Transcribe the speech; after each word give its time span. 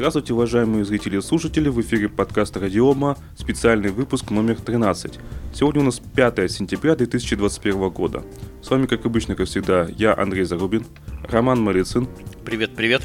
Здравствуйте, 0.00 0.32
уважаемые 0.32 0.82
зрители 0.86 1.18
и 1.18 1.20
слушатели, 1.20 1.68
в 1.68 1.78
эфире 1.82 2.08
подкаста 2.08 2.58
Радиома, 2.58 3.18
специальный 3.36 3.90
выпуск 3.90 4.30
номер 4.30 4.56
13. 4.56 5.18
Сегодня 5.52 5.82
у 5.82 5.84
нас 5.84 6.00
5 6.00 6.50
сентября 6.50 6.96
2021 6.96 7.90
года. 7.90 8.22
С 8.62 8.70
вами, 8.70 8.86
как 8.86 9.04
обычно, 9.04 9.34
как 9.34 9.46
всегда, 9.46 9.86
я, 9.98 10.16
Андрей 10.16 10.44
Зарубин, 10.44 10.86
Роман 11.28 11.60
Малицын. 11.60 12.08
Привет, 12.46 12.74
привет. 12.74 13.02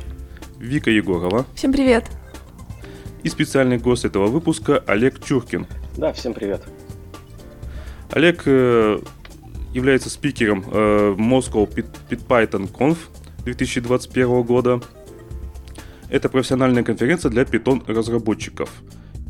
Вика 0.58 0.89
Егорова. 0.89 1.46
Всем 1.54 1.73
привет. 1.73 2.10
И 3.23 3.27
специальный 3.27 3.77
гость 3.77 4.05
этого 4.05 4.27
выпуска 4.27 4.82
Олег 4.88 5.21
Чуркин. 5.21 5.68
Да, 5.98 6.14
всем 6.14 6.34
привет. 6.34 6.64
Олег 8.12 8.43
э, 8.46 9.02
является 9.73 10.09
спикером 10.09 10.64
э, 10.71 11.14
Moscow 11.18 11.68
Python 12.09 12.71
Conf 12.71 13.00
2021 13.43 14.43
года. 14.43 14.80
Это 16.10 16.30
профессиональная 16.30 16.84
конференция 16.84 17.30
для 17.30 17.44
Python 17.44 17.84
разработчиков. 17.88 18.70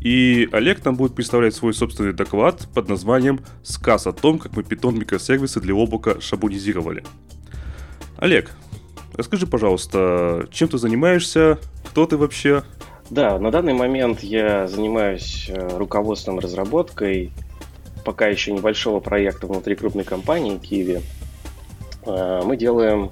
И 0.00 0.48
Олег 0.52 0.80
там 0.80 0.94
будет 0.94 1.14
представлять 1.14 1.54
свой 1.54 1.74
собственный 1.74 2.12
доклад 2.12 2.68
под 2.74 2.88
названием 2.88 3.40
«Сказ 3.62 4.06
о 4.06 4.12
том, 4.12 4.38
как 4.38 4.56
мы 4.56 4.62
Python 4.62 4.98
микросервисы 4.98 5.60
для 5.60 5.74
облака 5.74 6.20
шаблонизировали». 6.20 7.02
Олег, 8.18 8.50
расскажи, 9.14 9.46
пожалуйста, 9.46 10.46
чем 10.50 10.68
ты 10.68 10.78
занимаешься, 10.78 11.58
кто 11.84 12.06
ты 12.06 12.16
вообще? 12.16 12.62
Да, 13.10 13.38
на 13.38 13.50
данный 13.50 13.74
момент 13.74 14.20
я 14.20 14.68
занимаюсь 14.68 15.46
э, 15.48 15.76
руководством 15.76 16.38
разработкой 16.38 17.32
пока 18.06 18.28
еще 18.28 18.52
небольшого 18.52 19.00
проекта 19.00 19.48
внутри 19.48 19.74
крупной 19.74 20.04
компании 20.04 20.60
Kiwi. 20.60 21.02
Э, 22.06 22.42
мы 22.44 22.56
делаем 22.56 23.10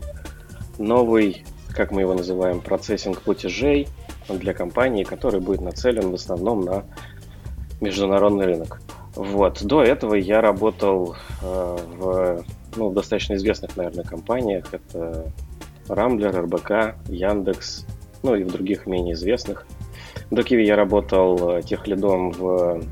новый 0.78 1.44
как 1.74 1.90
мы 1.90 2.02
его 2.02 2.14
называем, 2.14 2.60
процессинг 2.60 3.20
платежей 3.20 3.88
для 4.28 4.54
компании, 4.54 5.04
который 5.04 5.40
будет 5.40 5.60
нацелен 5.60 6.10
в 6.10 6.14
основном 6.14 6.60
на 6.62 6.84
международный 7.80 8.46
рынок. 8.46 8.80
Вот. 9.14 9.62
До 9.62 9.82
этого 9.82 10.14
я 10.14 10.40
работал 10.40 11.16
э, 11.42 11.78
в 11.96 12.44
ну, 12.76 12.90
достаточно 12.90 13.34
известных, 13.34 13.76
наверное, 13.76 14.04
компаниях. 14.04 14.72
Это 14.72 15.32
Рамблер, 15.88 16.34
РБК, 16.42 16.96
Яндекс, 17.08 17.86
ну 18.22 18.34
и 18.34 18.42
в 18.42 18.50
других 18.50 18.86
менее 18.86 19.14
известных. 19.14 19.66
До 20.30 20.42
Киви 20.42 20.64
я 20.64 20.76
работал 20.76 21.50
э, 21.50 21.62
техлидом 21.62 22.30
в 22.30 22.82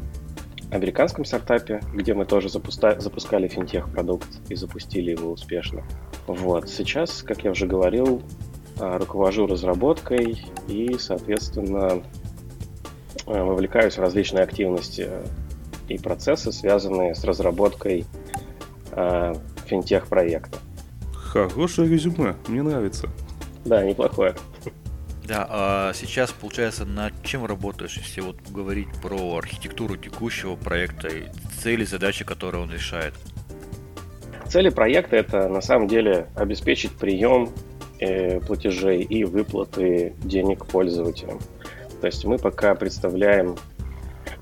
американском 0.71 1.25
стартапе, 1.25 1.81
где 1.93 2.15
мы 2.15 2.25
тоже 2.25 2.49
запуска- 2.49 2.99
запускали 3.01 3.49
финтех-продукт 3.49 4.29
и 4.49 4.55
запустили 4.55 5.11
его 5.11 5.33
успешно. 5.33 5.83
Вот. 6.27 6.69
Сейчас, 6.69 7.23
как 7.23 7.45
я 7.45 7.51
уже 7.51 7.67
говорил, 7.67 8.23
руковожу 8.83 9.47
разработкой 9.47 10.45
и, 10.67 10.97
соответственно, 10.99 12.03
а, 13.27 13.45
вовлекаюсь 13.45 13.97
в 13.97 14.01
различные 14.01 14.45
активности 14.45 15.09
и 15.89 15.99
процессы, 15.99 16.53
связанные 16.53 17.15
с 17.15 17.25
разработкой 17.25 18.07
а, 18.91 19.35
финтех-проекта. 19.67 20.59
Хорошее 21.15 21.89
резюме, 21.89 22.35
мне 22.49 22.63
нравится. 22.63 23.09
Да, 23.65 23.85
неплохое. 23.85 24.35
Да, 25.25 25.47
а 25.49 25.93
сейчас, 25.95 26.33
получается, 26.33 26.85
над 26.85 27.13
чем 27.23 27.47
работаешь, 27.47 27.97
если 27.97 28.21
вот 28.21 28.37
говорить 28.51 28.89
про 29.01 29.39
архитектуру 29.39 29.97
текущего 29.97 30.57
проекта 30.57 31.09
и 31.09 31.27
цели, 31.63 31.85
задачи, 31.85 32.25
которые 32.25 32.65
он 32.65 32.73
решает? 32.73 33.15
Цели 34.49 34.69
проекта 34.69 35.17
это 35.17 35.49
на 35.49 35.63
самом 35.63 35.87
деле 35.87 36.27
обеспечить 36.35 36.91
прием 36.93 37.49
Э, 37.49 37.72
платежей 38.47 39.03
и 39.03 39.25
выплаты 39.25 40.15
денег 40.23 40.67
пользователям. 40.67 41.39
То 42.01 42.07
есть 42.07 42.25
мы 42.25 42.37
пока 42.39 42.75
представляем 42.75 43.57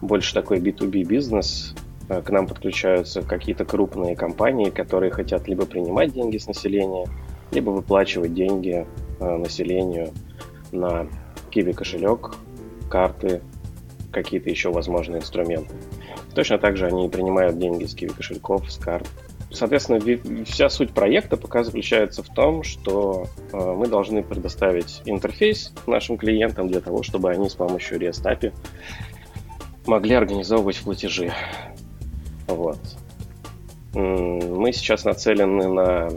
больше 0.01 0.35
такой 0.35 0.61
B2B 0.61 1.05
бизнес. 1.05 1.75
Э, 2.09 2.23
к 2.23 2.31
нам 2.31 2.47
подключаются 2.47 3.23
какие-то 3.23 3.65
крупные 3.65 4.17
компании, 4.17 4.71
которые 4.71 5.11
хотят 5.11 5.47
либо 5.49 5.67
принимать 5.67 6.13
деньги 6.13 6.39
с 6.39 6.47
населения, 6.47 7.07
либо 7.53 7.71
выплачивать 7.71 8.35
деньги 8.35 8.87
э, 9.21 9.37
населению 9.37 10.11
на 10.73 11.07
Kiwi 11.51 11.75
кошелек, 11.75 12.37
карты, 12.89 13.43
какие-то 14.13 14.51
еще 14.51 14.73
возможные 14.73 15.21
инструменты. 15.21 15.75
Точно 16.35 16.59
так 16.59 16.77
же 16.77 16.87
они 16.87 17.09
принимают 17.09 17.59
деньги 17.59 17.85
с 17.85 17.95
Kiwi 17.95 18.15
кошельков, 18.17 18.71
с 18.71 18.79
карт 18.79 19.09
Соответственно, 19.53 20.45
вся 20.45 20.69
суть 20.69 20.93
проекта 20.93 21.37
пока 21.37 21.65
заключается 21.65 22.23
в 22.23 22.29
том, 22.29 22.63
что 22.63 23.27
э, 23.53 23.57
мы 23.57 23.89
должны 23.89 24.23
предоставить 24.23 25.03
интерфейс 25.07 25.73
нашим 25.87 26.17
клиентам 26.17 26.69
для 26.69 26.81
того, 26.81 27.03
чтобы 27.03 27.31
они 27.31 27.49
с 27.49 27.55
помощью 27.55 27.99
REST 27.99 28.23
API 28.25 28.53
могли 29.87 30.15
организовывать 30.15 30.79
платежи. 30.81 31.33
Вот. 32.47 32.79
Мы 33.93 34.73
сейчас 34.73 35.05
нацелены 35.05 35.67
на 35.67 36.09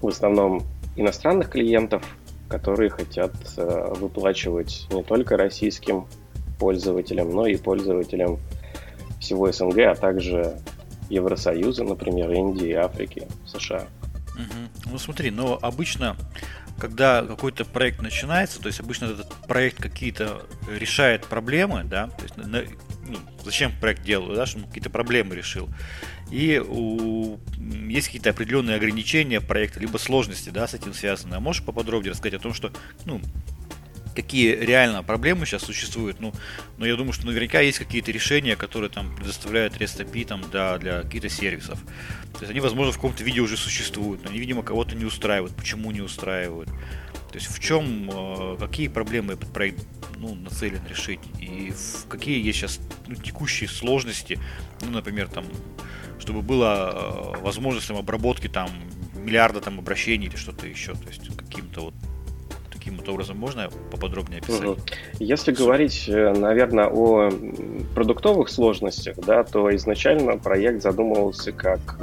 в 0.00 0.08
основном 0.08 0.62
иностранных 0.96 1.50
клиентов, 1.50 2.02
которые 2.48 2.90
хотят 2.90 3.32
э, 3.56 3.92
выплачивать 3.96 4.86
не 4.90 5.02
только 5.02 5.36
российским 5.36 6.06
пользователям, 6.58 7.30
но 7.30 7.46
и 7.46 7.56
пользователям 7.56 8.38
всего 9.20 9.50
СНГ, 9.52 9.78
а 9.78 9.94
также 9.94 10.56
Евросоюза, 11.12 11.84
например, 11.84 12.30
Индии, 12.32 12.72
Африки, 12.72 13.28
США. 13.46 13.86
Угу. 14.34 14.90
Ну 14.92 14.98
смотри, 14.98 15.30
но 15.30 15.58
обычно, 15.60 16.16
когда 16.78 17.22
какой-то 17.22 17.66
проект 17.66 18.00
начинается, 18.00 18.60
то 18.60 18.68
есть 18.68 18.80
обычно 18.80 19.06
этот 19.06 19.30
проект 19.46 19.76
какие-то 19.76 20.46
решает 20.68 21.26
проблемы, 21.26 21.84
да, 21.84 22.08
то 22.08 22.22
есть, 22.22 22.36
на, 22.38 22.46
ну, 22.46 23.18
зачем 23.44 23.72
проект 23.78 24.02
делаю, 24.02 24.34
да, 24.36 24.46
чтобы 24.46 24.66
какие-то 24.66 24.88
проблемы 24.88 25.36
решил. 25.36 25.68
И 26.30 26.58
у, 26.66 27.38
есть 27.58 28.06
какие-то 28.06 28.30
определенные 28.30 28.76
ограничения 28.76 29.42
проекта, 29.42 29.80
либо 29.80 29.98
сложности, 29.98 30.48
да, 30.48 30.66
с 30.66 30.72
этим 30.72 30.94
связаны. 30.94 31.34
А 31.34 31.40
можешь 31.40 31.62
поподробнее 31.62 32.12
рассказать 32.12 32.40
о 32.40 32.42
том, 32.42 32.54
что, 32.54 32.72
ну, 33.04 33.20
какие 34.14 34.54
реально 34.54 35.02
проблемы 35.02 35.46
сейчас 35.46 35.62
существуют. 35.62 36.20
Ну, 36.20 36.32
но 36.78 36.86
я 36.86 36.96
думаю, 36.96 37.12
что 37.12 37.26
наверняка 37.26 37.60
есть 37.60 37.78
какие-то 37.78 38.10
решения, 38.10 38.56
которые 38.56 38.90
там 38.90 39.14
предоставляют 39.16 39.76
REST 39.76 40.10
API 40.10 40.26
там, 40.26 40.42
да, 40.50 40.78
для 40.78 41.02
каких-то 41.02 41.28
сервисов. 41.28 41.80
То 42.32 42.40
есть 42.40 42.50
они, 42.50 42.60
возможно, 42.60 42.92
в 42.92 42.96
каком-то 42.96 43.24
виде 43.24 43.40
уже 43.40 43.56
существуют, 43.56 44.24
но 44.24 44.30
они, 44.30 44.38
видимо, 44.38 44.62
кого-то 44.62 44.94
не 44.94 45.04
устраивают. 45.04 45.54
Почему 45.56 45.90
не 45.90 46.00
устраивают? 46.00 46.68
То 46.68 47.38
есть 47.38 47.46
в 47.46 47.58
чем, 47.60 48.10
э, 48.10 48.56
какие 48.58 48.88
проблемы 48.88 49.34
этот 49.34 49.50
проект 49.52 49.86
ну, 50.18 50.34
нацелен 50.34 50.82
решить? 50.88 51.20
И 51.40 51.72
в 51.72 52.06
какие 52.08 52.44
есть 52.44 52.58
сейчас 52.58 52.80
ну, 53.06 53.14
текущие 53.14 53.68
сложности, 53.68 54.38
ну, 54.82 54.90
например, 54.90 55.28
там, 55.28 55.46
чтобы 56.18 56.42
была 56.42 56.92
э, 56.92 57.40
возможность 57.40 57.88
там, 57.88 57.96
обработки 57.96 58.48
там 58.48 58.70
миллиарда 59.14 59.60
там 59.60 59.78
обращений 59.78 60.26
или 60.26 60.36
что-то 60.36 60.66
еще, 60.66 60.92
то 60.94 61.08
есть 61.08 61.34
каким-то 61.36 61.86
вот 61.86 61.94
каким-то 62.82 63.12
образом 63.12 63.36
можно 63.38 63.68
поподробнее 63.90 64.40
описать? 64.40 64.64
Угу. 64.64 64.76
Если 65.20 65.52
говорить, 65.52 66.08
э, 66.08 66.32
наверное, 66.32 66.88
о 66.88 67.30
продуктовых 67.94 68.48
сложностях, 68.48 69.16
да, 69.16 69.44
то 69.44 69.74
изначально 69.76 70.36
проект 70.36 70.82
задумывался 70.82 71.52
как 71.52 71.98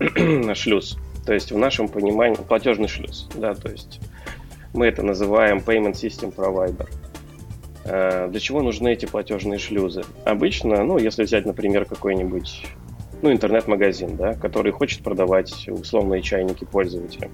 э, 0.00 0.54
шлюз. 0.54 0.98
То 1.24 1.34
есть 1.34 1.52
в 1.52 1.58
нашем 1.58 1.88
понимании 1.88 2.36
платежный 2.36 2.88
шлюз, 2.88 3.28
да, 3.34 3.54
то 3.54 3.70
есть 3.70 4.00
мы 4.74 4.86
это 4.86 5.02
называем 5.02 5.58
Payment 5.58 5.92
System 5.92 6.34
Provider. 6.34 6.88
Э, 7.84 8.28
для 8.28 8.40
чего 8.40 8.60
нужны 8.60 8.92
эти 8.92 9.06
платежные 9.06 9.58
шлюзы? 9.58 10.02
Обычно, 10.24 10.82
ну, 10.82 10.98
если 10.98 11.22
взять, 11.22 11.46
например, 11.46 11.84
какой-нибудь 11.84 12.66
ну, 13.22 13.32
интернет-магазин, 13.32 14.16
да, 14.16 14.34
который 14.34 14.72
хочет 14.72 15.02
продавать 15.02 15.68
условные 15.68 16.22
чайники 16.22 16.64
пользователям 16.64 17.30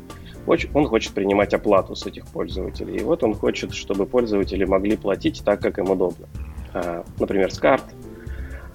он 0.47 0.87
хочет 0.87 1.13
принимать 1.13 1.55
оплату 1.55 1.95
с 1.95 2.07
этих 2.07 2.27
пользователей. 2.27 2.99
И 2.99 3.03
вот 3.03 3.23
он 3.23 3.35
хочет, 3.35 3.73
чтобы 3.75 4.07
пользователи 4.07 4.65
могли 4.65 4.97
платить 4.97 5.43
так, 5.45 5.61
как 5.61 5.79
им 5.79 5.91
удобно. 5.91 6.27
А, 6.73 7.05
например, 7.19 7.53
с 7.53 7.59
карт, 7.59 7.85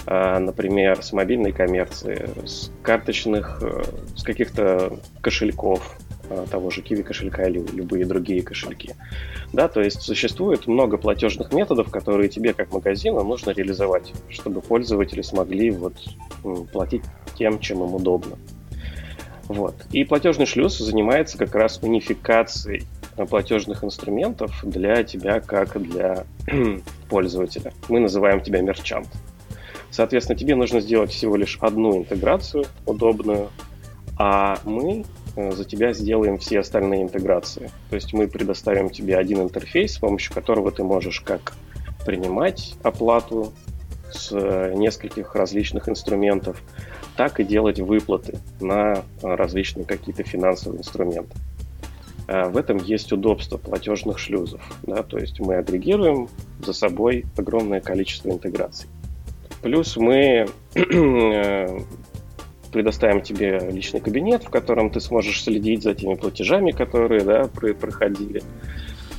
а, 0.06 0.40
например, 0.40 1.04
с 1.04 1.14
мобильной 1.14 1.52
коммерции, 1.52 2.30
с 2.46 2.72
карточных, 2.82 3.62
э, 3.62 3.84
с 4.16 4.24
каких-то 4.24 4.98
кошельков, 5.22 5.98
а, 6.30 6.46
того 6.48 6.70
же 6.70 6.82
Kiwi 6.82 7.04
кошелька 7.04 7.44
или 7.44 7.64
любые 7.74 8.06
другие 8.06 8.42
кошельки. 8.42 8.96
Да, 9.52 9.68
то 9.68 9.82
есть 9.82 10.02
существует 10.02 10.68
много 10.68 10.98
платежных 10.98 11.52
методов, 11.54 11.92
которые 11.92 12.30
тебе 12.30 12.54
как 12.54 12.72
магазину 12.72 13.24
нужно 13.24 13.52
реализовать, 13.52 14.14
чтобы 14.30 14.62
пользователи 14.62 15.22
смогли 15.22 15.72
вот 15.72 15.94
платить 16.72 17.04
тем, 17.36 17.60
чем 17.60 17.84
им 17.84 17.96
удобно. 17.96 18.38
Вот. 19.50 19.76
И 19.92 20.04
платежный 20.04 20.46
шлюз 20.46 20.78
занимается 20.78 21.38
как 21.38 21.56
раз 21.56 21.80
унификацией 21.82 22.86
платежных 23.28 23.84
инструментов 23.84 24.60
для 24.64 25.04
тебя, 25.04 25.42
как 25.42 25.82
для 25.82 26.24
пользователя. 27.10 27.74
Мы 27.90 28.00
называем 28.00 28.42
тебя 28.42 28.62
мерчант. 28.62 29.08
Соответственно, 29.90 30.38
тебе 30.38 30.56
нужно 30.56 30.82
сделать 30.82 31.12
всего 31.12 31.36
лишь 31.36 31.58
одну 31.62 31.98
интеграцию 31.98 32.66
удобную, 32.86 33.50
а 34.20 34.60
мы 34.66 35.04
э, 35.36 35.52
за 35.52 35.66
тебя 35.66 35.94
сделаем 35.94 36.38
все 36.38 36.60
остальные 36.60 37.02
интеграции. 37.02 37.72
То 37.90 37.96
есть 37.96 38.14
мы 38.14 38.28
предоставим 38.28 38.92
тебе 38.92 39.18
один 39.18 39.42
интерфейс, 39.42 39.96
с 39.96 39.98
помощью 39.98 40.32
которого 40.32 40.72
ты 40.72 40.84
можешь 40.84 41.22
как 41.22 41.54
принимать 42.06 42.76
оплату 42.84 43.52
с 44.12 44.30
э, 44.32 44.74
нескольких 44.76 45.34
различных 45.34 45.90
инструментов, 45.90 46.62
так 47.20 47.42
и 47.42 47.44
делать 47.44 47.82
выплаты 47.82 48.40
на 48.62 49.04
различные 49.22 49.84
какие-то 49.86 50.24
финансовые 50.24 50.80
инструменты. 50.80 51.36
В 52.28 52.56
этом 52.56 52.78
есть 52.78 53.12
удобство 53.12 53.58
платежных 53.58 54.20
шлюзов. 54.20 54.62
Да? 54.84 55.04
То 55.04 55.18
есть 55.18 55.42
мы 55.42 55.56
агрегируем 55.56 56.30
за 56.64 56.72
собой 56.72 57.26
огромное 57.36 57.82
количество 57.82 58.30
интеграций. 58.30 58.88
Плюс 59.62 59.98
мы 59.98 60.48
предоставим 62.72 63.20
тебе 63.20 63.70
личный 63.70 64.00
кабинет, 64.00 64.46
в 64.46 64.50
котором 64.50 64.90
ты 64.90 65.02
сможешь 65.02 65.44
следить 65.44 65.84
за 65.84 65.96
теми 65.96 66.14
платежами, 66.16 66.72
которые 66.72 67.26
да, 67.26 67.50
проходили. 67.50 68.44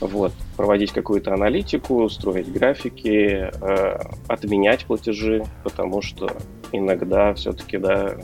Вот, 0.00 0.32
проводить 0.56 0.93
какую-то 0.93 1.35
аналитику, 1.35 2.08
строить 2.08 2.50
графики, 2.50 3.50
э, 3.52 3.99
отменять 4.29 4.87
платежи, 4.87 5.44
потому 5.62 6.00
что 6.00 6.37
иногда 6.73 7.35
все-таки 7.35 7.76
да, 7.76 8.17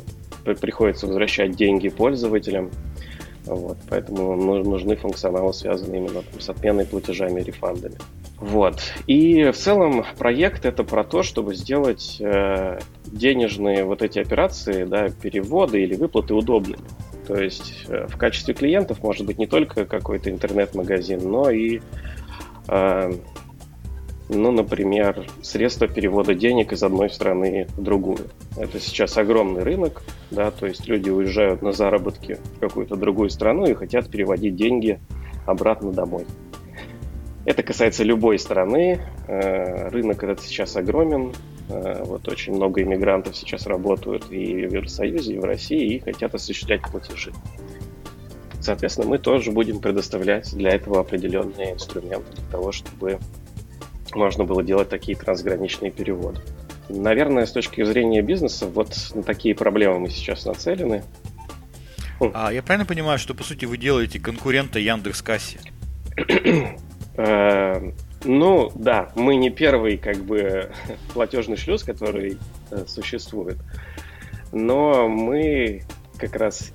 приходится 0.55 1.07
возвращать 1.07 1.53
деньги 1.55 1.89
пользователям. 1.89 2.71
Вот, 3.47 3.79
поэтому 3.89 4.35
нужны 4.37 4.97
функционалы, 4.97 5.55
связанные 5.55 6.01
именно 6.01 6.23
там, 6.23 6.41
с 6.41 6.49
отменой 6.49 6.85
платежами 6.85 7.41
и 7.41 7.45
рефандами. 7.45 7.97
Вот. 8.39 8.81
И 9.07 9.51
в 9.51 9.57
целом 9.57 10.05
проект 10.19 10.67
это 10.67 10.85
про 10.85 11.05
то, 11.05 11.23
чтобы 11.23 11.55
сделать 11.55 12.19
э, 12.21 12.79
денежные 13.07 13.85
вот 13.85 14.03
эти 14.03 14.19
операции, 14.19 14.85
да, 14.85 15.09
переводы 15.09 15.83
или 15.83 15.95
выплаты 15.95 16.35
удобными. 16.35 16.83
То 17.27 17.37
есть 17.41 17.85
э, 17.89 18.07
в 18.09 18.17
качестве 18.17 18.53
клиентов 18.53 19.03
может 19.03 19.27
быть 19.27 19.39
не 19.39 19.47
только 19.47 19.87
какой-то 19.87 20.31
интернет-магазин, 20.31 21.21
но 21.23 21.51
и, 21.51 21.81
э, 22.69 23.13
ну, 24.29 24.51
например, 24.51 25.27
средства 25.43 25.87
перевода 25.87 26.35
денег 26.35 26.73
из 26.73 26.83
одной 26.83 27.11
страны 27.11 27.69
в 27.77 27.83
другую. 27.83 28.19
Это 28.57 28.81
сейчас 28.81 29.17
огромный 29.17 29.63
рынок, 29.63 30.03
да, 30.31 30.51
то 30.51 30.67
есть 30.67 30.89
люди 30.89 31.11
уезжают 31.11 31.63
на 31.63 31.73
заработки 31.73 32.39
в 32.57 32.59
какую-то 32.59 32.97
другую 32.97 33.31
страну 33.31 33.67
и 33.67 33.75
хотят 33.75 34.11
переводить 34.11 34.57
деньги 34.57 34.99
обратно 35.47 35.93
домой. 35.93 36.27
Это 37.45 37.63
касается 37.63 38.03
любой 38.03 38.41
страны. 38.41 39.01
Э, 39.29 39.89
рынок 39.91 40.25
этот 40.25 40.41
сейчас 40.43 40.75
огромен. 40.75 41.33
Э, 41.69 42.03
вот 42.05 42.27
очень 42.27 42.55
много 42.55 42.83
иммигрантов 42.83 43.37
сейчас 43.37 43.67
работают 43.67 44.33
и 44.33 44.67
в 44.67 44.75
Евросоюзе, 44.75 45.35
и 45.35 45.39
в 45.39 45.45
России, 45.45 45.95
и 45.95 45.99
хотят 46.01 46.35
осуществлять 46.35 46.83
платежи. 46.83 47.33
Соответственно, 48.61 49.07
мы 49.07 49.19
тоже 49.19 49.53
будем 49.53 49.79
предоставлять 49.79 50.53
для 50.53 50.71
этого 50.71 50.99
определенные 50.99 51.75
инструменты 51.75 52.33
для 52.33 52.51
того, 52.51 52.73
чтобы 52.73 53.21
можно 54.17 54.45
было 54.45 54.63
делать 54.63 54.89
такие 54.89 55.17
трансграничные 55.17 55.91
переводы. 55.91 56.41
Наверное, 56.89 57.47
с 57.47 57.53
точки 57.53 57.85
зрения 57.85 58.23
бизнеса, 58.23 58.67
вот 58.67 58.95
на 59.15 59.23
такие 59.23 59.55
проблемы 59.55 60.01
мы 60.01 60.11
сейчас 60.11 60.45
нацелены. 60.45 61.05
А 62.33 62.53
я 62.53 62.63
правильно 62.63 62.87
понимаю, 62.87 63.19
что 63.19 63.35
по 63.35 63.43
сути 63.43 63.65
вы 63.65 63.77
делаете 63.77 64.19
конкурента 64.19 64.79
Яндекс 64.79 65.23
Кассе? 65.23 65.61
Э, 67.19 67.93
ну, 68.25 68.71
да, 68.75 69.11
мы 69.15 69.37
не 69.37 69.49
первый, 69.49 69.97
как 69.97 70.19
бы, 70.19 70.71
платежный 71.15 71.57
шлюз, 71.57 71.83
который 71.83 72.37
э, 72.71 72.85
существует. 72.87 73.57
Но 74.53 75.09
мы 75.09 75.85
как 76.19 76.37
раз 76.37 76.73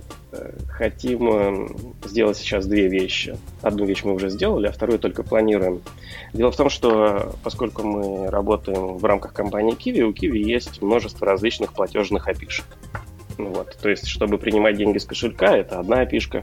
хотим 0.69 1.95
сделать 2.06 2.38
сейчас 2.38 2.66
две 2.66 2.88
вещи. 2.88 3.38
Одну 3.62 3.86
вещь 3.86 4.04
мы 4.04 4.13
уже 4.13 4.30
сделали, 4.30 4.68
а 4.68 4.72
вторую 4.72 5.00
только 5.00 5.24
планируем. 5.24 5.81
Дело 6.33 6.51
в 6.51 6.56
том, 6.56 6.69
что 6.69 7.36
поскольку 7.44 7.83
мы 7.83 8.30
работаем 8.30 8.98
в 8.98 9.06
рамках 9.06 9.33
компании 9.33 9.75
Kiwi, 9.75 10.01
у 10.01 10.12
Kiwi 10.12 10.38
есть 10.38 10.81
множество 10.81 11.28
различных 11.28 11.74
платежных 11.74 12.28
опишек. 12.28 12.66
Вот. 13.50 13.78
То 13.82 13.90
есть, 13.90 14.08
чтобы 14.08 14.38
принимать 14.38 14.78
деньги 14.78 14.98
с 14.98 15.06
кошелька, 15.06 15.56
это 15.58 15.80
одна 15.80 16.02
опишка. 16.02 16.42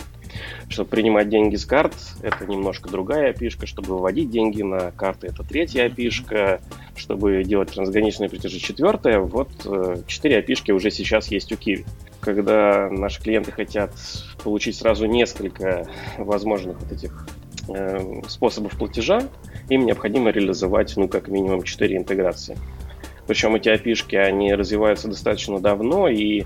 Чтобы 0.69 0.91
принимать 0.91 1.29
деньги 1.29 1.57
с 1.57 1.65
карт, 1.65 1.95
это 2.23 2.47
немножко 2.47 2.91
другая 2.91 3.31
опишка. 3.31 3.67
Чтобы 3.67 3.97
выводить 3.97 4.31
деньги 4.31 4.63
на 4.63 4.91
карты, 4.91 5.29
это 5.29 5.43
третья 5.43 5.87
опишка. 5.87 6.61
Чтобы 6.97 7.45
делать 7.45 7.73
трансграничные 7.73 8.29
платежи, 8.29 8.59
четвертая. 8.59 9.21
Вот 9.21 9.51
э, 9.65 9.97
четыре 10.07 10.39
опишки 10.39 10.73
уже 10.73 10.91
сейчас 10.91 11.29
есть 11.29 11.53
у 11.53 11.55
Kiwi. 11.55 11.87
Когда 12.21 12.89
наши 12.91 13.23
клиенты 13.23 13.53
хотят 13.53 13.93
получить 14.43 14.77
сразу 14.77 15.07
несколько 15.07 15.87
возможных 16.19 16.81
вот 16.81 16.93
этих 16.93 17.27
э, 17.69 18.23
способов 18.27 18.77
платежа, 18.77 19.23
им 19.69 19.87
необходимо 19.87 20.31
реализовать, 20.31 20.95
ну, 20.97 21.09
как 21.09 21.29
минимум, 21.29 21.63
четыре 21.63 21.97
интеграции. 21.97 22.59
Причем 23.27 23.55
эти 23.55 23.69
опишки, 23.69 24.17
они 24.17 24.55
развиваются 24.55 25.07
достаточно 25.07 25.61
давно, 25.61 26.09
и 26.09 26.45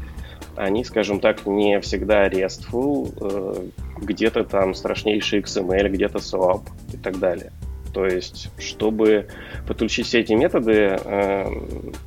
они, 0.56 0.84
скажем 0.84 1.20
так, 1.20 1.46
не 1.46 1.81
всегда 1.81 2.28
RESTful, 2.28 3.14
э, 3.20 3.69
где-то 4.00 4.44
там 4.44 4.75
страшнейший 4.75 5.40
XML, 5.40 5.88
где-то 5.88 6.19
SOAP 6.19 6.62
и 6.93 6.96
так 6.96 7.19
далее. 7.19 7.52
То 7.93 8.06
есть, 8.06 8.50
чтобы 8.58 9.28
подключить 9.66 10.06
все 10.06 10.20
эти 10.20 10.32
методы, 10.32 10.99
э, 11.02 11.46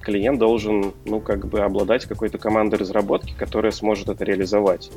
клиент 0.01 0.39
должен, 0.39 0.93
ну, 1.05 1.19
как 1.19 1.47
бы 1.47 1.59
обладать 1.59 2.05
какой-то 2.05 2.37
командой 2.37 2.75
разработки, 2.75 3.33
которая 3.37 3.71
сможет 3.71 4.09
это 4.09 4.23
реализовать. 4.23 4.91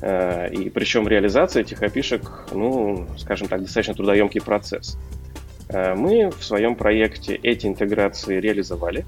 Э, 0.00 0.52
и 0.52 0.70
причем 0.70 1.08
реализация 1.08 1.62
этих 1.62 1.82
опишек, 1.82 2.46
ну, 2.52 3.06
скажем 3.18 3.48
так, 3.48 3.60
достаточно 3.60 3.94
трудоемкий 3.94 4.40
процесс. 4.40 4.98
Мы 5.72 6.28
в 6.28 6.44
своем 6.44 6.74
проекте 6.74 7.34
эти 7.34 7.66
интеграции 7.66 8.38
реализовали 8.38 9.06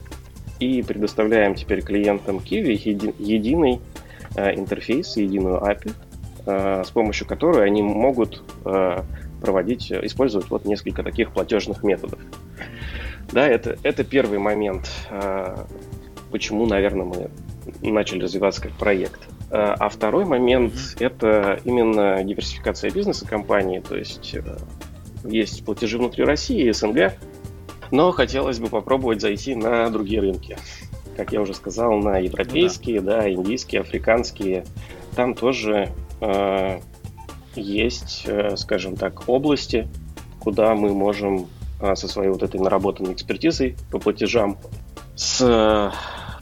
и 0.61 0.83
предоставляем 0.83 1.55
теперь 1.55 1.83
клиентам 1.83 2.39
Kiwi 2.39 2.73
еди, 2.85 3.15
единый 3.19 3.81
э, 4.37 4.55
интерфейс, 4.55 5.17
единую 5.17 5.61
API, 5.61 5.93
э, 6.47 6.83
с 6.85 6.91
помощью 6.91 7.27
которой 7.27 7.67
они 7.67 7.83
могут 7.83 8.43
э, 8.65 9.03
проводить, 9.41 9.93
использовать 9.93 10.49
вот 10.51 10.65
несколько 10.65 11.03
таких 11.03 11.33
платежных 11.33 11.83
методов. 11.83 12.19
Да, 13.33 13.47
это, 13.47 13.77
это 13.83 14.05
первый 14.05 14.39
момент, 14.39 14.91
э, 15.11 15.57
почему, 16.31 16.67
наверное, 16.67 17.05
мы 17.05 17.31
начали 17.83 18.23
развиваться 18.23 18.63
как 18.63 18.73
проект. 18.73 19.21
Э, 19.51 19.75
а 19.79 19.89
второй 19.89 20.25
момент– 20.25 20.75
это 20.99 21.61
именно 21.65 22.23
диверсификация 22.23 22.91
бизнеса 22.91 23.27
компании, 23.27 23.81
то 23.81 23.97
есть 23.97 24.35
э, 24.35 24.43
есть 25.25 25.65
платежи 25.65 25.99
внутри 25.99 26.25
России 26.25 26.67
и 26.67 26.73
СНГ, 26.73 27.15
но 27.95 28.11
хотелось 28.11 28.59
бы 28.59 28.67
попробовать 28.67 29.21
зайти 29.21 29.55
на 29.55 29.89
другие 29.89 30.21
рынки. 30.21 30.59
Как 31.17 31.33
я 31.33 31.41
уже 31.41 31.55
сказал, 31.55 31.93
на 32.01 32.19
европейские, 32.19 33.01
ну, 33.01 33.07
да. 33.07 33.21
да, 33.21 33.31
индийские, 33.31 33.83
африканские. 33.83 34.65
Там 35.15 35.35
тоже 35.35 35.93
э, 36.21 36.81
есть, 37.55 38.25
э, 38.27 38.57
скажем 38.57 38.97
так, 38.97 39.29
области, 39.29 39.87
куда 40.41 40.75
мы 40.75 40.93
можем 40.93 41.47
э, 41.81 41.95
со 41.95 42.09
своей 42.09 42.31
вот 42.31 42.43
этой 42.43 42.61
наработанной 42.61 43.13
экспертизой 43.13 43.77
по 43.93 44.01
платежам 44.01 44.59
с 45.15 45.41
э, 45.41 45.93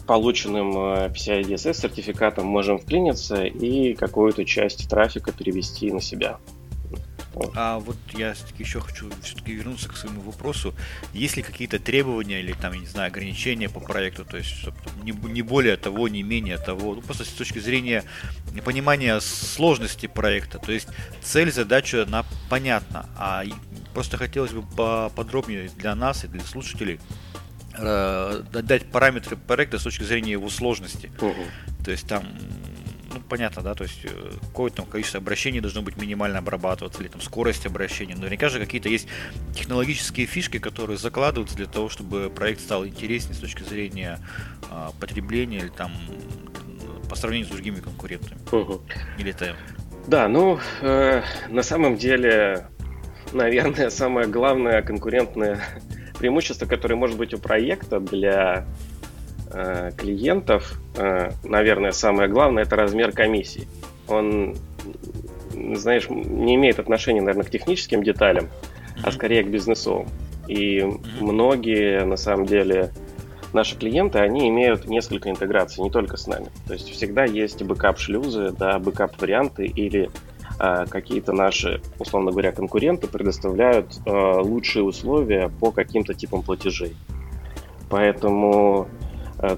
полученным 0.07 0.71
э, 0.71 1.09
PCI 1.09 1.43
DSS 1.43 1.75
сертификатом 1.75 2.47
можем 2.47 2.79
вклиниться 2.79 3.45
и 3.45 3.93
какую-то 3.93 4.47
часть 4.47 4.89
трафика 4.89 5.33
перевести 5.33 5.93
на 5.93 6.01
себя. 6.01 6.39
А 7.55 7.79
вот 7.79 7.97
я 8.15 8.35
еще 8.59 8.81
хочу 8.81 9.11
все-таки 9.23 9.53
вернуться 9.53 9.89
к 9.89 9.97
своему 9.97 10.21
вопросу. 10.23 10.75
Есть 11.13 11.37
ли 11.37 11.43
какие-то 11.43 11.79
требования 11.79 12.41
или 12.41 12.53
там, 12.53 12.73
я 12.73 12.81
не 12.81 12.87
знаю, 12.87 13.09
ограничения 13.09 13.69
по 13.69 13.81
проекту? 13.81 14.25
То 14.25 14.37
есть 14.37 14.55
не, 15.03 15.13
не 15.13 15.43
более 15.43 15.77
того, 15.77 16.09
не 16.09 16.23
менее 16.23 16.59
того. 16.59 16.95
Ну, 16.95 17.01
просто 17.01 17.25
с 17.25 17.29
точки 17.29 17.59
зрения 17.59 18.05
понимания 18.65 19.19
сложности 19.21 20.07
проекта. 20.07 20.59
То 20.59 20.73
есть 20.73 20.89
цель, 21.23 21.51
задача, 21.51 22.03
она 22.03 22.25
понятна. 22.49 23.09
А 23.17 23.45
просто 23.95 24.17
хотелось 24.17 24.53
бы 24.53 24.63
поподробнее 24.63 25.71
для 25.77 25.95
нас 25.95 26.25
и 26.25 26.29
для 26.29 26.43
слушателей 26.43 27.01
э, 27.79 28.43
дать 28.51 28.91
параметры 28.91 29.37
проекта 29.37 29.79
с 29.79 29.83
точки 29.83 30.05
зрения 30.05 30.33
его 30.33 30.49
сложности. 30.51 31.11
Угу. 31.19 31.85
То 31.85 31.91
есть 31.91 32.07
там 32.07 32.25
ну, 33.13 33.21
понятно, 33.29 33.63
да, 33.63 33.75
то 33.75 33.85
есть 33.85 34.01
э, 34.05 34.33
какое-то 34.41 34.83
количество 34.83 35.19
обращений 35.19 35.61
должно 35.61 35.83
быть 35.83 35.97
минимально 35.97 36.39
обрабатываться, 36.39 37.01
или 37.01 37.09
там 37.09 37.21
скорость 37.21 37.67
обращений. 37.67 38.15
Наверняка 38.15 38.49
же 38.49 38.59
какие-то 38.59 38.89
есть 38.89 39.09
технологические 39.55 40.27
фишки, 40.27 40.59
которые 40.59 40.99
закладываются 40.99 41.57
для 41.57 41.67
того, 41.67 41.89
чтобы 41.89 42.31
проект 42.31 42.61
стал 42.61 42.87
интереснее 42.87 43.35
с 43.35 43.39
точки 43.39 43.63
зрения 43.63 44.19
а, 44.71 44.93
потребления 45.01 45.59
или 45.59 45.69
там 45.69 45.93
по 47.09 47.17
сравнению 47.17 47.49
с 47.49 47.51
другими 47.51 47.81
конкурентами. 47.81 48.39
Угу. 48.51 48.83
Или 49.19 49.31
это... 49.31 49.55
Да, 50.07 50.29
ну, 50.29 50.59
э, 50.81 51.23
на 51.49 51.63
самом 51.63 51.97
деле, 51.97 52.67
наверное, 53.33 53.91
самое 53.91 54.27
главное 54.27 54.83
конкурентное 54.83 55.61
преимущество, 56.19 56.67
которое 56.67 56.95
может 56.95 57.17
быть 57.17 57.35
у 57.35 57.39
проекта 57.39 58.01
для 58.01 58.65
э, 58.65 58.92
клиентов, 59.97 60.79
э, 60.97 61.31
наверное, 61.45 61.93
самое 61.93 62.29
главное 62.29 62.65
это 62.65 62.77
размер 62.77 63.13
комиссии. 63.13 63.69
он, 64.09 64.57
знаешь, 65.75 66.09
не 66.09 66.55
имеет 66.55 66.79
отношения, 66.79 67.21
наверное, 67.21 67.45
к 67.45 67.51
техническим 67.51 68.03
деталям, 68.03 68.45
mm-hmm. 68.45 69.01
а 69.05 69.13
скорее 69.13 69.45
к 69.45 69.49
бизнесовым. 69.49 70.09
И 70.49 70.79
mm-hmm. 70.79 71.01
многие, 71.21 72.05
на 72.05 72.17
самом 72.17 72.47
деле, 72.47 72.91
наши 73.53 73.77
клиенты, 73.77 74.19
они 74.19 74.49
имеют 74.49 74.87
несколько 74.87 75.31
интеграций, 75.31 75.85
не 75.85 75.91
только 75.91 76.17
с 76.17 76.27
нами. 76.27 76.47
То 76.67 76.73
есть 76.73 76.91
всегда 76.91 77.25
есть 77.25 77.63
backup-шлюзы, 77.63 78.51
да, 78.53 78.79
backup-варианты 78.79 79.67
или 79.67 80.11
э, 80.59 80.87
какие-то 80.89 81.33
наши, 81.33 81.81
условно 81.99 82.31
говоря, 82.31 82.53
конкуренты 82.53 83.07
предоставляют 83.07 83.99
э, 84.05 84.41
лучшие 84.41 84.83
условия 84.83 85.51
по 85.61 85.71
каким-то 85.71 86.15
типам 86.15 86.43
платежей. 86.43 86.97
Поэтому 87.89 88.89
э, 88.89 89.02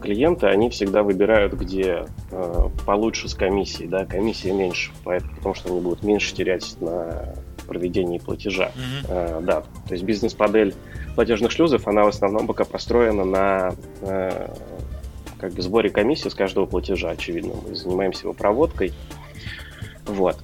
клиенты, 0.00 0.46
они 0.46 0.70
всегда 0.70 1.02
выбирают, 1.02 1.52
где 1.54 2.06
э, 2.30 2.68
получше 2.86 3.28
с 3.28 3.34
комиссией, 3.34 3.88
да, 3.88 4.06
комиссия 4.06 4.52
меньше, 4.52 4.90
потому 5.04 5.54
что 5.54 5.70
они 5.70 5.80
будут 5.80 6.02
меньше 6.02 6.34
терять 6.34 6.76
на 6.80 7.34
проведении 7.66 8.18
платежа. 8.18 8.70
Mm-hmm. 8.74 9.06
Э, 9.08 9.40
да, 9.42 9.60
то 9.60 9.92
есть 9.92 10.04
бизнес-модель 10.04 10.74
платежных 11.14 11.50
шлюзов, 11.50 11.86
она 11.86 12.04
в 12.04 12.08
основном 12.08 12.46
пока 12.46 12.64
построена 12.64 13.24
на 13.24 13.74
э, 14.00 14.48
как 15.38 15.52
бы 15.52 15.62
сборе 15.62 15.90
комиссии 15.90 16.28
с 16.28 16.34
каждого 16.34 16.66
платежа, 16.66 17.10
очевидно. 17.10 17.54
Мы 17.68 17.74
занимаемся 17.74 18.22
его 18.22 18.32
проводкой. 18.32 18.92
Вот. 20.06 20.38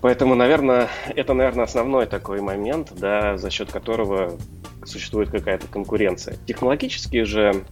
Поэтому, 0.00 0.34
наверное, 0.34 0.88
это, 1.14 1.34
наверное, 1.34 1.64
основной 1.64 2.06
такой 2.06 2.40
момент, 2.40 2.92
да, 2.96 3.38
за 3.38 3.50
счет 3.50 3.72
которого 3.72 4.36
существует 4.84 5.30
какая-то 5.30 5.66
конкуренция. 5.66 6.36
Технологические 6.46 7.24
же 7.24 7.52
э, 7.52 7.62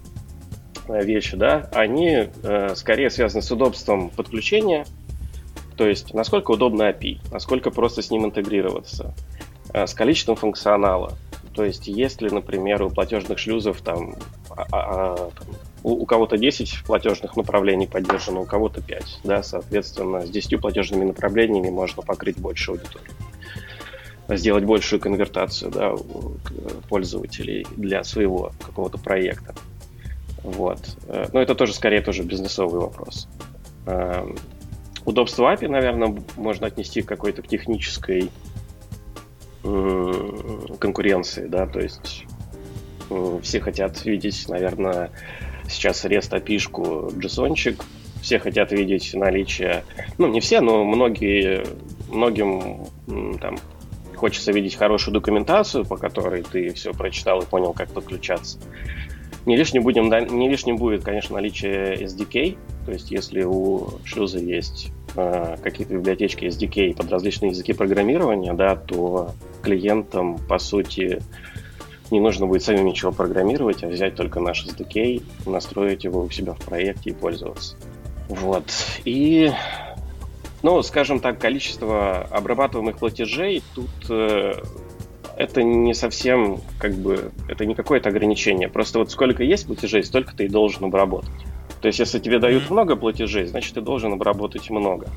вещи, 0.88 1.36
да, 1.36 1.68
они 1.72 2.28
э, 2.42 2.74
скорее 2.74 3.10
связаны 3.10 3.42
с 3.42 3.50
удобством 3.50 4.10
подключения, 4.10 4.86
то 5.76 5.88
есть 5.88 6.14
насколько 6.14 6.52
удобно 6.52 6.90
API, 6.90 7.20
насколько 7.32 7.70
просто 7.70 8.02
с 8.02 8.10
ним 8.10 8.26
интегрироваться, 8.26 9.14
э, 9.72 9.86
с 9.86 9.94
количеством 9.94 10.36
функционала. 10.36 11.14
То 11.54 11.64
есть 11.64 11.86
если, 11.86 12.28
например, 12.28 12.82
у 12.82 12.90
платежных 12.90 13.38
шлюзов 13.38 13.80
там, 13.80 14.16
а, 14.50 14.66
а, 14.72 15.16
там 15.16 15.48
у, 15.84 15.92
у 15.92 16.06
кого-то 16.06 16.36
10 16.36 16.82
платежных 16.84 17.36
направлений 17.36 17.86
поддержано, 17.86 18.40
у 18.40 18.44
кого-то 18.44 18.82
5, 18.82 19.20
да, 19.22 19.42
соответственно, 19.42 20.26
с 20.26 20.30
10 20.30 20.60
платежными 20.60 21.04
направлениями 21.04 21.70
можно 21.70 22.02
покрыть 22.02 22.38
больше 22.38 22.72
аудитории 22.72 23.10
сделать 24.28 24.64
большую 24.64 25.00
конвертацию 25.00 25.70
да, 25.70 25.94
пользователей 26.88 27.66
для 27.76 28.02
своего 28.04 28.52
какого-то 28.64 28.98
проекта. 28.98 29.54
Вот. 30.44 30.78
Э, 31.08 31.26
но 31.32 31.42
это 31.42 31.54
тоже 31.54 31.72
скорее 31.74 32.02
тоже 32.02 32.22
бизнесовый 32.22 32.80
вопрос. 32.80 33.28
Эм, 33.86 34.36
удобство 35.04 35.52
API, 35.52 35.68
наверное, 35.68 36.14
можно 36.36 36.68
отнести 36.68 37.02
к 37.02 37.08
какой-то 37.08 37.42
технической 37.42 38.30
конкуренции, 40.78 41.46
да, 41.46 41.66
то 41.66 41.80
есть 41.80 42.26
все 43.42 43.60
хотят 43.60 44.04
видеть, 44.04 44.46
наверное, 44.46 45.10
сейчас 45.68 46.04
REST 46.04 46.32
API-шку 46.32 47.08
JSON-чик, 47.18 47.82
все 48.20 48.38
хотят 48.38 48.72
видеть 48.72 49.14
наличие, 49.14 49.84
ну, 50.18 50.28
не 50.28 50.40
все, 50.40 50.60
но 50.60 50.84
многие, 50.84 51.64
многим 52.10 52.86
там 53.40 53.56
хочется 54.16 54.52
видеть 54.52 54.74
хорошую 54.74 55.14
документацию, 55.14 55.84
по 55.84 55.96
которой 55.96 56.42
ты 56.42 56.72
все 56.74 56.92
прочитал 56.92 57.40
и 57.40 57.46
понял, 57.46 57.72
как 57.72 57.88
подключаться. 57.90 58.58
Не 59.46 59.56
лишним, 59.56 59.82
будем, 59.82 60.08
не 60.08 60.48
лишним 60.48 60.76
будет, 60.76 61.04
конечно, 61.04 61.34
наличие 61.34 61.96
SDK, 61.96 62.56
то 62.86 62.92
есть 62.92 63.10
если 63.10 63.42
у 63.42 63.88
шлюза 64.04 64.38
есть 64.38 64.90
э, 65.16 65.56
какие-то 65.62 65.94
библиотечки 65.94 66.44
SDK 66.44 66.96
под 66.96 67.10
различные 67.10 67.50
языки 67.50 67.74
программирования, 67.74 68.54
да, 68.54 68.74
то 68.74 69.32
клиентам, 69.62 70.38
по 70.48 70.58
сути, 70.58 71.20
не 72.10 72.20
нужно 72.20 72.46
будет 72.46 72.62
самим 72.62 72.86
ничего 72.86 73.12
программировать, 73.12 73.84
а 73.84 73.88
взять 73.88 74.14
только 74.14 74.40
наш 74.40 74.66
SDK, 74.66 75.22
настроить 75.46 76.04
его 76.04 76.22
у 76.22 76.30
себя 76.30 76.54
в 76.54 76.60
проекте 76.60 77.10
и 77.10 77.12
пользоваться. 77.12 77.76
Вот. 78.28 78.64
И, 79.04 79.52
ну, 80.62 80.82
скажем 80.82 81.20
так, 81.20 81.38
количество 81.38 82.22
обрабатываемых 82.30 82.96
платежей 82.96 83.62
тут 83.74 83.90
э, 84.08 84.54
это 85.36 85.62
не 85.62 85.94
совсем, 85.94 86.60
как 86.78 86.94
бы, 86.94 87.32
это 87.48 87.66
не 87.66 87.74
какое-то 87.74 88.08
ограничение. 88.08 88.68
Просто 88.68 88.98
вот 88.98 89.10
сколько 89.10 89.42
есть 89.42 89.66
платежей, 89.66 90.04
столько 90.04 90.34
ты 90.36 90.44
и 90.44 90.48
должен 90.48 90.84
обработать. 90.84 91.30
То 91.80 91.88
есть, 91.88 91.98
если 91.98 92.18
тебе 92.18 92.38
дают 92.38 92.70
много 92.70 92.96
платежей, 92.96 93.46
значит, 93.46 93.74
ты 93.74 93.80
должен 93.80 94.12
обработать 94.12 94.70
много. 94.70 95.08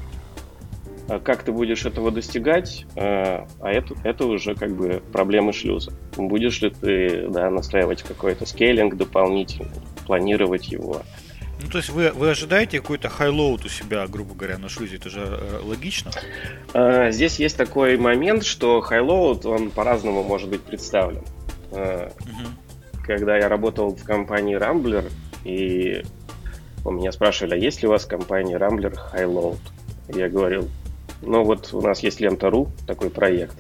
А 1.08 1.20
как 1.20 1.44
ты 1.44 1.54
будешь 1.54 1.86
этого 1.86 2.12
достигать, 2.12 2.86
э, 2.96 3.46
а 3.62 3.72
это, 3.72 3.96
это 4.04 4.26
уже 4.26 4.56
как 4.56 4.76
бы 4.76 5.02
проблемы 5.14 5.54
шлюза. 5.54 5.94
Будешь 6.18 6.62
ли 6.62 6.70
ты 6.70 7.28
да, 7.30 7.50
настраивать 7.50 8.04
какой-то 8.04 8.46
скейлинг 8.46 8.96
дополнительный, 8.96 9.72
планировать 10.06 10.68
его, 10.68 11.04
ну, 11.62 11.70
то 11.70 11.78
есть 11.78 11.90
вы, 11.90 12.12
вы 12.12 12.30
ожидаете 12.30 12.80
какой-то 12.80 13.10
highload 13.10 13.66
у 13.66 13.70
себя, 13.70 14.08
грубо 14.08 14.36
говоря, 14.36 14.58
на 14.58 14.70
шлюзе? 14.70 14.98
Это 14.98 15.10
же 15.10 15.22
э, 15.22 15.60
логично? 15.64 16.12
А, 16.74 17.12
здесь 17.12 17.40
есть 17.40 17.58
такой 17.58 17.98
момент, 17.98 18.46
что 18.46 18.82
highload, 18.82 19.46
он 19.46 19.72
по-разному 19.72 20.24
может 20.24 20.50
быть 20.50 20.62
представлен. 20.62 21.24
угу. 21.72 23.04
Когда 23.06 23.38
я 23.38 23.50
работал 23.50 23.96
в 23.96 24.04
компании 24.04 24.58
Rambler, 24.58 25.12
и 25.44 26.04
у 26.86 26.92
меня 26.92 27.12
спрашивали, 27.12 27.56
а 27.56 27.58
есть 27.58 27.82
ли 27.82 27.88
у 27.88 27.92
вас 27.92 28.06
в 28.06 28.08
компании 28.08 28.58
Rambler 28.58 28.98
highload? 29.14 29.60
Я 30.10 30.30
говорил, 30.30 30.70
ну 31.22 31.44
вот 31.44 31.74
у 31.74 31.82
нас 31.82 32.02
есть 32.02 32.20
Лента.ру, 32.20 32.70
такой 32.86 33.10
проект. 33.10 33.58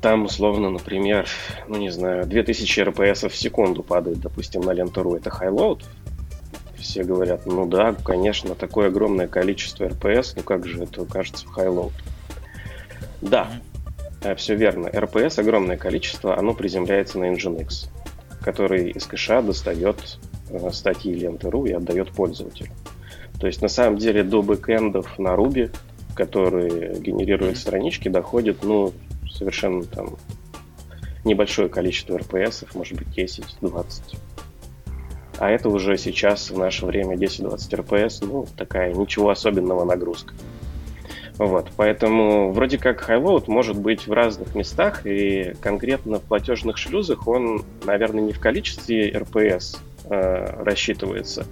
Там, 0.00 0.24
условно, 0.24 0.70
например, 0.70 1.28
ну 1.68 1.78
не 1.78 1.90
знаю, 1.90 2.26
2000 2.26 2.80
RPS 2.80 3.28
в 3.28 3.36
секунду 3.36 3.82
падает, 3.82 4.20
допустим, 4.20 4.62
на 4.62 4.72
Лента.ру. 4.72 5.16
Это 5.16 5.30
Highload? 5.30 5.82
Все 6.82 7.04
говорят, 7.04 7.46
ну 7.46 7.66
да, 7.66 7.94
конечно, 7.94 8.54
такое 8.54 8.88
огромное 8.88 9.28
количество 9.28 9.84
RPS, 9.84 10.34
ну 10.36 10.42
как 10.42 10.66
же 10.66 10.82
это 10.82 11.04
кажется 11.06 11.46
в 11.46 11.56
high-load? 11.56 11.92
Да, 13.20 13.50
э, 14.22 14.34
все 14.34 14.54
верно. 14.54 14.88
RPS 14.88 15.40
огромное 15.40 15.76
количество, 15.76 16.36
оно 16.36 16.54
приземляется 16.54 17.18
на 17.18 17.32
Nginx, 17.32 17.88
который 18.42 18.90
из 18.90 19.06
кэша 19.06 19.42
достает 19.42 20.18
э, 20.50 20.70
статьи 20.72 21.14
ленты.ру 21.14 21.66
и 21.66 21.72
отдает 21.72 22.10
пользователю. 22.10 22.72
То 23.40 23.46
есть 23.46 23.62
на 23.62 23.68
самом 23.68 23.98
деле 23.98 24.22
до 24.22 24.42
бэкэндов 24.42 25.18
на 25.18 25.34
Ruby, 25.34 25.74
которые 26.14 27.00
генерируют 27.00 27.56
странички, 27.58 28.08
доходит 28.08 28.62
ну, 28.62 28.92
совершенно 29.30 29.84
там 29.84 30.16
небольшое 31.24 31.68
количество 31.68 32.16
RPS, 32.16 32.66
может 32.74 32.98
быть 32.98 33.08
10-20 33.16 34.16
а 35.42 35.50
это 35.50 35.68
уже 35.70 35.98
сейчас 35.98 36.52
в 36.52 36.56
наше 36.56 36.86
время 36.86 37.16
10-20 37.16 37.56
RPS, 37.56 38.24
ну, 38.24 38.46
такая 38.56 38.94
ничего 38.94 39.28
особенного 39.28 39.84
нагрузка. 39.84 40.34
Вот, 41.36 41.66
поэтому 41.76 42.52
вроде 42.52 42.78
как 42.78 43.10
Highload 43.10 43.46
может 43.48 43.76
быть 43.76 44.06
в 44.06 44.12
разных 44.12 44.54
местах, 44.54 45.04
и 45.04 45.54
конкретно 45.60 46.20
в 46.20 46.22
платежных 46.22 46.78
шлюзах 46.78 47.26
он, 47.26 47.64
наверное, 47.82 48.22
не 48.22 48.32
в 48.32 48.38
количестве 48.38 49.10
RPS 49.10 49.78
э, 50.04 50.62
рассчитывается. 50.62 51.44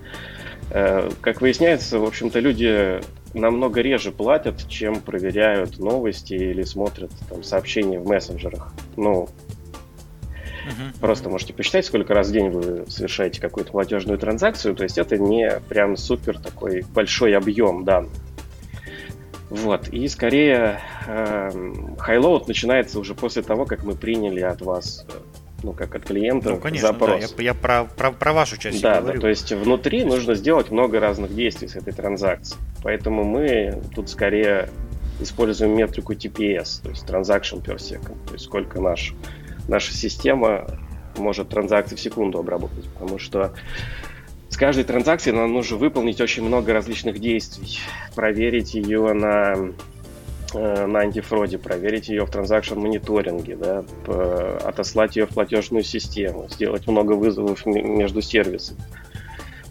Э, 0.71 1.11
как 1.21 1.41
выясняется, 1.41 1.99
в 1.99 2.05
общем-то, 2.05 2.39
люди 2.39 3.01
намного 3.35 3.81
реже 3.81 4.13
платят, 4.13 4.69
чем 4.69 5.01
проверяют 5.01 5.81
новости 5.81 6.35
или 6.35 6.63
смотрят 6.63 7.11
там, 7.29 7.43
сообщения 7.43 7.99
в 7.99 8.07
мессенджерах. 8.07 8.73
Ну, 8.97 9.29
Угу. 10.71 11.01
Просто 11.01 11.29
можете 11.29 11.53
посчитать, 11.53 11.85
сколько 11.85 12.15
раз 12.15 12.29
в 12.29 12.33
день 12.33 12.51
вы 12.51 12.85
совершаете 12.89 13.41
какую-то 13.41 13.73
платежную 13.73 14.19
транзакцию. 14.19 14.75
То 14.75 14.85
есть 14.85 14.99
это 14.99 15.19
не 15.19 15.61
прям 15.69 15.97
супер 15.97 16.39
такой 16.39 16.85
большой 16.95 17.37
объем 17.37 17.85
данных. 17.85 18.13
Вот. 19.51 19.89
И 19.89 20.07
скорее 20.07 20.81
э, 21.09 21.51
highload 21.99 22.47
начинается 22.47 23.01
уже 23.01 23.15
после 23.15 23.43
того, 23.43 23.67
как 23.67 23.83
мы 23.83 23.97
приняли 23.97 24.41
от 24.41 24.63
вас 24.63 25.05
э, 25.09 25.13
ну, 25.63 25.73
как 25.73 25.95
от 25.95 26.05
клиента, 26.05 26.51
ну, 26.51 26.57
конечно, 26.59 26.89
запрос. 26.89 27.11
Да, 27.11 27.43
я, 27.43 27.45
я 27.45 27.55
про, 27.55 27.85
про, 27.85 28.13
про 28.13 28.33
вашу 28.33 28.57
часть 28.57 28.81
да, 28.81 29.01
говорю. 29.01 29.17
Да, 29.17 29.23
то 29.23 29.29
есть 29.29 29.53
внутри 29.53 30.05
нужно 30.05 30.35
сделать 30.35 30.71
много 30.71 31.01
разных 31.01 31.35
действий 31.35 31.69
с 31.69 31.77
этой 31.77 31.93
транзакцией. 31.93 32.61
Поэтому 32.83 33.25
мы 33.25 33.83
тут 33.95 34.09
скорее 34.09 34.71
используем 35.21 35.77
метрику 35.77 36.15
TPS, 36.15 36.83
то 36.83 36.91
есть 36.91 37.05
Transaction 37.07 37.63
per 37.63 37.77
Second, 37.77 38.17
то 38.27 38.33
есть 38.33 38.45
сколько 38.47 38.81
наш 38.81 39.15
наша 39.71 39.95
система 39.95 40.67
может 41.17 41.49
транзакции 41.49 41.97
в 41.97 42.01
секунду 42.01 42.39
обработать, 42.39 42.87
потому 42.89 43.19
что 43.19 43.53
с 44.49 44.57
каждой 44.57 44.85
транзакцией 44.85 45.37
нам 45.37 45.53
нужно 45.53 45.77
выполнить 45.77 46.21
очень 46.21 46.45
много 46.45 46.73
различных 46.73 47.21
действий. 47.21 47.79
Проверить 48.15 48.75
ее 48.75 49.13
на, 49.13 49.55
э, 50.55 50.87
на 50.87 51.01
антифроде, 51.01 51.57
проверить 51.57 52.09
ее 52.09 52.27
в 52.27 52.31
транзакшн 52.31 52.79
мониторинге, 52.79 53.57
да, 53.57 53.85
отослать 54.65 55.17
ее 55.17 55.27
в 55.27 55.31
платежную 55.31 55.85
систему, 55.85 56.49
сделать 56.51 56.87
много 56.89 57.13
вызовов 57.13 57.65
между 57.65 58.21
сервисами. 58.21 58.81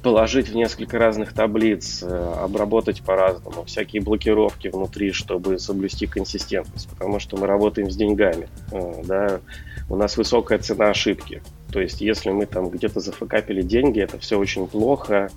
Положить 0.02 0.50
в 0.50 0.56
несколько 0.56 0.98
разных 0.98 1.34
таблиц, 1.34 2.04
э, 2.04 2.34
обработать 2.42 3.02
по-разному, 3.02 3.66
всякие 3.66 4.02
блокировки 4.02 4.70
внутри, 4.70 5.12
чтобы 5.12 5.60
соблюсти 5.60 6.08
консистентность, 6.08 6.90
потому 6.90 7.20
что 7.20 7.38
мы 7.38 7.48
работаем 7.48 7.92
с 7.92 7.96
деньгами, 7.96 8.48
э, 8.72 9.04
да, 9.06 9.42
у 9.90 9.96
нас 9.96 10.16
высокая 10.18 10.60
цена 10.60 10.90
ошибки, 10.90 11.42
то 11.72 11.82
есть 11.82 12.02
если 12.02 12.32
мы 12.32 12.46
там 12.46 12.70
где-то 12.70 13.00
зафакапили 13.00 13.62
деньги, 13.62 14.00
это 14.00 14.18
все 14.20 14.38
очень 14.38 14.68
плохо, 14.68 15.30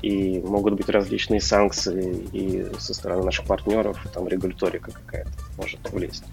и 0.00 0.38
могут 0.40 0.74
быть 0.74 0.88
различные 0.88 1.40
санкции 1.40 2.26
и 2.32 2.66
со 2.78 2.92
стороны 2.94 3.24
наших 3.24 3.46
партнеров, 3.46 3.98
там 4.12 4.28
регуляторика 4.28 4.92
какая-то 4.92 5.30
может 5.56 5.80
влезть. 5.90 6.24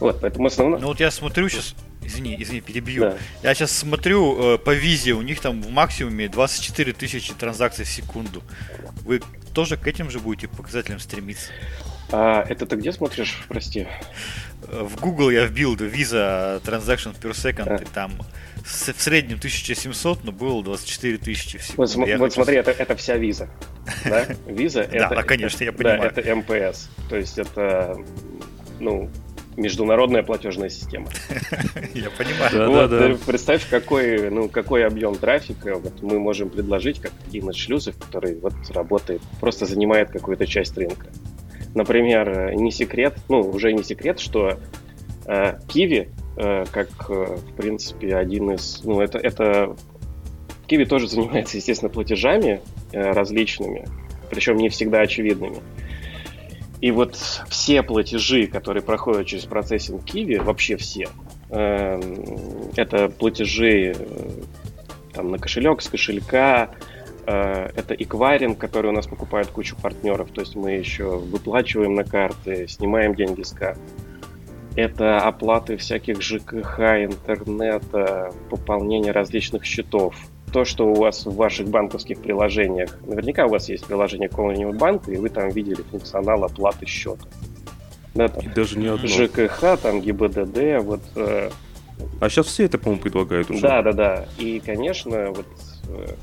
Вот, 0.00 0.20
поэтому 0.20 0.46
основное... 0.46 0.78
Ну 0.78 0.88
вот 0.88 1.00
я 1.00 1.10
смотрю 1.10 1.48
сейчас, 1.48 1.74
извини, 2.02 2.36
извини, 2.38 2.60
перебью. 2.60 3.02
Да. 3.02 3.16
Я 3.42 3.54
сейчас 3.54 3.72
смотрю 3.72 4.54
э, 4.54 4.58
по 4.58 4.72
визе, 4.74 5.12
у 5.12 5.22
них 5.22 5.40
там 5.40 5.60
в 5.60 5.70
максимуме 5.70 6.28
24 6.28 6.92
тысячи 6.92 7.34
транзакций 7.34 7.84
в 7.84 7.88
секунду. 7.88 8.42
Вы 9.04 9.20
тоже 9.54 9.76
к 9.76 9.86
этим 9.86 10.10
же 10.10 10.20
будете 10.20 10.48
показателям 10.48 11.00
стремиться? 11.00 11.50
А 12.10 12.42
это 12.48 12.64
ты 12.64 12.76
где 12.76 12.92
смотришь, 12.92 13.44
прости? 13.48 13.86
В 14.62 15.00
Google 15.00 15.30
я 15.30 15.44
вбил 15.44 15.74
Visa 15.74 16.62
Transaction 16.62 17.14
per 17.20 17.32
Second, 17.32 17.68
а. 17.68 17.82
и 17.82 17.84
там 17.86 18.12
в 18.64 19.00
среднем 19.00 19.38
1700, 19.38 20.24
но 20.24 20.32
было 20.32 20.62
24 20.62 21.18
тысячи 21.18 21.58
в 21.58 21.62
секунду. 21.62 21.92
Вот, 21.92 22.08
вот 22.08 22.18
хочу... 22.18 22.34
смотри, 22.34 22.56
это, 22.56 22.70
это 22.70 22.96
вся 22.96 23.16
виза. 23.16 23.48
Да? 24.04 24.26
Виза 24.46 24.82
это... 24.82 25.14
Да, 25.14 25.22
конечно, 25.22 25.64
я 25.64 25.72
понимаю. 25.72 26.12
Да, 26.14 26.20
это 26.20 26.34
МПС. 26.34 26.88
То 27.08 27.16
есть 27.16 27.38
это, 27.38 27.96
ну, 28.78 29.10
международная 29.58 30.22
платежная 30.22 30.68
система. 30.68 31.08
Я 31.94 32.10
понимаю. 32.10 32.50
Да, 32.52 32.68
вот, 32.68 32.90
да, 32.90 33.08
да. 33.08 33.16
Представь, 33.26 33.68
какой, 33.68 34.30
ну, 34.30 34.48
какой 34.48 34.86
объем 34.86 35.16
трафика 35.16 35.74
вот 35.76 36.00
мы 36.02 36.18
можем 36.18 36.48
предложить, 36.48 37.00
как 37.00 37.12
один 37.26 37.50
из 37.50 37.56
шлюзов, 37.56 37.96
который 37.98 38.36
вот 38.36 38.54
работает, 38.70 39.20
просто 39.40 39.66
занимает 39.66 40.10
какую-то 40.10 40.46
часть 40.46 40.76
рынка. 40.78 41.08
Например, 41.74 42.54
не 42.54 42.70
секрет, 42.70 43.16
ну, 43.28 43.40
уже 43.40 43.72
не 43.72 43.82
секрет, 43.82 44.20
что 44.20 44.58
э, 45.26 45.58
Kiwi, 45.68 46.08
э, 46.36 46.64
как, 46.70 46.88
э, 47.08 47.36
в 47.36 47.52
принципе, 47.56 48.16
один 48.16 48.52
из... 48.52 48.82
Ну, 48.84 49.00
это, 49.00 49.18
это... 49.18 49.76
Kiwi 50.68 50.86
тоже 50.86 51.08
занимается, 51.08 51.56
естественно, 51.56 51.90
платежами 51.90 52.60
э, 52.92 53.10
различными, 53.12 53.86
причем 54.30 54.56
не 54.56 54.68
всегда 54.68 55.00
очевидными. 55.00 55.58
И 56.80 56.92
вот 56.92 57.16
все 57.48 57.82
платежи, 57.82 58.46
которые 58.46 58.82
проходят 58.82 59.26
через 59.26 59.44
процессинг 59.44 60.04
Kiwi, 60.04 60.42
вообще 60.42 60.76
все, 60.76 61.08
э, 61.50 62.00
это 62.76 63.08
платежи 63.08 63.94
э, 63.96 64.30
там, 65.12 65.32
на 65.32 65.38
кошелек, 65.38 65.82
с 65.82 65.88
кошелька, 65.88 66.70
э, 67.26 67.70
это 67.74 67.94
эквайринг, 67.94 68.58
который 68.58 68.90
у 68.90 68.92
нас 68.92 69.08
покупает 69.08 69.48
кучу 69.48 69.74
партнеров, 69.76 70.30
то 70.32 70.40
есть 70.40 70.54
мы 70.54 70.72
еще 70.72 71.18
выплачиваем 71.18 71.94
на 71.94 72.04
карты, 72.04 72.68
снимаем 72.68 73.14
деньги 73.14 73.42
с 73.42 73.52
карт. 73.52 73.78
Это 74.76 75.18
оплаты 75.18 75.76
всяких 75.76 76.22
ЖКХ, 76.22 76.78
интернета, 76.78 78.32
пополнение 78.50 79.10
различных 79.10 79.64
счетов– 79.64 80.14
то, 80.52 80.64
что 80.64 80.88
у 80.88 80.94
вас 80.94 81.26
в 81.26 81.34
ваших 81.34 81.68
банковских 81.68 82.20
приложениях, 82.20 82.98
наверняка 83.06 83.46
у 83.46 83.50
вас 83.50 83.68
есть 83.68 83.86
приложение 83.86 84.28
какого-нибудь 84.28 84.76
банка, 84.76 85.10
и 85.10 85.16
вы 85.16 85.28
там 85.28 85.50
видели 85.50 85.82
функционал 85.90 86.44
оплаты 86.44 86.86
счета. 86.86 87.24
Да, 88.14 88.28
там, 88.28 88.44
и 88.44 88.48
даже 88.48 88.78
не 88.78 88.88
одно. 88.88 89.06
ЖКХ, 89.06 89.78
там 89.80 90.00
ГИБДД, 90.00 90.82
вот. 90.82 91.00
Э... 91.16 91.50
А 92.20 92.28
сейчас 92.28 92.46
все 92.46 92.64
это, 92.64 92.78
по-моему, 92.78 93.02
предлагают 93.02 93.50
уже. 93.50 93.60
Да, 93.60 93.82
да, 93.82 93.92
да. 93.92 94.24
И, 94.38 94.60
конечно, 94.64 95.30
вот, 95.30 95.46
э, 95.88 96.14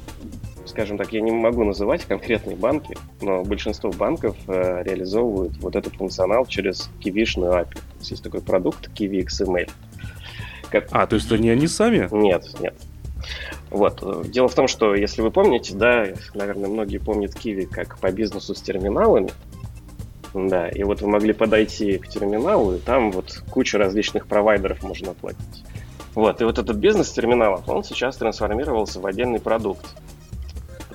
скажем 0.65 0.97
так, 0.97 1.13
я 1.13 1.21
не 1.21 1.31
могу 1.31 1.63
называть 1.63 2.05
конкретные 2.05 2.55
банки, 2.55 2.97
но 3.21 3.43
большинство 3.43 3.91
банков 3.91 4.35
э, 4.47 4.83
реализовывают 4.83 5.57
вот 5.57 5.75
этот 5.75 5.93
функционал 5.95 6.45
через 6.45 6.89
кивишную 6.99 7.51
API. 7.53 7.77
есть 8.01 8.23
такой 8.23 8.41
продукт 8.41 8.89
Kiwi 8.97 9.25
XML. 9.25 9.69
Как... 10.69 10.87
А, 10.91 11.07
то 11.07 11.15
есть 11.15 11.27
это 11.27 11.37
не 11.37 11.49
они 11.49 11.67
сами? 11.67 12.09
Нет, 12.11 12.45
нет. 12.59 12.75
Вот. 13.69 14.29
Дело 14.29 14.47
в 14.47 14.55
том, 14.55 14.67
что, 14.67 14.95
если 14.95 15.21
вы 15.21 15.31
помните, 15.31 15.73
да, 15.75 16.05
наверное, 16.33 16.69
многие 16.69 16.97
помнят 16.97 17.33
Kiwi 17.35 17.65
как 17.65 17.97
по 17.99 18.11
бизнесу 18.11 18.55
с 18.55 18.61
терминалами. 18.61 19.29
Да, 20.33 20.67
и 20.67 20.83
вот 20.83 21.01
вы 21.01 21.07
могли 21.07 21.31
подойти 21.31 21.97
к 21.97 22.07
терминалу, 22.09 22.75
и 22.75 22.79
там 22.79 23.11
вот 23.11 23.41
куча 23.49 23.77
различных 23.77 24.27
провайдеров 24.27 24.83
можно 24.83 25.11
оплатить. 25.11 25.63
Вот, 26.13 26.41
и 26.41 26.43
вот 26.43 26.57
этот 26.57 26.75
бизнес 26.77 27.11
терминалов, 27.11 27.67
он 27.69 27.83
сейчас 27.83 28.17
трансформировался 28.17 28.99
в 28.99 29.05
отдельный 29.05 29.39
продукт. 29.39 29.95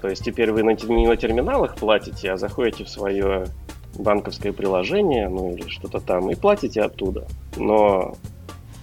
То 0.00 0.08
есть 0.08 0.24
теперь 0.24 0.50
вы 0.50 0.62
не 0.62 1.06
на 1.06 1.16
терминалах 1.16 1.76
платите, 1.76 2.32
а 2.32 2.36
заходите 2.36 2.84
в 2.84 2.88
свое 2.88 3.46
банковское 3.94 4.52
приложение, 4.52 5.28
ну 5.28 5.54
или 5.54 5.68
что-то 5.68 6.00
там, 6.00 6.30
и 6.30 6.34
платите 6.34 6.82
оттуда. 6.82 7.26
Но 7.56 8.16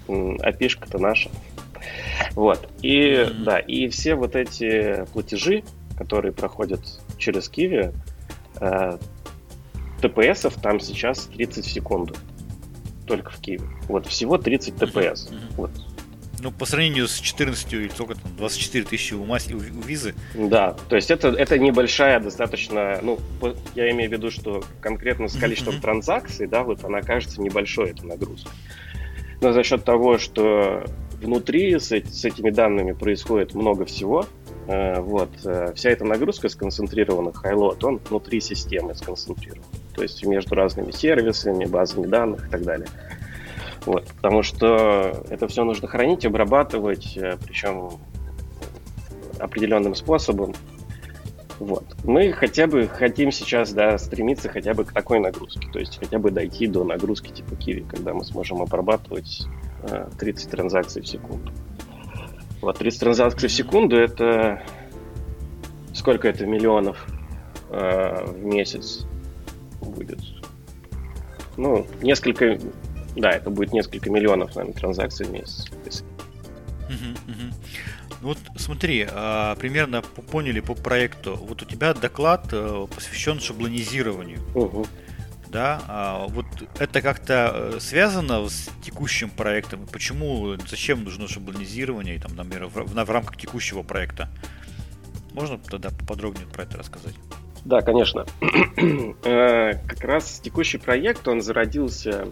API-шка-то 0.07 0.99
наша. 0.99 1.29
Вот. 2.31 2.69
И 2.81 2.99
mm-hmm. 2.99 3.43
да, 3.43 3.59
и 3.59 3.87
все 3.89 4.15
вот 4.15 4.35
эти 4.35 5.05
платежи, 5.13 5.63
которые 5.97 6.31
проходят 6.31 6.81
через 7.17 7.49
Киви, 7.49 7.91
э, 8.59 8.97
ТПСов 10.01 10.55
там 10.61 10.79
сейчас 10.79 11.25
30 11.27 11.65
в 11.65 11.71
секунду. 11.71 12.15
Только 13.05 13.31
в 13.31 13.39
Киеве. 13.39 13.65
Вот 13.87 14.05
всего 14.05 14.37
30 14.37 14.75
ТПС. 14.75 15.29
Mm-hmm. 15.29 15.53
Вот. 15.57 15.71
Ну, 16.39 16.51
по 16.51 16.65
сравнению 16.65 17.07
с 17.07 17.19
14 17.19 17.73
или 17.73 17.89
сколько 17.89 18.13
там, 18.13 18.35
24 18.37 18.85
тысячи 18.85 19.13
у, 19.15 19.25
Маси, 19.25 19.53
у, 19.53 19.57
у 19.57 19.81
визы. 19.81 20.13
Да, 20.35 20.75
то 20.87 20.95
есть 20.95 21.09
это, 21.09 21.29
это 21.29 21.57
небольшая 21.57 22.19
достаточно, 22.19 22.99
ну, 23.01 23.17
я 23.73 23.89
имею 23.91 24.09
в 24.09 24.13
виду, 24.13 24.29
что 24.29 24.63
конкретно 24.79 25.29
с 25.29 25.35
количеством 25.35 25.75
mm-hmm. 25.75 25.81
транзакций, 25.81 26.47
да, 26.47 26.63
вот 26.63 26.83
она 26.83 27.01
кажется 27.01 27.41
небольшой, 27.41 27.89
эта 27.89 28.05
нагрузка. 28.05 28.51
Но 29.41 29.51
за 29.51 29.63
счет 29.63 29.83
того, 29.83 30.19
что 30.19 30.85
внутри 31.21 31.79
с, 31.79 31.91
с 31.91 32.25
этими 32.25 32.49
данными 32.49 32.93
происходит 32.93 33.53
много 33.53 33.85
всего. 33.85 34.25
Э, 34.67 34.99
вот. 34.99 35.29
Э, 35.45 35.73
вся 35.75 35.89
эта 35.89 36.05
нагрузка 36.05 36.49
сконцентрирована, 36.49 37.33
хайлот, 37.33 37.83
он 37.83 37.99
внутри 38.09 38.41
системы 38.41 38.95
сконцентрирован. 38.95 39.63
То 39.95 40.03
есть 40.03 40.23
между 40.25 40.55
разными 40.55 40.91
сервисами, 40.91 41.65
базами 41.65 42.07
данных 42.07 42.47
и 42.47 42.49
так 42.49 42.63
далее. 42.63 42.87
Вот. 43.85 44.05
Потому 44.15 44.43
что 44.43 45.23
это 45.29 45.47
все 45.47 45.63
нужно 45.63 45.87
хранить, 45.87 46.25
обрабатывать, 46.25 47.17
э, 47.17 47.37
причем 47.45 47.91
определенным 49.39 49.95
способом. 49.95 50.53
Вот. 51.59 51.85
Мы 52.03 52.31
хотя 52.33 52.67
бы 52.67 52.87
хотим 52.87 53.31
сейчас 53.31 53.71
да, 53.73 53.97
стремиться 53.97 54.49
хотя 54.49 54.73
бы 54.75 54.85
к 54.85 54.93
такой 54.93 55.19
нагрузке, 55.19 55.67
то 55.71 55.79
есть 55.79 55.97
хотя 55.97 56.19
бы 56.19 56.29
дойти 56.29 56.67
до 56.67 56.83
нагрузки 56.83 57.31
типа 57.31 57.53
Kiwi, 57.53 57.87
когда 57.89 58.13
мы 58.13 58.23
сможем 58.23 58.61
обрабатывать 58.61 59.47
30 60.19 60.47
э, 60.47 60.49
транзакций 60.49 61.01
в 61.01 61.07
секунду. 61.07 61.51
Вот 62.61 62.77
30 62.77 62.99
транзакций 62.99 63.49
в 63.49 63.51
секунду 63.51 63.97
это 63.97 64.61
сколько 65.93 66.27
это 66.27 66.45
миллионов 66.45 67.05
э, 67.69 68.25
в 68.25 68.43
месяц 68.43 69.05
будет? 69.81 70.19
Ну, 71.57 71.87
несколько, 72.01 72.59
да, 73.15 73.31
это 73.31 73.49
будет 73.49 73.73
несколько 73.73 74.09
миллионов, 74.09 74.55
наверное, 74.55 74.79
транзакций 74.79 75.25
в 75.25 75.31
месяц. 75.31 75.65
Вот 78.21 78.37
смотри, 78.55 79.07
а, 79.09 79.55
примерно 79.55 80.01
поняли 80.01 80.59
по 80.59 80.73
проекту. 80.73 81.35
Вот 81.35 81.61
у 81.61 81.65
тебя 81.65 81.93
доклад 81.93 82.47
э, 82.51 82.87
посвящен 82.93 83.39
шаблонизированию. 83.39 84.39
Угу 84.55 84.87
да, 85.51 85.81
а 85.87 86.27
вот 86.27 86.45
это 86.79 87.01
как-то 87.01 87.51
э, 87.53 87.79
связано 87.79 88.47
с 88.47 88.69
текущим 88.81 89.29
проектом? 89.29 89.85
Почему, 89.91 90.55
зачем 90.67 91.03
нужно 91.03 91.27
шаблонизирование, 91.27 92.19
там, 92.19 92.35
например, 92.35 92.67
в, 92.67 92.75
в, 92.75 93.05
в 93.05 93.09
рамках 93.09 93.37
текущего 93.37 93.83
проекта? 93.83 94.29
Можно 95.33 95.57
тогда 95.57 95.89
поподробнее 95.89 96.47
про 96.47 96.63
это 96.63 96.77
рассказать? 96.77 97.15
Да, 97.65 97.81
конечно. 97.81 98.25
Э, 99.23 99.73
как 99.87 100.03
раз 100.03 100.39
текущий 100.39 100.77
проект, 100.77 101.27
он 101.27 101.41
зародился 101.41 102.27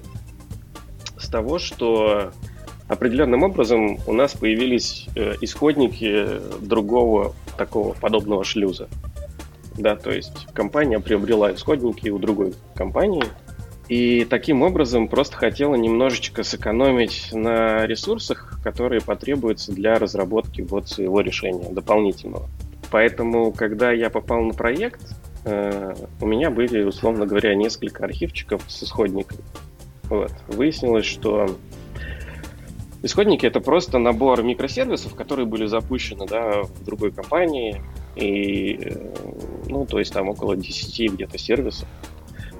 с 1.17 1.27
того, 1.27 1.59
что 1.59 2.31
определенным 2.87 3.43
образом 3.43 3.97
у 4.05 4.13
нас 4.13 4.33
появились 4.33 5.07
э, 5.15 5.35
исходники 5.41 6.27
другого 6.61 7.33
такого 7.57 7.93
подобного 7.93 8.43
шлюза. 8.43 8.87
Да, 9.77 9.95
то 9.95 10.11
есть 10.11 10.47
компания 10.53 10.99
приобрела 10.99 11.53
исходники 11.53 12.09
у 12.09 12.17
другой 12.17 12.53
компании, 12.75 13.25
и 13.87 14.25
таким 14.25 14.63
образом 14.63 15.07
просто 15.07 15.37
хотела 15.37 15.75
немножечко 15.75 16.43
сэкономить 16.43 17.29
на 17.33 17.85
ресурсах, 17.85 18.59
которые 18.63 19.01
потребуются 19.01 19.71
для 19.71 19.95
разработки 19.99 20.61
вот 20.61 20.89
своего 20.89 21.21
решения 21.21 21.69
дополнительного. 21.69 22.49
Поэтому, 22.89 23.51
когда 23.51 23.91
я 23.91 24.09
попал 24.09 24.41
на 24.41 24.53
проект, 24.53 25.01
э, 25.43 25.93
у 26.19 26.25
меня 26.25 26.49
были, 26.49 26.83
условно 26.83 27.25
говоря, 27.25 27.53
несколько 27.53 28.05
архивчиков 28.05 28.63
с 28.67 28.83
исходниками. 28.83 29.41
Вот. 30.03 30.31
Выяснилось, 30.47 31.05
что 31.05 31.55
исходники 33.03 33.45
это 33.45 33.59
просто 33.59 33.99
набор 33.99 34.41
микросервисов, 34.41 35.13
которые 35.13 35.45
были 35.45 35.67
запущены 35.67 36.25
да, 36.27 36.63
в 36.63 36.83
другой 36.83 37.11
компании, 37.11 37.81
И, 38.15 38.79
э, 38.81 39.11
ну, 39.67 39.85
то 39.85 39.99
есть 39.99 40.13
там 40.13 40.29
около 40.29 40.55
10 40.55 41.13
где-то 41.13 41.37
сервисов. 41.37 41.87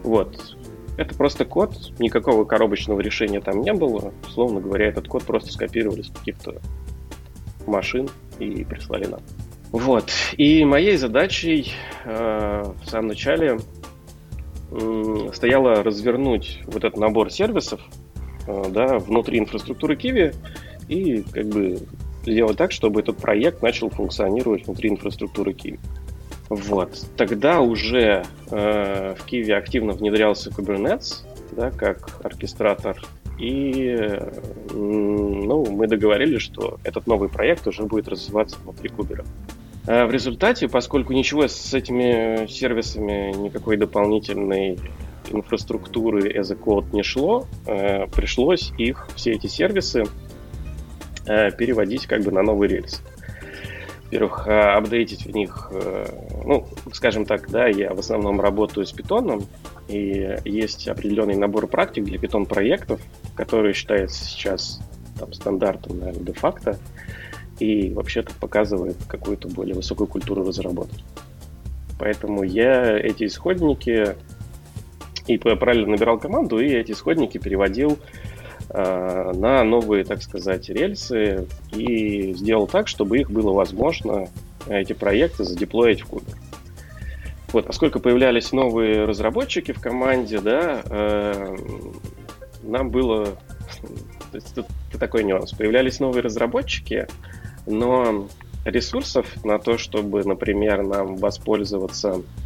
Вот. 0.04 0.56
Это 0.98 1.14
просто 1.16 1.44
код, 1.44 1.92
никакого 2.00 2.46
коробочного 2.46 3.02
решения 3.02 3.42
там 3.42 3.62
не 3.62 3.74
было. 3.74 4.14
Условно 4.28 4.62
говоря, 4.62 4.88
этот 4.88 5.08
код 5.08 5.24
просто 5.24 5.52
скопировали 5.52 6.04
с 6.04 6.10
каких-то 6.10 6.62
машин 7.68 8.10
и 8.40 8.64
прислали 8.64 9.06
нам. 9.06 9.20
Вот. 9.72 10.10
И 10.38 10.64
моей 10.64 10.96
задачей 10.96 11.74
э, 12.06 12.64
в 12.86 12.90
самом 12.90 13.08
начале 13.10 13.60
э, 14.72 15.30
стояло 15.34 15.84
развернуть 15.84 16.62
вот 16.66 16.86
этот 16.86 16.98
набор 16.98 17.30
сервисов 17.30 17.82
э, 18.48 18.64
да, 18.70 19.00
внутри 19.00 19.40
инфраструктуры 19.40 19.96
Kiwi 19.96 20.34
и 20.88 21.24
как 21.24 21.46
бы 21.48 21.80
сделать 22.24 22.58
так, 22.58 22.72
чтобы 22.72 23.02
этот 23.02 23.18
проект 23.18 23.62
начал 23.62 23.90
функционировать 23.90 24.66
внутри 24.66 24.92
инфраструктуры 24.92 25.52
Kiwi. 25.52 25.80
Вот. 26.50 27.06
Тогда 27.18 27.62
уже 27.62 28.24
э, 28.52 29.16
в 29.18 29.26
Киеве 29.26 29.56
активно 29.56 29.94
внедрялся 29.94 30.50
Kubernetes, 30.50 31.26
да, 31.52 31.72
как 31.72 32.24
оркестратор. 32.24 33.02
И 33.40 33.98
ну, 34.72 35.66
мы 35.70 35.88
договорились, 35.88 36.42
что 36.42 36.78
этот 36.84 37.08
новый 37.08 37.28
проект 37.30 37.68
уже 37.68 37.84
будет 37.84 38.08
развиваться 38.08 38.58
внутри 38.64 38.90
Кубера. 38.90 39.26
А 39.88 40.06
в 40.06 40.12
результате, 40.12 40.68
поскольку 40.68 41.14
ничего 41.14 41.48
с 41.48 41.74
этими 41.74 42.48
сервисами, 42.48 43.36
никакой 43.36 43.78
дополнительной 43.78 44.80
инфраструктуры 45.30 46.32
as 46.32 46.52
a 46.52 46.56
code 46.56 46.94
не 46.94 47.04
шло, 47.04 47.46
э, 47.66 48.08
пришлось 48.08 48.72
их, 48.78 49.08
все 49.16 49.32
эти 49.32 49.48
сервисы, 49.48 50.06
э, 51.26 51.52
переводить 51.52 52.06
как 52.06 52.22
бы 52.22 52.32
на 52.32 52.42
новый 52.42 52.70
рельс 52.70 53.02
во-первых, 54.06 54.48
э, 54.48 54.52
апдейтить 54.52 55.26
в 55.26 55.32
них, 55.32 55.70
э, 55.72 56.06
ну, 56.46 56.68
скажем 56.94 57.26
так, 57.26 57.50
да, 57.50 57.68
я 57.68 57.94
в 57.94 58.00
основном 58.00 58.40
работаю 58.40 58.86
с 58.86 58.92
питоном, 58.92 59.46
и 59.88 60.38
есть 60.46 60.88
определенный 60.88 61.36
набор 61.36 61.68
практик 61.68 62.04
для 62.04 62.20
питон-проектов, 62.20 63.02
который 63.36 63.74
считается 63.74 64.24
сейчас 64.24 64.80
там, 65.20 65.34
стандартом, 65.34 66.00
наверное, 66.00 66.24
де-факто, 66.24 66.78
и 67.60 67.92
вообще-то 67.94 68.32
показывает 68.40 68.98
какую-то 69.08 69.48
более 69.48 69.76
высокую 69.76 70.08
культуру 70.08 70.46
разработки. 70.46 71.04
Поэтому 71.98 72.44
я 72.44 72.98
эти 72.98 73.26
исходники 73.26 74.16
и 75.26 75.38
параллельно 75.38 75.94
набирал 75.94 76.20
команду, 76.20 76.60
и 76.60 76.68
эти 76.68 76.92
исходники 76.92 77.38
переводил 77.38 77.98
на 78.70 79.64
новые, 79.64 80.04
так 80.04 80.22
сказать, 80.22 80.70
рельсы 80.70 81.48
и 81.72 82.34
сделал 82.34 82.68
так, 82.68 82.88
чтобы 82.88 83.20
их 83.20 83.30
было 83.30 83.52
возможно, 83.52 84.28
эти 84.68 84.94
проекты, 84.94 85.44
задеплоить 85.44 86.02
в 86.02 86.08
Кубер. 86.08 86.36
Вот, 87.54 87.68
поскольку 87.68 88.00
появлялись 88.00 88.52
новые 88.52 89.06
разработчики 89.06 89.72
в 89.72 89.80
команде, 89.80 90.40
да, 90.40 90.82
э, 90.84 91.58
нам 92.64 92.90
было... 92.90 93.26
То 94.32 94.38
есть 94.38 94.54
тут 94.54 94.66
такой 95.00 95.24
нюанс. 95.24 95.52
Появлялись 95.54 96.00
новые 96.00 96.22
разработчики, 96.22 97.08
но 97.66 98.28
ресурсов 98.66 99.28
на 99.46 99.60
то, 99.60 99.78
чтобы, 99.78 100.24
например, 100.24 100.84
нам 100.84 101.16
воспользоваться 101.16 102.22
Э, 102.22 102.45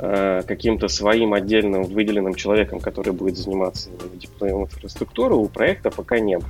каким-то 0.00 0.88
своим 0.88 1.34
отдельным 1.34 1.82
выделенным 1.82 2.34
человеком, 2.34 2.80
который 2.80 3.12
будет 3.12 3.36
заниматься 3.36 3.90
диплоем 4.14 4.62
инфраструктуры, 4.62 5.34
у 5.34 5.46
проекта 5.46 5.90
пока 5.90 6.18
не 6.18 6.38
было. 6.38 6.48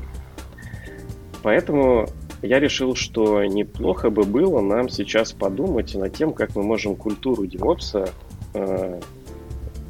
Поэтому 1.42 2.06
я 2.42 2.58
решил, 2.58 2.94
что 2.94 3.44
неплохо 3.44 4.10
бы 4.10 4.24
было 4.24 4.60
нам 4.60 4.88
сейчас 4.88 5.32
подумать 5.32 5.94
над 5.94 6.14
тем, 6.14 6.32
как 6.32 6.54
мы 6.56 6.62
можем 6.62 6.96
культуру 6.96 7.44
DevOps, 7.44 8.10
э, 8.54 9.00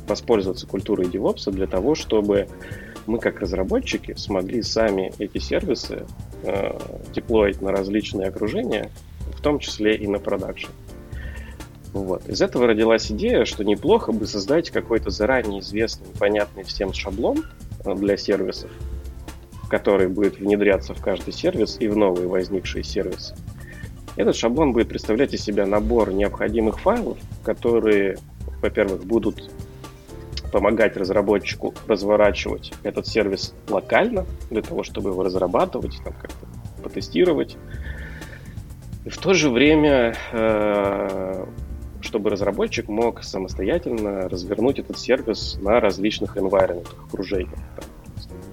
воспользоваться 0.09 0.67
культурой 0.67 1.07
DevOps 1.07 1.51
для 1.51 1.67
того, 1.67 1.95
чтобы 1.95 2.49
мы 3.07 3.19
как 3.19 3.41
разработчики 3.41 4.15
смогли 4.17 4.63
сами 4.63 5.13
эти 5.19 5.39
сервисы 5.39 6.07
э, 6.43 6.79
деплоить 7.15 7.61
на 7.61 7.73
различные 7.73 8.29
окружения, 8.29 8.91
в 9.37 9.41
том 9.41 9.59
числе 9.59 9.95
и 9.97 10.07
на 10.07 10.19
продакшн. 10.19 10.71
Вот. 11.93 12.29
Из 12.29 12.41
этого 12.41 12.67
родилась 12.67 13.11
идея, 13.11 13.45
что 13.45 13.65
неплохо 13.65 14.13
бы 14.13 14.27
создать 14.27 14.71
какой-то 14.71 15.11
заранее 15.11 15.61
известный, 15.61 16.07
понятный 16.19 16.63
всем 16.63 16.93
шаблон 16.93 17.45
э, 17.85 17.95
для 17.95 18.17
сервисов, 18.17 18.71
который 19.69 20.09
будет 20.09 20.39
внедряться 20.39 20.95
в 20.95 21.01
каждый 21.01 21.33
сервис 21.33 21.77
и 21.81 21.89
в 21.89 21.97
новые 21.97 22.29
возникшие 22.29 22.85
сервисы. 22.85 23.35
Этот 24.17 24.37
шаблон 24.37 24.73
будет 24.73 24.89
представлять 24.89 25.35
из 25.35 25.43
себя 25.43 25.67
набор 25.67 26.13
необходимых 26.13 26.81
файлов, 26.81 27.19
которые, 27.43 28.19
во-первых, 28.61 29.05
будут 29.05 29.51
помогать 30.53 30.97
разработчику 30.97 31.75
разворачивать 31.87 32.73
этот 32.83 33.07
сервис 33.07 33.55
локально, 33.69 34.27
для 34.51 34.63
того, 34.63 34.83
чтобы 34.83 35.11
его 35.11 35.23
разрабатывать, 35.23 35.99
там 36.05 36.13
как-то 36.13 36.47
потестировать. 36.83 37.57
И 39.05 39.11
в 39.11 39.19
то 39.19 39.33
же 39.33 39.49
время 39.49 40.15
э, 40.33 41.47
чтобы 42.01 42.31
разработчик 42.31 42.89
мог 42.89 43.23
самостоятельно 43.23 44.29
развернуть 44.29 44.79
этот 44.79 44.99
сервис 44.99 45.59
на 45.61 45.81
различных 45.81 46.37
environment 46.37 46.89
окружениях. 47.07 47.59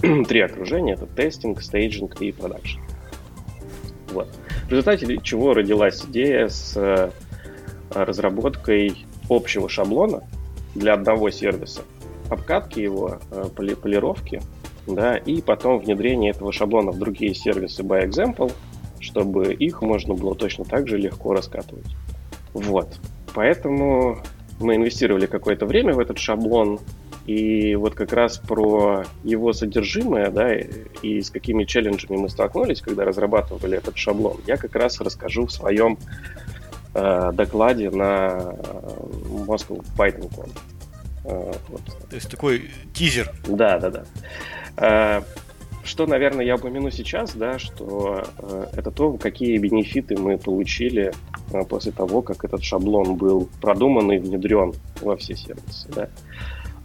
Три 0.27 0.41
окружения— 0.41 0.93
это 0.95 1.05
testing, 1.05 1.61
staging 1.61 2.21
и 2.21 2.31
production. 2.31 2.79
Вот. 4.11 4.29
В 4.65 4.69
результате 4.69 5.19
чего 5.23 5.53
родилась 5.53 6.03
идея 6.05 6.49
с 6.49 6.75
э, 6.75 7.11
разработкой 7.91 9.05
общего 9.29 9.69
шаблона 9.69 10.23
для 10.75 10.93
одного 10.93 11.29
сервиса, 11.29 11.81
обкатки 12.29 12.79
его, 12.79 13.19
э, 13.31 13.45
полировки, 13.55 14.41
да, 14.85 15.17
и 15.17 15.41
потом 15.41 15.79
внедрение 15.79 16.31
этого 16.31 16.51
шаблона 16.51 16.91
в 16.91 16.99
другие 16.99 17.33
сервисы 17.33 17.83
by 17.83 18.07
example, 18.07 18.51
чтобы 18.99 19.53
их 19.53 19.81
можно 19.81 20.13
было 20.13 20.35
точно 20.35 20.65
так 20.65 20.87
же 20.87 20.97
легко 20.97 21.33
раскатывать. 21.33 21.87
Вот. 22.53 22.99
Поэтому 23.37 24.23
мы 24.59 24.77
инвестировали 24.77 25.27
какое-то 25.27 25.67
время 25.67 25.93
в 25.93 25.99
этот 25.99 26.17
шаблон, 26.17 26.79
и 27.27 27.75
вот 27.75 27.93
как 27.93 28.11
раз 28.11 28.39
про 28.39 29.03
его 29.23 29.53
содержимое, 29.53 30.31
да, 30.31 30.55
и 30.55 31.21
с 31.21 31.29
какими 31.29 31.63
челленджами 31.65 32.17
мы 32.17 32.29
столкнулись, 32.29 32.81
когда 32.81 33.05
разрабатывали 33.05 33.77
этот 33.77 33.95
шаблон, 33.95 34.37
я 34.47 34.57
как 34.57 34.75
раз 34.75 34.99
расскажу 35.01 35.45
в 35.45 35.51
своем 35.51 35.99
э, 36.95 37.31
докладе 37.31 37.91
на 37.91 38.55
Moscow 39.45 39.85
Python 39.95 40.31
Con. 40.35 40.49
Э, 41.25 41.53
вот. 41.69 41.81
То 42.09 42.15
есть 42.15 42.31
такой 42.31 42.71
тизер. 42.91 43.31
Да, 43.47 43.77
да, 43.77 43.91
да. 43.91 44.05
Э, 44.77 45.21
что, 45.83 46.07
наверное, 46.07 46.43
я 46.43 46.55
упомяну 46.55 46.89
сейчас, 46.89 47.35
да, 47.35 47.59
что 47.59 48.23
э, 48.39 48.65
это 48.77 48.89
то, 48.89 49.13
какие 49.13 49.59
бенефиты 49.59 50.17
мы 50.17 50.39
получили 50.39 51.13
Э, 51.13 51.36
после 51.69 51.91
того, 51.91 52.21
как 52.21 52.43
этот 52.43 52.63
шаблон 52.63 53.15
был 53.15 53.49
продуман 53.61 54.11
и 54.11 54.17
внедрен 54.17 54.73
во 55.01 55.15
все 55.17 55.35
сервисы. 55.35 55.89
Да. 55.89 56.09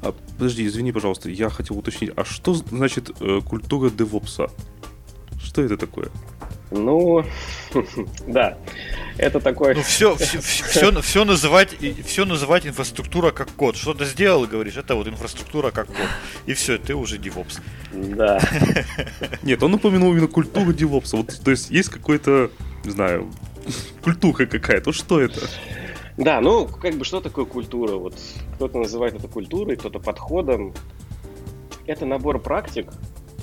А, 0.02 0.12
подожди, 0.36 0.66
извини, 0.66 0.92
пожалуйста, 0.92 1.30
я 1.30 1.48
хотел 1.48 1.78
уточнить, 1.78 2.10
а 2.16 2.24
что 2.24 2.54
значит 2.54 3.10
э, 3.20 3.40
культура 3.40 3.88
DevOps? 3.90 4.50
Что 5.40 5.62
это 5.62 5.76
такое? 5.76 6.08
Ну, 6.70 7.24
да, 8.26 8.56
это 9.18 9.40
такое... 9.40 9.74
Ну, 9.74 9.82
все, 9.82 10.16
все, 10.16 10.40
все, 10.40 11.00
все, 11.02 11.24
называть, 11.24 11.76
все 12.04 12.24
называть 12.24 12.66
инфраструктура 12.66 13.30
как 13.30 13.50
код. 13.50 13.76
Что 13.76 13.92
ты 13.94 14.06
сделал 14.06 14.44
и 14.44 14.46
говоришь, 14.46 14.76
это 14.76 14.94
вот 14.94 15.06
инфраструктура 15.06 15.70
как 15.70 15.88
код. 15.88 16.08
И 16.46 16.54
все, 16.54 16.78
ты 16.78 16.94
уже 16.94 17.18
DevOps. 17.18 17.60
Да. 17.92 18.40
Нет, 19.42 19.62
он 19.62 19.74
упомянул 19.74 20.12
именно 20.12 20.28
культуру 20.28 20.72
DevOps. 20.72 21.16
Вот, 21.16 21.40
то 21.44 21.50
есть 21.50 21.70
есть 21.70 21.90
какой-то, 21.90 22.50
не 22.84 22.90
знаю, 22.90 23.30
культура 24.02 24.46
какая-то. 24.46 24.92
Что 24.92 25.20
это? 25.20 25.40
Да, 26.16 26.40
ну, 26.40 26.66
как 26.66 26.94
бы, 26.94 27.04
что 27.04 27.20
такое 27.20 27.44
культура? 27.44 27.96
Вот 27.96 28.14
кто-то 28.54 28.78
называет 28.78 29.14
это 29.14 29.28
культурой, 29.28 29.76
кто-то 29.76 29.98
подходом. 29.98 30.74
Это 31.86 32.06
набор 32.06 32.38
практик, 32.38 32.92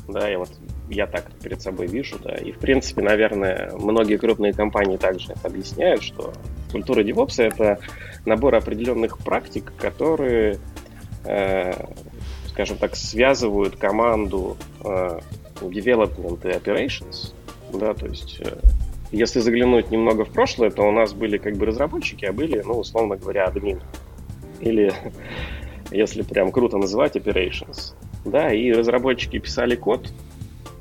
да, 0.07 0.27
я 0.27 0.39
вот 0.39 0.49
я 0.89 1.07
так 1.07 1.31
перед 1.43 1.61
собой 1.61 1.87
вижу, 1.87 2.17
да, 2.23 2.35
и 2.35 2.51
в 2.51 2.57
принципе, 2.57 3.01
наверное, 3.01 3.71
многие 3.77 4.17
крупные 4.17 4.53
компании 4.53 4.97
также 4.97 5.33
это 5.33 5.47
объясняют, 5.47 6.03
что 6.03 6.33
культура 6.71 7.03
DevOps 7.03 7.43
это 7.43 7.79
набор 8.25 8.55
определенных 8.55 9.19
практик, 9.19 9.71
которые, 9.77 10.57
э, 11.25 11.73
скажем 12.47 12.77
так, 12.77 12.95
связывают 12.95 13.75
команду 13.75 14.57
э, 14.83 15.19
development 15.61 16.47
и 16.49 16.57
operations, 16.57 17.33
да, 17.73 17.93
то 17.93 18.07
есть 18.07 18.37
э, 18.39 18.57
если 19.11 19.39
заглянуть 19.39 19.91
немного 19.91 20.25
в 20.25 20.29
прошлое, 20.29 20.69
то 20.69 20.83
у 20.83 20.91
нас 20.91 21.13
были 21.13 21.37
как 21.37 21.55
бы 21.57 21.65
разработчики, 21.65 22.25
а 22.25 22.33
были, 22.33 22.61
ну, 22.61 22.73
условно 22.73 23.15
говоря, 23.15 23.45
админы. 23.45 23.81
Или, 24.59 24.93
если 25.91 26.21
прям 26.21 26.51
круто 26.51 26.77
называть, 26.77 27.15
operations. 27.15 27.93
Да, 28.25 28.53
и 28.53 28.71
разработчики 28.71 29.39
писали 29.39 29.75
код, 29.75 30.11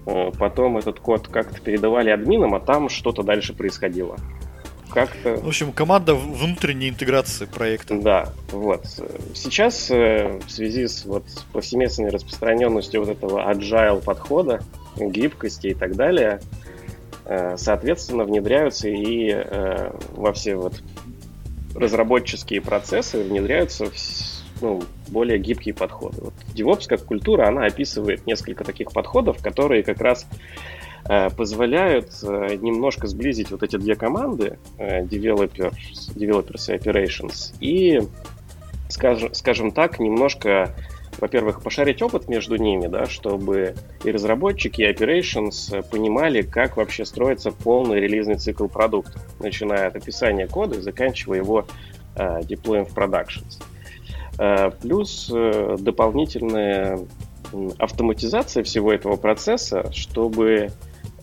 э, 0.06 0.30
потом 0.38 0.76
этот 0.76 1.00
код 1.00 1.28
как-то 1.28 1.60
передавали 1.60 2.10
админам, 2.10 2.54
а 2.54 2.60
там 2.60 2.88
что-то 2.88 3.22
дальше 3.22 3.54
происходило. 3.54 4.16
как-то... 4.92 5.36
В 5.36 5.48
общем, 5.48 5.72
команда 5.72 6.14
внутренней 6.14 6.90
интеграции 6.90 7.46
проекта. 7.46 7.98
Да, 7.98 8.32
вот. 8.52 8.84
Сейчас 9.34 9.90
э, 9.90 10.38
в 10.46 10.50
связи 10.50 10.86
с 10.86 11.06
вот 11.06 11.24
повсеместной 11.52 12.10
распространенностью 12.10 13.00
вот 13.00 13.08
этого 13.08 13.50
agile 13.50 14.02
подхода, 14.02 14.60
гибкости 14.96 15.68
и 15.68 15.74
так 15.74 15.94
далее, 15.94 16.40
соответственно, 17.56 18.24
внедряются 18.24 18.88
и 18.88 19.30
э, 19.30 19.92
во 20.12 20.32
все 20.32 20.56
вот 20.56 20.82
разработческие 21.74 22.60
процессы 22.60 23.22
внедряются 23.22 23.86
ну, 24.60 24.82
более 25.08 25.38
гибкие 25.38 25.74
подходы. 25.74 26.20
Вот 26.22 26.34
DevOps 26.54 26.88
как 26.88 27.04
культура, 27.04 27.46
она 27.46 27.66
описывает 27.66 28.26
несколько 28.26 28.64
таких 28.64 28.92
подходов, 28.92 29.42
которые 29.42 29.82
как 29.82 30.00
раз 30.00 30.26
Э, 31.08 31.30
позволяют 31.30 32.10
э, 32.22 32.56
немножко 32.60 33.06
сблизить 33.06 33.50
вот 33.50 33.62
эти 33.62 33.76
две 33.76 33.94
команды, 33.94 34.58
э, 34.76 35.04
developers, 35.04 35.72
developers 36.14 36.70
и 36.70 36.76
operations, 36.76 37.54
и, 37.60 38.00
скажем, 38.90 39.32
скажем 39.32 39.72
так, 39.72 40.00
немножко, 40.00 40.74
во-первых, 41.20 41.62
пошарить 41.62 42.02
опыт 42.02 42.28
между 42.28 42.56
ними, 42.56 42.86
да, 42.86 43.06
чтобы 43.06 43.74
и 44.04 44.10
разработчики, 44.10 44.82
и 44.82 44.90
operations 44.90 45.82
понимали, 45.90 46.42
как 46.42 46.76
вообще 46.76 47.04
строится 47.04 47.50
полный 47.50 48.00
релизный 48.00 48.36
цикл 48.36 48.66
продукта, 48.66 49.20
начиная 49.40 49.88
от 49.88 49.96
описания 49.96 50.46
кода 50.46 50.76
и 50.76 50.80
заканчивая 50.80 51.38
его 51.38 51.66
деплоем 52.44 52.84
в 52.84 52.96
productions. 52.96 53.60
Плюс 54.80 55.28
дополнительная 55.28 56.98
автоматизация 57.78 58.62
всего 58.62 58.92
этого 58.92 59.16
процесса, 59.16 59.90
чтобы 59.92 60.72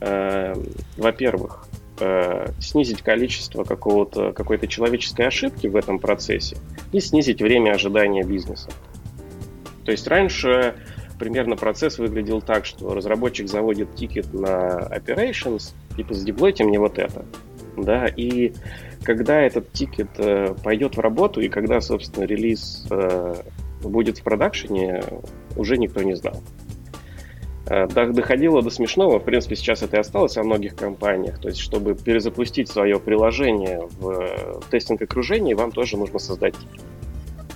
э, 0.02 0.54
во-первых, 0.98 1.68
э, 2.00 2.48
снизить 2.60 3.02
количество 3.02 3.64
какого-то, 3.64 4.34
какой-то 4.34 4.68
человеческой 4.68 5.28
ошибки 5.28 5.68
в 5.68 5.76
этом 5.76 6.00
процессе 6.00 6.58
и 6.92 7.00
снизить 7.00 7.42
время 7.42 7.72
ожидания 7.72 8.24
бизнеса. 8.24 8.70
То 9.86 9.92
есть 9.92 10.08
раньше 10.08 10.76
примерно 11.20 11.56
процесс 11.56 11.98
выглядел 11.98 12.42
так, 12.42 12.66
что 12.66 12.94
разработчик 12.94 13.48
заводит 13.48 13.96
тикет 13.96 14.34
на 14.34 14.90
operations, 14.92 15.74
типа 15.96 16.14
задеплойте 16.14 16.64
мне 16.64 16.80
вот 16.80 17.00
это. 17.00 17.26
Да, 17.78 18.08
и 18.08 18.54
когда 19.04 19.42
этот 19.42 19.72
тикет 19.72 20.10
э, 20.18 20.56
пойдет 20.64 20.96
в 20.98 21.00
работу 21.00 21.42
и 21.42 21.50
когда, 21.50 21.82
собственно, 21.82 22.26
релиз 22.26 22.88
э, 22.90 23.36
будет 23.84 24.18
в 24.20 24.24
продакшене, 24.24 25.04
уже 25.56 25.78
никто 25.78 26.02
не 26.02 26.16
знал. 26.16 26.42
Э, 27.68 27.88
доходило 27.88 28.62
до 28.62 28.70
смешного, 28.70 29.20
в 29.20 29.24
принципе, 29.24 29.56
сейчас 29.56 29.84
это 29.84 29.98
и 29.98 30.00
осталось 30.00 30.36
во 30.38 30.44
многих 30.44 30.76
компаниях. 30.76 31.40
То 31.40 31.50
есть, 31.50 31.60
чтобы 31.60 31.96
перезапустить 31.96 32.70
свое 32.70 33.00
приложение 33.00 33.88
в 34.00 34.10
э, 34.10 34.60
тестинг-окружении, 34.72 35.54
вам 35.54 35.72
тоже 35.72 35.98
нужно 35.98 36.20
создать 36.20 36.56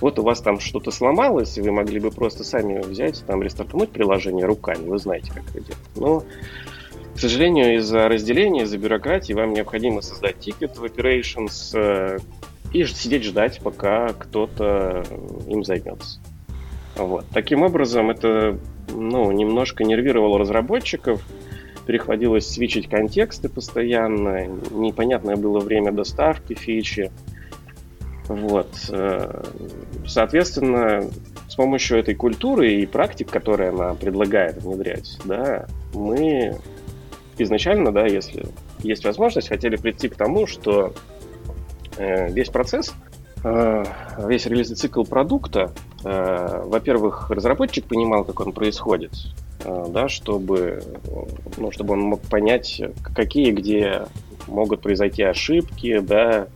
вот 0.00 0.18
у 0.18 0.22
вас 0.22 0.40
там 0.40 0.60
что-то 0.60 0.90
сломалось, 0.90 1.58
и 1.58 1.60
вы 1.60 1.72
могли 1.72 2.00
бы 2.00 2.10
просто 2.10 2.44
сами 2.44 2.80
взять, 2.80 3.24
там, 3.26 3.42
рестартануть 3.42 3.90
приложение 3.90 4.46
руками, 4.46 4.86
вы 4.86 4.98
знаете, 4.98 5.32
как 5.32 5.44
это 5.50 5.60
делать. 5.60 5.78
Но, 5.96 6.24
к 7.14 7.18
сожалению, 7.18 7.76
из-за 7.76 8.08
разделения, 8.08 8.62
из-за 8.62 8.78
бюрократии 8.78 9.32
вам 9.32 9.52
необходимо 9.52 10.00
создать 10.00 10.38
тикет 10.38 10.78
в 10.78 10.84
Operations 10.84 11.72
э, 11.74 12.18
и 12.72 12.84
сидеть 12.84 13.24
ждать, 13.24 13.60
пока 13.62 14.08
кто-то 14.08 15.04
им 15.46 15.64
займется. 15.64 16.20
Вот. 16.96 17.24
Таким 17.32 17.62
образом, 17.62 18.10
это 18.10 18.58
ну, 18.94 19.30
немножко 19.32 19.84
нервировало 19.84 20.38
разработчиков, 20.38 21.22
приходилось 21.86 22.48
свечить 22.48 22.88
контексты 22.88 23.48
постоянно, 23.48 24.46
непонятное 24.70 25.36
было 25.36 25.60
время 25.60 25.92
доставки 25.92 26.54
фичи. 26.54 27.10
Вот. 28.30 28.68
Э, 28.90 29.42
соответственно, 30.06 31.10
с 31.48 31.56
помощью 31.56 31.98
этой 31.98 32.14
культуры 32.14 32.74
и 32.74 32.86
практик, 32.86 33.28
которые 33.28 33.70
она 33.70 33.94
предлагает 33.94 34.62
внедрять, 34.62 35.18
да, 35.24 35.66
мы 35.92 36.56
изначально, 37.38 37.90
да, 37.90 38.06
если 38.06 38.46
есть 38.78 39.04
возможность, 39.04 39.48
хотели 39.48 39.74
прийти 39.74 40.08
к 40.08 40.14
тому, 40.14 40.46
что 40.46 40.94
э, 41.96 42.30
весь 42.30 42.50
процесс, 42.50 42.94
э, 43.42 43.84
весь 44.28 44.46
релизный 44.46 44.76
цикл 44.76 45.02
продукта 45.02 45.72
во-первых, 46.02 47.28
разработчик 47.28 47.84
понимал, 47.84 48.24
как 48.24 48.40
он 48.40 48.52
происходит, 48.54 49.12
да, 49.62 50.08
чтобы, 50.08 50.82
ну, 51.58 51.70
чтобы 51.72 51.92
он 51.92 52.00
мог 52.00 52.22
понять, 52.22 52.80
какие 53.14 53.50
где 53.50 54.06
могут 54.46 54.80
произойти 54.80 55.22
ошибки, 55.22 55.98
да, 55.98 56.46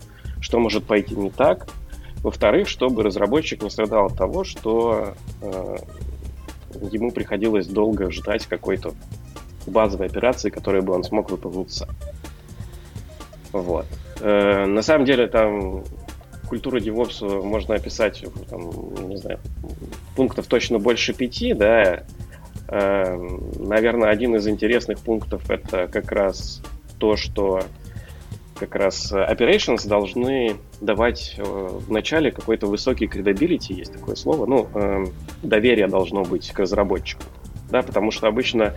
что 0.44 0.58
может 0.58 0.84
пойти 0.84 1.16
не 1.16 1.30
так. 1.30 1.68
Во-вторых, 2.22 2.68
чтобы 2.68 3.02
разработчик 3.02 3.62
не 3.62 3.70
страдал 3.70 4.06
от 4.06 4.16
того, 4.16 4.44
что 4.44 5.14
э, 5.40 5.76
ему 6.92 7.12
приходилось 7.12 7.66
долго 7.66 8.10
ждать 8.10 8.46
какой-то 8.46 8.92
базовой 9.66 10.06
операции, 10.06 10.50
которую 10.50 10.82
бы 10.82 10.92
он 10.92 11.02
смог 11.02 11.30
выполнить 11.30 11.72
сам. 11.72 11.88
Вот. 13.52 13.86
Э, 14.20 14.66
на 14.66 14.82
самом 14.82 15.06
деле 15.06 15.28
там 15.28 15.82
культуру 16.46 16.76
DevOps 16.76 17.42
можно 17.42 17.74
описать, 17.76 18.22
там, 18.50 19.08
не 19.08 19.16
знаю, 19.16 19.40
пунктов 20.14 20.46
точно 20.46 20.78
больше 20.78 21.14
пяти, 21.14 21.54
да. 21.54 22.04
Э, 22.68 23.16
наверное, 23.58 24.10
один 24.10 24.36
из 24.36 24.46
интересных 24.46 24.98
пунктов 24.98 25.50
это 25.50 25.88
как 25.88 26.12
раз 26.12 26.60
то, 26.98 27.16
что 27.16 27.62
как 28.58 28.74
раз 28.76 29.12
operations 29.12 29.86
должны 29.86 30.56
давать 30.80 31.34
э, 31.36 31.42
в 31.42 31.90
начале 31.90 32.30
какой-то 32.30 32.66
высокий 32.66 33.06
credibility, 33.06 33.72
есть 33.74 33.92
такое 33.92 34.14
слово, 34.14 34.46
ну, 34.46 34.68
э, 34.74 35.06
доверие 35.42 35.88
должно 35.88 36.22
быть 36.22 36.50
к 36.50 36.58
разработчику, 36.58 37.22
да, 37.70 37.82
потому 37.82 38.10
что 38.10 38.28
обычно 38.28 38.74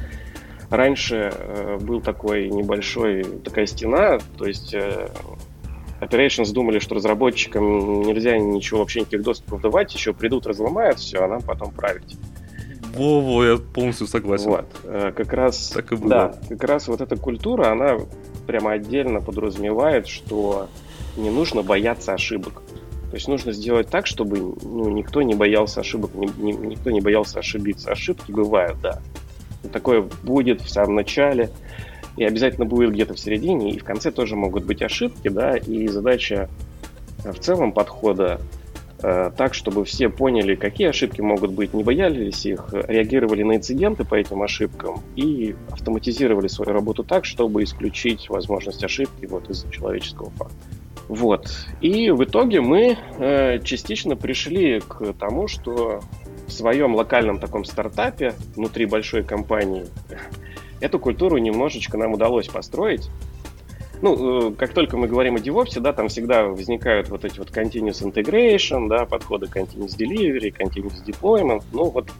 раньше 0.70 1.34
был 1.82 2.02
такой 2.02 2.50
небольшой, 2.50 3.24
такая 3.44 3.66
стена, 3.68 4.20
то 4.38 4.46
есть 4.46 4.76
Operations 6.00 6.54
думали, 6.54 6.80
что 6.80 6.96
разработчикам 6.96 8.02
нельзя 8.04 8.38
ничего 8.38 8.80
вообще 8.80 9.02
никаких 9.02 9.24
доступов 9.24 9.62
давать, 9.62 9.94
еще 9.94 10.13
придут, 10.13 10.46
разломают 10.46 11.00
все, 11.00 11.24
а 11.24 11.28
нам 11.28 11.42
потом 11.42 11.72
править. 11.72 12.18
Во-во, 12.94 13.44
я 13.44 13.58
полностью 13.58 14.08
согласен. 14.08 14.50
Вот, 14.50 14.66
э, 14.84 15.12
как 15.16 15.34
раз, 15.34 15.70
так 15.70 15.92
и 15.92 15.96
было. 15.96 16.10
да, 16.10 16.36
как 16.50 16.63
раз 16.63 16.88
вот 16.88 17.02
эта 17.02 17.16
культура, 17.16 17.72
она 17.72 17.98
прямо 18.48 18.72
отдельно 18.72 19.22
подразумевает, 19.22 20.08
что 20.08 20.70
не 21.18 21.30
нужно 21.30 21.62
бояться 21.62 22.14
ошибок. 22.14 22.64
То 23.10 23.16
есть 23.16 23.28
нужно 23.28 23.54
сделать 23.54 23.90
так, 23.90 24.08
чтобы 24.08 24.38
ну, 24.40 24.90
никто 24.90 25.22
не 25.22 25.36
боялся 25.36 25.82
ошибок, 25.82 26.14
ни, 26.16 26.28
ни, 26.42 26.52
никто 26.52 26.92
не 26.92 27.02
боялся 27.02 27.40
ошибиться. 27.40 27.92
Ошибки 27.92 28.32
бывают, 28.32 28.80
да. 28.82 29.02
Такое 29.72 30.08
будет 30.24 30.62
в 30.62 30.70
самом 30.70 30.96
начале 30.96 31.50
и 32.18 32.24
обязательно 32.24 32.66
будет 32.66 32.92
где-то 32.92 33.14
в 33.14 33.20
середине, 33.20 33.72
и 33.72 33.80
в 33.80 33.84
конце 33.84 34.12
тоже 34.12 34.36
могут 34.36 34.66
быть 34.66 34.82
ошибки, 34.82 35.30
да, 35.30 35.56
и 35.56 35.88
задача 35.88 36.50
э, 37.24 37.32
в 37.32 37.40
целом 37.40 37.72
подхода 37.72 38.42
так, 39.00 39.54
чтобы 39.54 39.86
все 39.86 40.10
поняли, 40.10 40.56
какие 40.56 40.88
ошибки 40.88 41.22
могут 41.22 41.52
быть, 41.52 41.74
не 41.74 41.84
боялись 41.84 42.46
их, 42.46 42.68
реагировали 42.72 43.44
на 43.44 43.58
инциденты 43.58 44.04
по 44.04 44.16
этим 44.16 44.42
ошибкам 44.42 45.02
и 45.16 45.56
автоматизировали 45.72 46.48
свою 46.48 46.72
работу 46.72 47.04
так, 47.04 47.26
чтобы 47.26 47.64
исключить 47.64 48.30
возможность 48.30 48.84
ошибки 48.84 49.26
вот 49.26 49.50
из-за 49.50 49.70
человеческого 49.72 50.32
фактора. 50.32 50.60
Вот. 51.08 51.50
И 51.80 52.10
в 52.12 52.24
итоге 52.24 52.62
мы 52.62 52.98
э, 53.18 53.60
частично 53.60 54.16
пришли 54.16 54.80
к 54.80 55.14
тому, 55.14 55.48
что 55.48 56.02
в 56.48 56.52
своем 56.52 56.96
локальном 56.96 57.40
таком 57.40 57.66
стартапе 57.66 58.34
внутри 58.56 58.86
большой 58.86 59.24
компании 59.24 59.86
Эту 60.80 61.00
культуру 61.00 61.38
немножечко 61.38 61.98
нам 61.98 62.14
удалось 62.14 62.48
построить. 62.48 63.10
Ну, 64.02 64.50
э, 64.50 64.56
как 64.56 64.74
только 64.74 64.98
мы 64.98 65.08
говорим 65.08 65.36
о 65.36 65.40
DevOps, 65.40 65.80
да, 65.80 65.94
там 65.94 66.08
всегда 66.08 66.46
возникают 66.46 67.10
вот 67.10 67.26
эти 67.26 67.40
вот 67.40 67.50
continuous 67.50 68.04
integration, 68.04 68.88
да, 68.88 69.06
подходы 69.06 69.48
continuous 69.48 69.98
delivery, 69.98 70.54
continuous 70.56 71.04
deployment. 71.06 71.64
Ну, 71.72 71.90
вот 71.90 72.12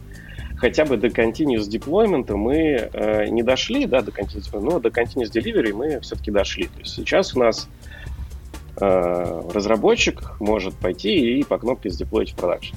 хотя 0.56 0.84
бы 0.84 0.96
до 0.96 1.08
continuous 1.08 1.68
deployment 1.70 2.34
мы 2.34 2.90
э, 2.92 3.28
не 3.28 3.42
дошли, 3.42 3.86
да, 3.86 4.02
до 4.02 4.10
continuous, 4.10 4.60
но 4.60 4.80
до 4.80 4.88
continuous 4.88 5.30
delivery 5.32 5.72
мы 5.72 6.00
все-таки 6.00 6.30
дошли. 6.30 6.64
То 6.64 6.80
есть 6.80 6.94
сейчас 6.94 7.36
у 7.36 7.40
нас 7.40 7.68
э, 8.80 9.42
разработчик 9.52 10.32
может 10.40 10.74
пойти 10.74 11.38
и 11.38 11.44
по 11.44 11.58
кнопке 11.58 11.90
сдеплоить 11.90 12.32
в 12.32 12.36
продакшн. 12.36 12.74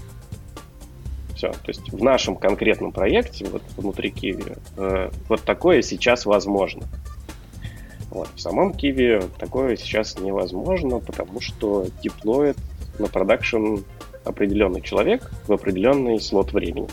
Все. 1.35 1.49
То 1.49 1.69
есть 1.69 1.91
в 1.91 2.03
нашем 2.03 2.35
конкретном 2.35 2.91
проекте, 2.91 3.45
вот 3.45 3.63
внутри 3.75 4.11
Киви, 4.11 4.57
э, 4.77 5.09
вот 5.27 5.41
такое 5.41 5.81
сейчас 5.81 6.27
возможно. 6.27 6.83
Вот. 8.11 8.29
В 8.35 8.39
самом 8.39 8.73
Киви 8.73 9.21
такое 9.39 9.77
сейчас 9.77 10.19
невозможно, 10.19 10.99
потому 10.99 11.39
что 11.41 11.87
деплоит 12.03 12.57
на 12.99 13.07
продакшн 13.07 13.77
определенный 14.25 14.81
человек 14.81 15.31
в 15.47 15.53
определенный 15.53 16.19
слот 16.19 16.53
времени. 16.53 16.87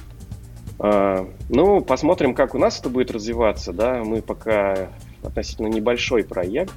А, 0.79 1.29
ну, 1.49 1.81
посмотрим, 1.81 2.35
как 2.35 2.55
у 2.55 2.59
нас 2.59 2.79
это 2.81 2.89
будет 2.89 3.11
развиваться. 3.11 3.73
Да? 3.73 4.03
Мы 4.05 4.23
пока 4.23 4.91
относительно 5.23 5.67
небольшой 5.67 6.25
проект. 6.25 6.73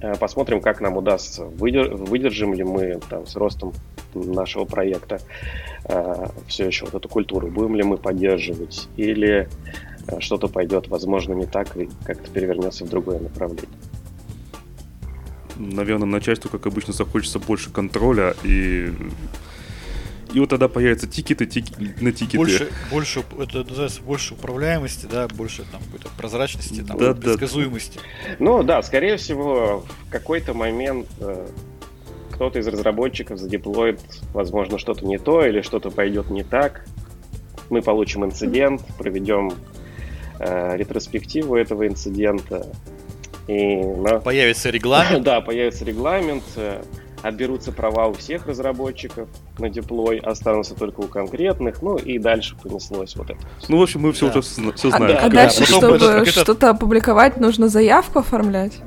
Э, 0.00 0.14
посмотрим, 0.14 0.60
как 0.60 0.80
нам 0.80 0.96
удастся, 0.96 1.44
выдержим 1.44 2.54
ли 2.54 2.64
мы 2.64 3.00
там, 3.08 3.26
с 3.26 3.36
ростом 3.36 3.72
нашего 4.14 4.64
проекта 4.64 5.18
э, 5.84 6.26
все 6.46 6.66
еще 6.66 6.84
вот 6.84 6.94
эту 6.94 7.08
культуру, 7.08 7.48
будем 7.48 7.74
ли 7.74 7.82
мы 7.82 7.96
поддерживать, 7.98 8.88
или 8.96 9.48
что-то 10.20 10.48
пойдет, 10.48 10.88
возможно, 10.88 11.34
не 11.34 11.46
так 11.46 11.76
и 11.76 11.88
как-то 12.04 12.30
перевернется 12.30 12.84
в 12.84 12.88
другое 12.88 13.20
направление. 13.20 13.68
Наверное, 15.56 16.06
начальству, 16.06 16.48
как 16.48 16.66
обычно, 16.66 16.92
захочется 16.92 17.38
больше 17.38 17.70
контроля 17.70 18.34
и 18.44 18.92
и 20.32 20.40
вот 20.40 20.50
тогда 20.50 20.68
появятся 20.68 21.06
тикеты, 21.06 21.46
тики, 21.46 21.72
на 22.02 22.12
тикеты. 22.12 22.36
Больше, 22.36 22.68
больше, 22.90 23.24
это 23.40 23.64
называется 23.64 24.02
больше 24.02 24.34
управляемости, 24.34 25.06
да, 25.10 25.26
больше 25.26 25.64
там 25.72 25.80
какой-то 25.82 26.10
прозрачности, 26.18 26.82
там, 26.82 26.98
да, 26.98 27.14
предсказуемости. 27.14 27.98
Да. 27.98 28.36
Ну 28.38 28.62
да, 28.62 28.82
скорее 28.82 29.16
всего, 29.16 29.86
в 30.06 30.10
какой-то 30.10 30.52
момент 30.52 31.08
э, 31.20 31.46
кто-то 32.32 32.58
из 32.58 32.66
разработчиков 32.66 33.38
задеплоит, 33.38 34.00
возможно, 34.34 34.78
что-то 34.78 35.06
не 35.06 35.18
то 35.18 35.44
или 35.44 35.62
что-то 35.62 35.90
пойдет 35.90 36.28
не 36.28 36.44
так. 36.44 36.84
Мы 37.70 37.80
получим 37.80 38.24
инцидент, 38.24 38.82
проведем 38.98 39.52
э, 40.38 40.76
ретроспективу 40.76 41.56
этого 41.56 41.86
инцидента. 41.86 42.66
И, 43.46 43.76
на... 43.76 44.20
Появится 44.20 44.70
регламент. 44.70 45.24
да, 45.24 45.40
появится 45.40 45.84
регламент. 45.84 46.44
Э, 46.56 46.82
отберутся 47.22 47.72
права 47.72 48.06
у 48.06 48.12
всех 48.12 48.46
разработчиков 48.46 49.28
на 49.58 49.68
деплой, 49.68 50.18
останутся 50.18 50.74
только 50.74 51.00
у 51.00 51.08
конкретных, 51.08 51.82
ну 51.82 51.96
и 51.96 52.18
дальше 52.18 52.56
понеслось 52.62 53.16
вот 53.16 53.30
это. 53.30 53.40
Ну, 53.68 53.78
в 53.78 53.82
общем, 53.82 54.00
мы 54.00 54.12
все 54.12 54.26
да. 54.26 54.38
уже 54.38 54.42
все 54.42 54.90
знаем. 54.90 55.04
А, 55.04 55.08
да, 55.08 55.26
а 55.26 55.28
дальше, 55.28 55.64
чтобы 55.64 56.26
что-то 56.26 56.70
опубликовать, 56.70 57.38
нужно 57.38 57.68
заявку 57.68 58.20
оформлять? 58.20 58.80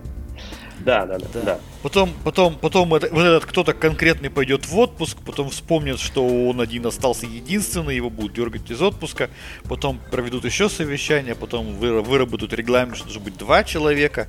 Да, 0.83 1.05
да, 1.05 1.17
да. 1.17 1.25
да. 1.33 1.41
да. 1.41 1.59
Потом, 1.83 2.11
потом, 2.23 2.55
потом 2.55 2.93
это, 2.93 3.09
вот 3.11 3.21
этот 3.23 3.45
кто-то 3.45 3.73
конкретный 3.73 4.29
пойдет 4.29 4.67
в 4.67 4.77
отпуск, 4.77 5.17
потом 5.25 5.49
вспомнит, 5.49 5.99
что 5.99 6.25
он 6.25 6.61
один 6.61 6.85
остался 6.85 7.25
единственный, 7.25 7.95
его 7.95 8.09
будут 8.09 8.33
дергать 8.33 8.69
из 8.69 8.81
отпуска, 8.81 9.29
потом 9.67 9.99
проведут 10.11 10.45
еще 10.45 10.69
совещание, 10.69 11.33
потом 11.33 11.75
выработают 11.77 12.53
регламент, 12.53 12.97
что 12.97 13.05
должно 13.05 13.23
быть 13.23 13.37
два 13.37 13.63
человека. 13.63 14.27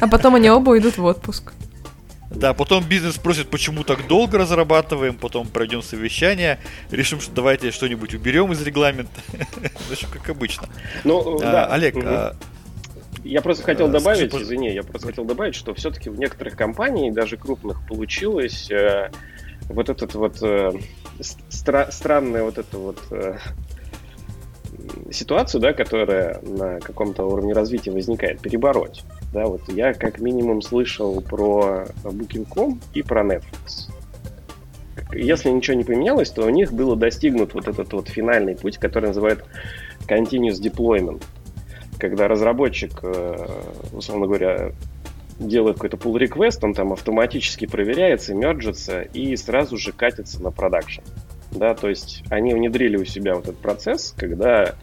А 0.00 0.08
потом 0.08 0.34
они 0.34 0.50
оба 0.50 0.76
идут 0.78 0.98
в 0.98 1.04
отпуск. 1.04 1.52
Да, 2.34 2.54
потом 2.54 2.84
бизнес 2.84 3.16
спросит, 3.16 3.48
почему 3.48 3.84
так 3.84 4.06
долго 4.06 4.38
разрабатываем, 4.38 5.14
потом 5.14 5.46
пройдем 5.48 5.82
совещание, 5.82 6.58
решим, 6.90 7.20
что 7.20 7.30
давайте 7.32 7.70
что-нибудь 7.70 8.14
уберем 8.14 8.52
из 8.52 8.62
регламента. 8.62 9.20
Значит, 9.86 10.10
как 10.10 10.30
обычно. 10.30 10.68
Ну, 11.04 11.36
а, 11.36 11.40
да. 11.40 11.66
Олег, 11.66 11.96
угу. 11.96 12.06
а... 12.06 12.36
Я 13.24 13.40
просто 13.40 13.62
хотел 13.62 13.86
а, 13.86 13.90
добавить, 13.90 14.30
скажи, 14.30 14.44
извини, 14.44 14.72
я 14.72 14.82
просто 14.82 15.08
хотел 15.08 15.24
добавить, 15.24 15.54
что 15.54 15.74
все-таки 15.74 16.10
в 16.10 16.18
некоторых 16.18 16.56
компаниях, 16.56 17.14
даже 17.14 17.36
крупных, 17.36 17.86
получилось 17.86 18.70
э, 18.70 19.10
вот 19.68 19.88
этот 19.88 20.14
вот 20.14 20.42
э, 20.42 20.72
стра- 21.20 21.90
странное 21.92 22.42
вот 22.42 22.58
это 22.58 22.78
вот 22.78 22.98
э, 23.10 23.38
ситуацию, 25.10 25.60
да, 25.60 25.72
которая 25.72 26.40
на 26.42 26.80
каком-то 26.80 27.24
уровне 27.24 27.52
развития 27.52 27.92
возникает, 27.92 28.40
перебороть. 28.40 29.04
Да, 29.32 29.46
вот 29.46 29.62
я 29.68 29.94
как 29.94 30.18
минимум 30.18 30.60
слышал 30.60 31.20
про 31.20 31.86
Booking.com 32.02 32.80
и 32.94 33.02
про 33.02 33.22
Netflix. 33.22 33.90
Если 35.12 35.50
ничего 35.50 35.76
не 35.76 35.84
поменялось, 35.84 36.30
то 36.30 36.44
у 36.44 36.50
них 36.50 36.72
было 36.72 36.96
достигнут 36.96 37.54
вот 37.54 37.68
этот 37.68 37.92
вот 37.92 38.08
финальный 38.08 38.56
путь, 38.56 38.78
который 38.78 39.06
называют 39.06 39.44
Continuous 40.08 40.60
Deployment. 40.60 41.22
Когда 42.02 42.28
разработчик, 42.28 42.98
э, 43.02 43.46
условно 43.92 44.26
говоря, 44.26 44.72
делает 45.38 45.76
какой-то 45.76 45.96
pull 45.96 46.20
request, 46.20 46.58
он 46.62 46.74
там 46.74 46.92
автоматически 46.92 47.66
проверяется, 47.66 48.34
мерджится 48.34 49.02
и 49.02 49.34
сразу 49.36 49.78
же 49.78 49.92
катится 49.92 50.42
на 50.42 50.50
продакшн 50.50 51.02
да, 51.52 51.74
то 51.74 51.88
есть 51.88 52.22
они 52.30 52.54
внедрили 52.54 52.96
у 52.96 53.04
себя 53.04 53.34
вот 53.34 53.44
этот 53.44 53.58
процесс, 53.58 54.14
когда 54.16 54.74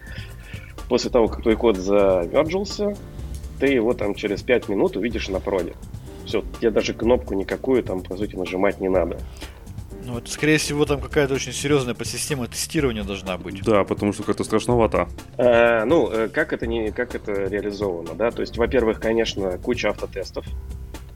после 0.87 1.09
того, 1.09 1.27
как 1.27 1.41
твой 1.41 1.55
код 1.55 1.77
замерджился, 1.77 2.95
ты 3.59 3.67
его 3.67 3.93
там 3.93 4.15
через 4.15 4.41
5 4.41 4.69
минут 4.69 4.95
увидишь 4.95 5.29
на 5.29 5.39
проде. 5.39 5.73
Все, 6.25 6.43
тебе 6.59 6.69
даже 6.71 6.93
кнопку 6.93 7.33
никакую 7.33 7.83
там, 7.83 8.01
по 8.01 8.15
сути, 8.15 8.35
нажимать 8.35 8.79
не 8.79 8.89
надо. 8.89 9.17
Ну, 10.09 10.17
это, 10.17 10.31
скорее 10.31 10.57
всего, 10.57 10.85
там 10.85 10.99
какая-то 11.01 11.35
очень 11.35 11.53
серьезная 11.53 11.93
подсистема 11.93 12.47
тестирования 12.47 13.03
должна 13.03 13.37
быть. 13.37 13.63
Да, 13.63 13.83
потому 13.83 14.11
что 14.11 14.23
как-то 14.23 14.43
страшновато. 14.43 15.07
А, 15.37 15.85
ну, 15.85 16.09
э, 16.11 16.29
как 16.29 16.51
это, 16.51 16.65
не, 16.65 16.89
как 16.91 17.13
это 17.13 17.43
реализовано, 17.43 18.15
да? 18.15 18.31
То 18.31 18.41
есть, 18.41 18.57
во-первых, 18.57 18.99
конечно, 18.99 19.59
куча 19.59 19.89
автотестов, 19.89 20.45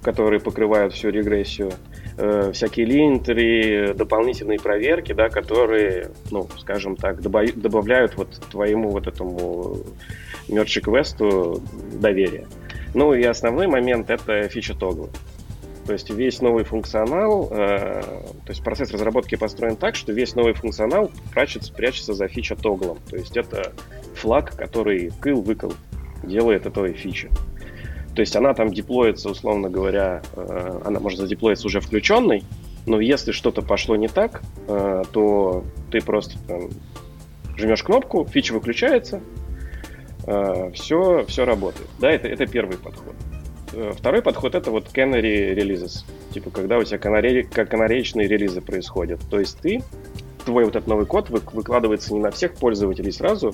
которые 0.03 0.39
покрывают 0.39 0.93
всю 0.93 1.09
регрессию, 1.09 1.71
э, 2.17 2.51
всякие 2.53 2.85
линтеры, 2.85 3.95
дополнительные 3.95 4.59
проверки, 4.59 5.11
да, 5.13 5.29
которые, 5.29 6.11
ну, 6.29 6.47
скажем 6.59 6.95
так, 6.95 7.19
добав, 7.19 7.51
добавляют 7.55 8.15
вот 8.15 8.39
твоему 8.51 8.91
вот 8.91 9.07
этому 9.07 9.79
merge 10.47 10.81
квесту 10.81 11.63
доверие. 11.93 12.45
Ну 12.93 13.15
и 13.15 13.23
основной 13.23 13.65
момент 13.65 14.11
это 14.11 14.47
фича 14.49 14.75
тоглы. 14.75 15.09
То 15.85 15.91
есть 15.91 16.09
весь 16.09 16.41
новый 16.41 16.63
функционал, 16.63 17.49
э, 17.51 18.01
то 18.01 18.49
есть 18.49 18.63
процесс 18.63 18.91
разработки 18.91 19.35
построен 19.35 19.75
так, 19.75 19.95
что 19.95 20.13
весь 20.13 20.33
новый 20.33 20.53
функционал 20.53 21.11
прячется, 21.31 21.73
прячется 21.73 22.13
за 22.13 22.27
фича 22.29 22.55
тоглом. 22.55 22.99
То 23.09 23.17
есть 23.17 23.35
это 23.35 23.73
флаг, 24.15 24.55
который 24.55 25.11
кыл-выкл 25.21 25.73
делает 26.23 26.65
этой 26.65 26.93
фичи. 26.93 27.29
То 28.15 28.21
есть 28.21 28.35
она 28.35 28.53
там 28.53 28.71
деплоится, 28.71 29.29
условно 29.29 29.69
говоря, 29.69 30.21
э, 30.35 30.81
она 30.85 31.01
может 31.01 31.19
задеплоиться 31.19 31.67
уже 31.67 31.81
включенной, 31.81 32.43
но 32.85 33.01
если 33.01 33.33
что-то 33.33 33.61
пошло 33.61 33.97
не 33.97 34.07
так, 34.07 34.41
э, 34.67 35.03
то 35.11 35.65
ты 35.91 35.99
просто 35.99 36.37
там, 36.47 36.69
жмешь 37.57 37.83
кнопку, 37.83 38.25
фича 38.25 38.53
выключается, 38.53 39.21
все, 40.73 41.25
все 41.27 41.43
работает. 41.43 41.89
Да, 41.99 42.09
это, 42.09 42.29
это 42.29 42.47
первый 42.47 42.77
подход. 42.77 43.13
Второй 43.97 44.21
подход 44.21 44.55
это 44.55 44.71
вот 44.71 44.87
canary 44.93 45.55
releases. 45.55 46.05
Типа, 46.33 46.49
когда 46.51 46.77
у 46.77 46.83
тебя 46.83 46.97
канаре, 46.97 47.43
канареечные 47.43 48.27
релизы 48.27 48.61
происходят. 48.61 49.19
То 49.29 49.39
есть 49.39 49.57
ты, 49.59 49.83
твой 50.45 50.65
вот 50.65 50.75
этот 50.75 50.87
новый 50.87 51.05
код 51.05 51.29
выкладывается 51.29 52.13
не 52.13 52.19
на 52.19 52.31
всех 52.31 52.55
пользователей 52.55 53.11
сразу, 53.11 53.49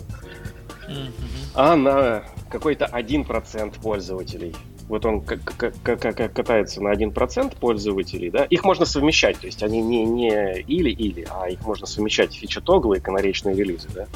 mm-hmm. 0.88 1.12
а 1.56 1.76
на 1.76 2.24
какой-то 2.50 2.86
1% 2.86 3.82
пользователей. 3.82 4.56
Вот 4.88 5.06
он 5.06 5.22
катается 5.22 6.82
на 6.82 6.92
1% 6.92 7.60
пользователей, 7.60 8.32
да, 8.32 8.46
их 8.46 8.64
можно 8.64 8.86
совмещать, 8.86 9.38
то 9.40 9.46
есть 9.46 9.62
они 9.62 9.82
не, 9.82 10.04
не 10.04 10.62
или-или, 10.62 11.28
а 11.30 11.48
их 11.48 11.62
можно 11.62 11.86
совмещать 11.86 12.34
фича-тоглы 12.34 12.98
и 12.98 13.00
канаречные 13.00 13.56
релизы, 13.56 13.88
да. 13.94 14.08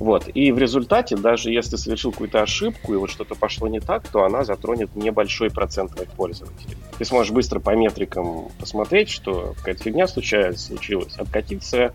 Вот. 0.00 0.30
И 0.32 0.50
в 0.50 0.58
результате, 0.58 1.14
даже 1.14 1.52
если 1.52 1.76
совершил 1.76 2.10
какую-то 2.10 2.40
ошибку 2.40 2.94
и 2.94 2.96
вот 2.96 3.10
что-то 3.10 3.34
пошло 3.34 3.68
не 3.68 3.80
так, 3.80 4.08
то 4.08 4.24
она 4.24 4.44
затронет 4.44 4.96
небольшой 4.96 5.50
процент 5.50 5.92
твоих 5.92 6.08
пользователей. 6.12 6.76
Ты 6.98 7.04
сможешь 7.04 7.32
быстро 7.32 7.60
по 7.60 7.76
метрикам 7.76 8.48
посмотреть, 8.58 9.10
что 9.10 9.54
какая-то 9.58 9.84
фигня 9.84 10.08
случается, 10.08 10.68
случилась, 10.68 11.14
откатиться, 11.16 11.92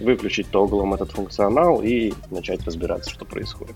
выключить 0.00 0.48
тоглом 0.48 0.94
этот 0.94 1.10
функционал 1.10 1.82
и 1.82 2.12
начать 2.30 2.64
разбираться, 2.64 3.10
что 3.10 3.24
происходит. 3.24 3.74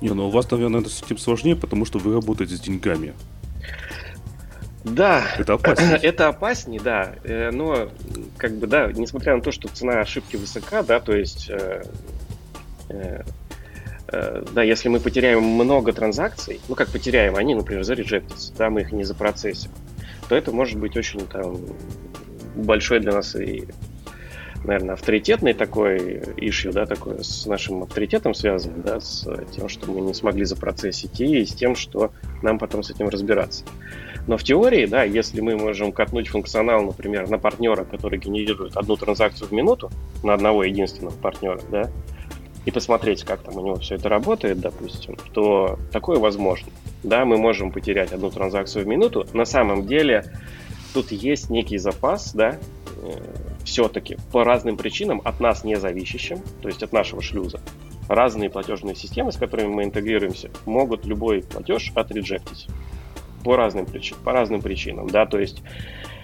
Не, 0.00 0.08
ну 0.08 0.26
у 0.26 0.30
вас, 0.30 0.50
наверное, 0.50 0.80
это 0.80 0.90
с 0.90 1.00
этим 1.00 1.18
сложнее, 1.18 1.54
потому 1.54 1.84
что 1.84 2.00
вы 2.00 2.12
работаете 2.12 2.56
с 2.56 2.60
деньгами. 2.60 3.14
Да, 4.82 5.22
это 5.38 5.52
опаснее. 5.54 5.98
Это 6.02 6.26
опаснее, 6.26 6.80
да. 6.80 7.14
Э, 7.22 7.50
но, 7.52 7.88
как 8.36 8.56
бы, 8.56 8.66
да, 8.66 8.90
несмотря 8.92 9.36
на 9.36 9.42
то, 9.42 9.52
что 9.52 9.68
цена 9.68 10.00
ошибки 10.00 10.34
высока, 10.34 10.82
да, 10.82 10.98
то 10.98 11.14
есть, 11.14 11.48
э, 11.50 11.84
да, 12.88 14.62
если 14.62 14.88
мы 14.88 15.00
потеряем 15.00 15.42
много 15.42 15.92
транзакций, 15.92 16.60
ну, 16.68 16.74
как 16.74 16.88
потеряем, 16.88 17.36
они, 17.36 17.54
например, 17.54 17.84
зарежектятся, 17.84 18.52
да, 18.56 18.70
мы 18.70 18.80
их 18.80 18.92
не 18.92 19.04
запроцессим, 19.04 19.70
то 20.28 20.34
это 20.34 20.52
может 20.52 20.78
быть 20.78 20.96
очень 20.96 21.26
там 21.26 21.58
большой 22.56 23.00
для 23.00 23.12
нас 23.12 23.36
и 23.36 23.68
наверное, 24.64 24.94
авторитетный 24.94 25.54
такой 25.54 26.22
ишью, 26.36 26.72
да, 26.72 26.86
такой 26.86 27.22
с 27.22 27.46
нашим 27.46 27.82
авторитетом 27.84 28.34
связан, 28.34 28.82
да, 28.82 29.00
с 29.00 29.26
тем, 29.54 29.68
что 29.68 29.90
мы 29.90 30.00
не 30.00 30.14
смогли 30.14 30.44
запроцессить 30.44 31.20
и 31.20 31.44
с 31.44 31.54
тем, 31.54 31.76
что 31.76 32.12
нам 32.42 32.58
потом 32.58 32.82
с 32.82 32.90
этим 32.90 33.08
разбираться. 33.08 33.64
Но 34.26 34.36
в 34.36 34.44
теории, 34.44 34.86
да, 34.86 35.04
если 35.04 35.40
мы 35.40 35.56
можем 35.56 35.90
катнуть 35.90 36.28
функционал, 36.28 36.82
например, 36.82 37.30
на 37.30 37.38
партнера, 37.38 37.84
который 37.84 38.18
генерирует 38.18 38.76
одну 38.76 38.96
транзакцию 38.96 39.48
в 39.48 39.52
минуту, 39.52 39.90
на 40.22 40.34
одного 40.34 40.64
единственного 40.64 41.14
партнера, 41.14 41.60
да, 41.70 41.90
и 42.64 42.70
посмотреть, 42.70 43.24
как 43.24 43.40
там 43.40 43.56
у 43.56 43.64
него 43.64 43.76
все 43.76 43.94
это 43.94 44.08
работает, 44.08 44.60
допустим, 44.60 45.16
то 45.32 45.78
такое 45.92 46.18
возможно. 46.18 46.68
Да, 47.02 47.24
мы 47.24 47.38
можем 47.38 47.72
потерять 47.72 48.12
одну 48.12 48.30
транзакцию 48.30 48.84
в 48.84 48.88
минуту. 48.88 49.26
На 49.32 49.44
самом 49.44 49.86
деле 49.86 50.24
тут 50.92 51.12
есть 51.12 51.50
некий 51.50 51.78
запас, 51.78 52.34
да, 52.34 52.58
э, 53.02 53.10
все-таки 53.64 54.16
по 54.32 54.44
разным 54.44 54.76
причинам 54.76 55.22
от 55.24 55.40
нас 55.40 55.64
не 55.64 55.76
зависящим, 55.76 56.40
то 56.62 56.68
есть 56.68 56.82
от 56.82 56.92
нашего 56.92 57.22
шлюза, 57.22 57.60
разные 58.08 58.50
платежные 58.50 58.96
системы, 58.96 59.32
с 59.32 59.36
которыми 59.36 59.68
мы 59.68 59.84
интегрируемся, 59.84 60.50
могут 60.66 61.06
любой 61.06 61.42
платеж 61.42 61.92
отреджектить. 61.94 62.66
по 63.44 63.56
разным, 63.56 63.86
причин, 63.86 64.16
по 64.24 64.32
разным 64.32 64.60
причинам, 64.60 65.08
да, 65.08 65.24
то 65.24 65.38
есть 65.38 65.62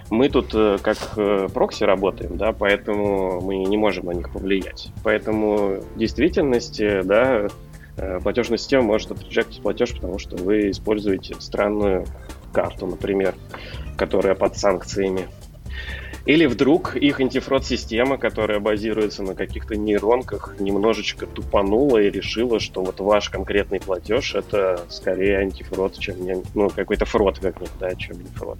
мы 0.09 0.29
тут 0.29 0.53
э, 0.53 0.77
как 0.81 0.97
э, 1.17 1.47
прокси 1.53 1.83
работаем, 1.83 2.37
да, 2.37 2.51
поэтому 2.51 3.41
мы 3.41 3.57
не 3.57 3.77
можем 3.77 4.05
на 4.05 4.11
них 4.11 4.31
повлиять. 4.31 4.91
Поэтому 5.03 5.79
в 5.81 5.97
действительности, 5.97 7.01
да, 7.03 7.47
э, 7.97 8.19
платежная 8.21 8.57
система 8.57 8.83
может 8.83 9.11
отреджектить 9.11 9.61
платеж, 9.61 9.93
потому 9.93 10.19
что 10.19 10.35
вы 10.37 10.69
используете 10.69 11.35
странную 11.39 12.05
карту, 12.53 12.87
например, 12.87 13.35
которая 13.97 14.35
под 14.35 14.57
санкциями. 14.57 15.27
Или 16.25 16.47
вдруг 16.47 16.95
их 16.95 17.19
антифрод-система, 17.19 18.17
которая 18.17 18.59
базируется 18.59 19.21
на 19.21 19.35
каких-то 19.35 19.75
нейронках, 19.75 20.55
немножечко 20.59 21.27
тупанула 21.27 21.99
и 21.99 22.09
решила, 22.09 22.59
что 22.59 22.83
вот 22.83 22.99
ваш 22.99 23.29
конкретный 23.29 23.79
платеж 23.79 24.33
это 24.33 24.81
скорее 24.89 25.37
антифрод, 25.37 25.99
чем 25.99 26.15
ну, 26.55 26.69
какой-то 26.69 27.05
фрод 27.05 27.37
как 27.39 27.61
них, 27.61 27.69
да, 27.79 27.93
чем 27.95 28.17
не 28.17 28.29
фрод. 28.29 28.57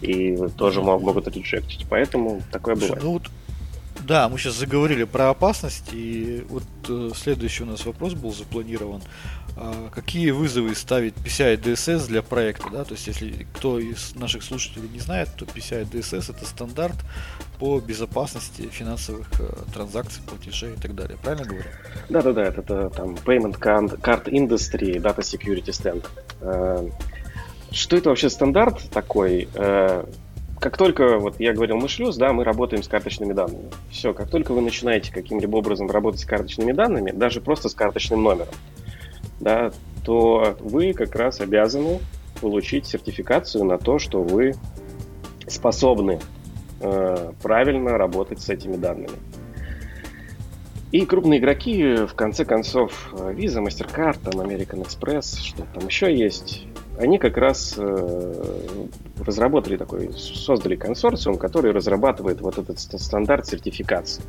И 0.00 0.36
тоже 0.56 0.82
могут 0.82 1.28
реджектить. 1.28 1.86
Поэтому 1.88 2.42
такое 2.50 2.74
бывает. 2.74 3.02
Ну 3.02 3.12
вот 3.12 3.30
да, 4.06 4.28
мы 4.28 4.38
сейчас 4.38 4.54
заговорили 4.54 5.04
про 5.04 5.30
опасность, 5.30 5.90
и 5.92 6.44
вот 6.48 6.64
э, 6.88 7.10
следующий 7.14 7.64
у 7.64 7.66
нас 7.66 7.84
вопрос 7.84 8.14
был 8.14 8.32
запланирован. 8.32 9.02
А, 9.56 9.90
какие 9.90 10.30
вызовы 10.30 10.74
ставит 10.74 11.14
PCI 11.16 11.60
DSS 11.62 12.08
для 12.08 12.22
проекта? 12.22 12.70
Да? 12.72 12.84
То 12.84 12.94
есть, 12.94 13.06
если 13.06 13.46
кто 13.54 13.78
из 13.78 14.14
наших 14.14 14.42
слушателей 14.42 14.88
не 14.88 15.00
знает, 15.00 15.28
то 15.36 15.44
PCI 15.44 15.90
DSS 15.90 16.34
это 16.34 16.46
стандарт 16.46 16.96
по 17.58 17.78
безопасности 17.78 18.62
финансовых 18.70 19.28
э, 19.38 19.48
транзакций, 19.72 20.22
платежей 20.26 20.72
и 20.72 20.76
так 20.76 20.94
далее. 20.94 21.18
Правильно 21.22 21.46
говорю? 21.46 21.68
Да, 22.08 22.22
да, 22.22 22.32
да, 22.32 22.42
это, 22.44 22.60
это 22.62 22.90
там 22.90 23.14
Payment 23.14 23.58
Card 23.58 24.24
Industry 24.24 24.96
Data 24.96 25.18
Security 25.18 25.70
Standard. 25.72 26.92
Э, 27.70 27.74
что 27.74 27.96
это 27.96 28.08
вообще 28.10 28.30
стандарт 28.30 28.82
такой? 28.90 29.48
Э, 29.54 30.04
как 30.58 30.76
только, 30.76 31.18
вот 31.18 31.40
я 31.40 31.52
говорил, 31.54 31.76
мы 31.76 31.88
шлюз, 31.88 32.16
да, 32.16 32.32
мы 32.32 32.44
работаем 32.44 32.82
с 32.82 32.88
карточными 32.88 33.32
данными. 33.32 33.70
Все, 33.90 34.12
как 34.12 34.28
только 34.28 34.52
вы 34.52 34.60
начинаете 34.60 35.12
каким-либо 35.12 35.56
образом 35.56 35.90
работать 35.90 36.20
с 36.20 36.24
карточными 36.24 36.72
данными, 36.72 37.12
даже 37.12 37.40
просто 37.40 37.68
с 37.68 37.74
карточным 37.74 38.22
номером, 38.22 38.54
да, 39.40 39.72
то 40.04 40.56
вы 40.60 40.92
как 40.92 41.14
раз 41.14 41.40
обязаны 41.40 42.00
получить 42.40 42.86
сертификацию 42.86 43.64
на 43.64 43.78
то, 43.78 43.98
что 43.98 44.22
вы 44.22 44.54
способны 45.46 46.20
э, 46.80 47.32
правильно 47.42 47.96
работать 47.96 48.40
с 48.40 48.50
этими 48.50 48.76
данными. 48.76 49.16
И 50.92 51.06
крупные 51.06 51.38
игроки, 51.38 51.94
в 52.06 52.14
конце 52.14 52.44
концов, 52.44 53.12
Visa, 53.12 53.64
MasterCard, 53.64 54.18
там 54.24 54.40
American 54.40 54.84
Express, 54.84 55.38
что 55.40 55.64
там 55.72 55.86
еще 55.86 56.14
есть, 56.14 56.66
они 57.00 57.18
как 57.18 57.38
раз 57.38 57.74
э, 57.78 58.54
разработали 59.24 59.76
такой, 59.76 60.12
создали 60.12 60.76
консорциум, 60.76 61.38
который 61.38 61.72
разрабатывает 61.72 62.40
вот 62.42 62.58
этот 62.58 62.78
стандарт 62.78 63.46
сертификации. 63.46 64.22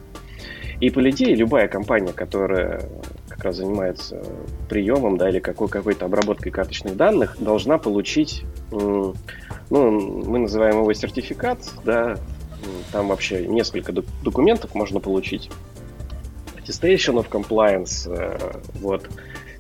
И 0.80 0.90
по 0.90 1.08
идее 1.10 1.36
любая 1.36 1.68
компания, 1.68 2.14
которая 2.14 2.90
как 3.28 3.44
раз 3.44 3.58
занимается 3.58 4.24
приемом 4.70 5.18
да, 5.18 5.30
или 5.30 5.40
какой, 5.40 5.68
какой-то 5.68 6.06
обработкой 6.06 6.52
карточных 6.52 6.96
данных, 6.96 7.36
должна 7.40 7.78
получить, 7.78 8.44
ну, 8.72 9.14
мы 9.70 10.40
называем 10.40 10.78
его 10.78 10.94
сертификат, 10.94 11.60
да, 11.84 12.18
там 12.92 13.10
вообще 13.10 13.46
несколько 13.48 13.92
документов 14.24 14.74
можно 14.74 15.00
получить. 15.00 15.52
Attestation 16.56 17.16
of 17.16 17.30
Compliance, 17.30 18.10
э, 18.10 18.38
вот, 18.76 19.08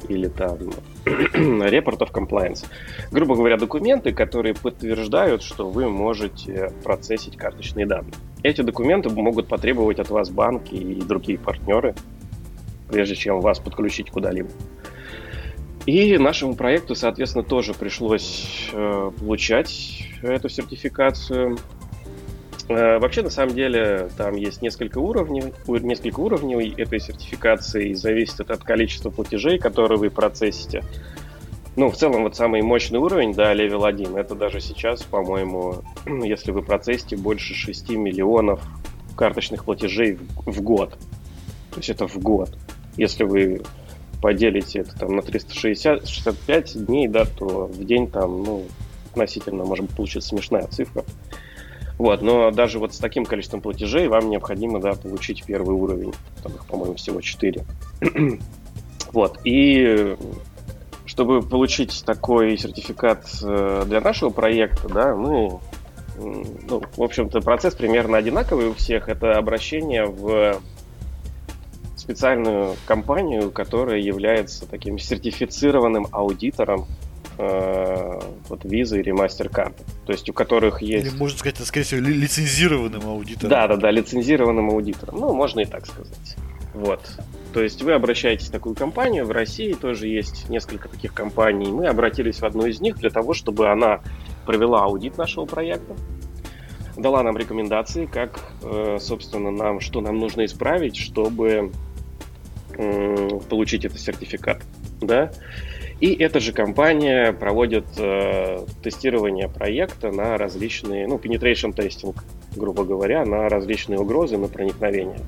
или 0.08 0.28
там 0.28 0.58
Report 1.06 2.00
of 2.00 2.12
Compliance. 2.12 2.66
Грубо 3.12 3.36
говоря, 3.36 3.58
документы, 3.58 4.14
которые 4.14 4.54
подтверждают, 4.54 5.44
что 5.44 5.70
вы 5.70 5.90
можете 5.90 6.72
процессить 6.84 7.38
карточные 7.38 7.86
данные. 7.86 8.14
Эти 8.44 8.62
документы 8.62 9.10
могут 9.10 9.48
потребовать 9.48 10.00
от 10.00 10.10
вас 10.10 10.30
банки 10.30 10.74
и 10.74 11.02
другие 11.02 11.38
партнеры, 11.38 11.96
прежде 12.90 13.16
чем 13.16 13.40
вас 13.40 13.60
подключить 13.60 14.10
куда-либо. 14.10 14.50
И 15.86 16.18
нашему 16.18 16.56
проекту, 16.56 16.94
соответственно, 16.94 17.44
тоже 17.44 17.74
пришлось 17.74 18.70
э, 18.72 19.12
получать 19.20 20.04
эту 20.22 20.48
сертификацию. 20.48 21.58
Э, 22.76 23.00
вообще, 23.00 23.22
на 23.22 23.30
самом 23.30 23.54
деле, 23.56 24.10
там 24.18 24.36
есть 24.36 24.62
несколько 24.62 25.00
уровней, 25.00 25.54
несколько 25.68 26.20
уровней 26.20 26.74
этой 26.78 27.00
сертификации, 27.00 27.94
зависит 27.94 28.50
от 28.50 28.64
количества 28.64 29.10
платежей, 29.10 29.60
которые 29.60 29.98
вы 29.98 30.10
процессите. 30.10 30.84
Ну, 31.76 31.90
в 31.90 31.96
целом, 31.96 32.24
вот 32.24 32.36
самый 32.36 32.62
мощный 32.62 33.00
уровень, 33.00 33.34
да, 33.34 33.54
level 33.54 33.86
1, 33.86 34.18
это 34.18 34.36
даже 34.36 34.60
сейчас, 34.60 35.04
по-моему, 35.04 35.84
если 36.24 36.52
вы 36.52 36.62
процессите 36.62 37.16
больше 37.16 37.54
6 37.54 37.92
миллионов 37.92 38.62
карточных 39.16 39.66
платежей 39.66 40.16
в, 40.16 40.52
в 40.52 40.62
год. 40.62 40.98
То 41.72 41.78
есть 41.78 41.90
это 41.90 42.08
в 42.08 42.18
год. 42.18 42.58
Если 42.98 43.24
вы 43.24 43.62
поделите 44.22 44.80
это 44.80 44.98
там 44.98 45.16
на 45.16 45.22
365 45.22 46.86
дней, 46.86 47.08
да, 47.08 47.26
то 47.26 47.68
в 47.68 47.84
день 47.86 48.10
там, 48.10 48.44
ну, 48.44 48.66
относительно, 49.12 49.64
может 49.64 49.86
быть, 49.86 49.96
получится 49.96 50.30
смешная 50.30 50.68
цифра. 50.68 51.04
Вот, 51.98 52.22
но 52.22 52.52
даже 52.52 52.80
вот 52.80 52.94
с 52.94 52.98
таким 52.98 53.26
количеством 53.26 53.62
платежей 53.62 54.08
вам 54.08 54.30
необходимо, 54.30 54.80
да, 54.80 54.94
получить 54.94 55.44
первый 55.46 55.76
уровень. 55.76 56.14
Там 56.44 56.54
их, 56.54 56.66
по-моему, 56.66 56.96
всего 56.96 57.22
4. 57.22 57.64
вот, 59.12 59.40
и 59.44 60.16
чтобы 61.06 61.42
получить 61.42 62.04
такой 62.06 62.58
сертификат 62.58 63.26
э, 63.44 63.84
для 63.86 64.00
нашего 64.00 64.30
проекта, 64.30 64.88
да, 64.88 65.16
мы, 65.16 65.60
ну, 66.18 66.82
в 66.96 67.04
общем-то, 67.04 67.42
процесс 67.42 67.76
примерно 67.76 68.18
одинаковый 68.18 68.70
у 68.70 68.74
всех. 68.74 69.10
Это 69.10 69.34
обращение 69.34 70.06
в 70.06 70.62
специальную 71.98 72.76
компанию, 72.86 73.52
которая 73.52 74.00
является 74.00 74.68
таким 74.68 74.98
сертифицированным 74.98 76.08
аудитором 76.12 76.88
вот 77.42 78.66
Visa 78.66 79.00
или 79.00 79.12
MasterCard, 79.12 79.74
то 80.06 80.12
есть 80.12 80.30
у 80.30 80.34
которых 80.34 80.82
есть... 80.82 81.08
Или 81.08 81.18
можно 81.18 81.38
сказать, 81.38 81.58
скорее 81.60 81.86
всего, 81.86 82.02
ли, 82.02 82.14
лицензированным 82.14 83.08
аудитором. 83.08 83.50
Да, 83.50 83.68
да, 83.68 83.78
да, 83.78 83.92
лицензированным 83.92 84.70
аудитором. 84.70 85.20
Ну, 85.20 85.34
можно 85.34 85.62
и 85.62 85.66
так 85.66 85.86
сказать. 85.86 86.36
Вот. 86.74 87.02
То 87.54 87.62
есть 87.62 87.82
вы 87.82 87.94
обращаетесь 87.94 88.48
в 88.48 88.52
такую 88.52 88.76
компанию, 88.76 89.26
в 89.26 89.32
России 89.32 89.74
тоже 89.74 90.08
есть 90.08 90.50
несколько 90.50 90.88
таких 90.88 91.14
компаний. 91.14 91.72
Мы 91.72 91.88
обратились 91.88 92.40
в 92.40 92.46
одну 92.46 92.66
из 92.66 92.80
них 92.80 92.98
для 92.98 93.10
того, 93.10 93.34
чтобы 93.34 93.70
она 93.70 94.02
провела 94.46 94.84
аудит 94.84 95.18
нашего 95.18 95.46
проекта, 95.46 95.96
дала 96.96 97.24
нам 97.24 97.38
рекомендации, 97.38 98.06
как, 98.06 98.40
э, 98.64 98.98
собственно, 99.02 99.52
нам, 99.52 99.80
что 99.80 100.02
нам 100.02 100.18
нужно 100.18 100.46
исправить, 100.46 100.96
чтобы 100.96 101.72
получить 103.50 103.86
этот 103.86 104.00
сертификат. 104.00 104.62
Да? 105.02 105.32
И 106.02 106.16
эта 106.16 106.40
же 106.40 106.52
компания 106.52 107.32
проводит 107.32 107.86
э, 107.98 108.66
тестирование 108.82 109.48
проекта 109.48 110.12
на 110.12 110.36
различные, 110.36 111.08
ну, 111.08 111.18
penetration 111.18 111.76
testing, 111.76 112.18
грубо 112.56 112.84
говоря, 112.84 113.24
на 113.24 113.48
различные 113.48 114.00
угрозы, 114.00 114.38
на 114.40 114.48
проникновение. 114.48 115.20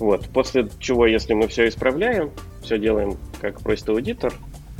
Вот. 0.00 0.28
После 0.30 0.68
чего, 0.80 1.06
если 1.06 1.34
мы 1.34 1.46
все 1.46 1.68
исправляем, 1.68 2.32
все 2.62 2.78
делаем, 2.78 3.16
как 3.40 3.60
просит 3.60 3.88
аудитор, 3.88 4.34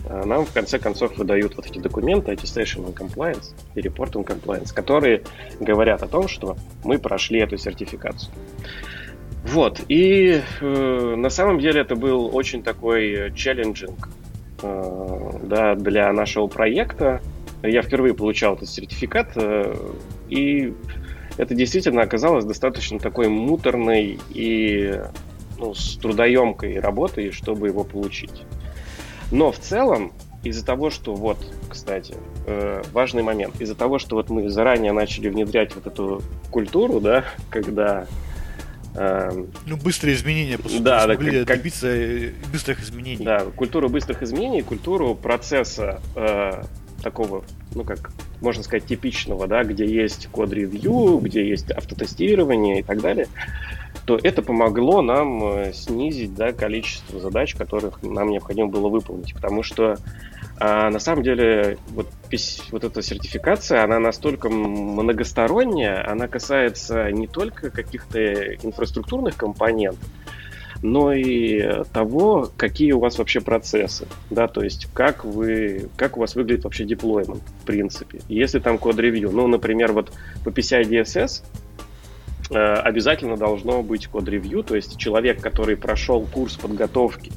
э, 0.09 0.25
нам 0.25 0.45
в 0.45 0.53
конце 0.53 0.81
концов 0.81 1.17
выдают 1.17 1.55
вот 1.55 1.67
эти 1.67 1.79
документы, 1.79 2.33
Attestation 2.33 2.85
on 2.85 2.93
Compliance 2.93 3.55
и 3.77 3.81
Report 3.81 4.11
on 4.15 4.27
Compliance, 4.27 4.75
которые 4.75 5.23
говорят 5.61 6.03
о 6.03 6.09
том, 6.09 6.27
что 6.27 6.57
мы 6.83 6.99
прошли 6.99 7.39
эту 7.39 7.57
сертификацию. 7.59 8.35
Вот, 9.45 9.83
и 9.87 10.43
э, 10.61 11.15
на 11.17 11.31
самом 11.31 11.61
деле 11.61 11.83
это 11.83 11.95
был 11.95 12.35
очень 12.35 12.65
такой 12.65 13.33
челленджинг 13.37 14.09
Э, 14.09 14.26
да, 14.63 15.75
для 15.75 16.13
нашего 16.13 16.47
проекта. 16.47 17.21
Я 17.63 17.83
впервые 17.83 18.15
получал 18.15 18.55
этот 18.55 18.69
сертификат, 18.69 19.33
э, 19.37 19.75
и 20.29 20.75
это 21.37 21.55
действительно 21.55 22.03
оказалось 22.03 22.45
достаточно 22.45 22.99
такой 22.99 23.29
муторной 23.29 24.19
и 24.31 25.01
ну, 25.59 25.75
с 25.75 25.97
трудоемкой 25.97 26.81
работой, 26.81 27.33
чтобы 27.33 27.69
его 27.69 27.85
получить. 27.85 28.45
Но 29.31 29.51
в 29.51 29.59
целом, 29.59 30.13
из-за 30.45 30.65
того, 30.65 30.91
что 30.91 31.15
вот, 31.15 31.39
кстати, 31.69 32.15
э, 32.47 32.83
важный 32.93 33.23
момент, 33.23 33.61
из-за 33.61 33.75
того, 33.75 33.99
что 33.99 34.17
вот 34.17 34.31
мы 34.31 34.49
заранее 34.49 34.93
начали 34.93 35.29
внедрять 35.29 35.75
вот 35.75 35.87
эту 35.87 36.23
культуру, 36.51 37.01
да, 37.01 37.25
когда 37.51 38.07
ну, 39.67 39.77
быстрые 39.77 40.15
изменения, 40.15 40.59
по 40.59 40.69
сути, 40.69 40.83
да, 40.83 41.05
смогли 41.05 41.45
как, 41.45 41.59
добиться 41.59 41.89
э, 41.89 42.33
быстрых 42.51 42.81
изменений. 42.83 43.25
Да, 43.25 43.45
культуру 43.45 43.89
быстрых 43.89 44.23
изменений, 44.23 44.63
культуру 44.63 45.15
процесса 45.15 46.01
э, 46.15 46.63
такого, 47.03 47.45
ну 47.75 47.85
как, 47.85 48.11
можно 48.41 48.63
сказать, 48.63 48.87
типичного, 48.87 49.47
да, 49.47 49.65
где 49.65 49.85
есть 49.85 50.29
код-ревью, 50.29 51.19
где 51.19 51.49
есть 51.49 51.71
автотестирование 51.71 52.81
и 52.81 52.83
так 52.83 53.01
далее, 53.01 53.29
то 54.05 54.19
это 54.23 54.43
помогло 54.43 55.03
нам 55.03 55.45
э, 55.45 55.73
снизить 55.73 56.35
да, 56.35 56.53
количество 56.53 57.19
задач, 57.21 57.55
которых 57.55 58.03
нам 58.03 58.31
необходимо 58.31 58.69
было 58.69 58.89
выполнить. 58.89 59.35
Потому 59.35 59.63
что 59.63 59.97
А 60.59 60.91
на 60.91 60.99
самом 60.99 61.23
деле 61.23 61.77
вот, 61.89 62.09
вот 62.71 62.85
эта 62.85 63.03
сертификация, 63.03 63.85
она 63.85 63.99
настолько 63.99 64.49
многосторонняя, 64.49 66.09
она 66.11 66.29
касается 66.29 67.11
не 67.13 67.27
только 67.27 67.71
каких-то 67.71 68.55
инфраструктурных 68.55 69.37
компонентов, 69.37 70.09
но 70.87 71.13
и 71.13 71.83
того, 71.93 72.51
какие 72.57 72.93
у 72.93 73.01
вас 73.01 73.19
вообще 73.19 73.41
процессы, 73.41 74.07
да, 74.31 74.47
то 74.47 74.63
есть 74.63 74.87
как 74.95 75.25
вы, 75.25 75.89
как 75.97 76.17
у 76.17 76.21
вас 76.21 76.37
выглядит 76.37 76.65
вообще 76.65 76.85
деплоймент, 76.85 77.43
в 77.63 77.67
принципе. 77.67 78.21
Если 78.29 78.61
там 78.61 78.79
код-ревью, 78.79 79.31
ну, 79.33 79.49
например, 79.49 79.93
вот 79.93 80.13
по 80.45 80.51
PCI 80.51 80.83
DSS 80.83 81.43
э, 82.51 82.55
обязательно 82.57 83.37
должно 83.37 83.83
быть 83.83 84.07
код-ревью, 84.07 84.63
то 84.63 84.77
есть 84.77 84.97
человек, 84.97 85.41
который 85.41 85.77
прошел 85.77 86.25
курс 86.25 86.57
подготовки, 86.57 87.33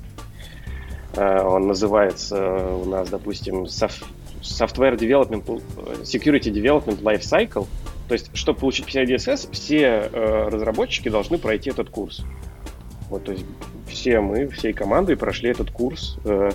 э, 1.15 1.41
он 1.41 1.67
называется 1.67 2.67
у 2.67 2.85
нас, 2.85 3.09
допустим, 3.09 3.63
Software 3.63 4.95
Development, 4.95 5.61
Security 6.03 6.51
Development 6.53 7.01
Life 7.01 7.21
Cycle, 7.21 7.65
то 8.07 8.13
есть, 8.13 8.29
чтобы 8.35 8.59
получить 8.59 8.87
PCI 8.87 9.05
DSS, 9.05 9.49
все 9.51 10.09
э, 10.11 10.49
разработчики 10.49 11.09
должны 11.09 11.39
пройти 11.39 11.71
этот 11.71 11.89
курс. 11.89 12.23
Вот, 13.10 13.24
то 13.24 13.32
есть 13.32 13.45
все 13.88 14.20
мы, 14.22 14.47
всей 14.49 14.72
командой 14.72 15.18
прошли 15.18 15.49
этот 15.49 15.72
курс, 15.72 16.18
э, 16.24 16.51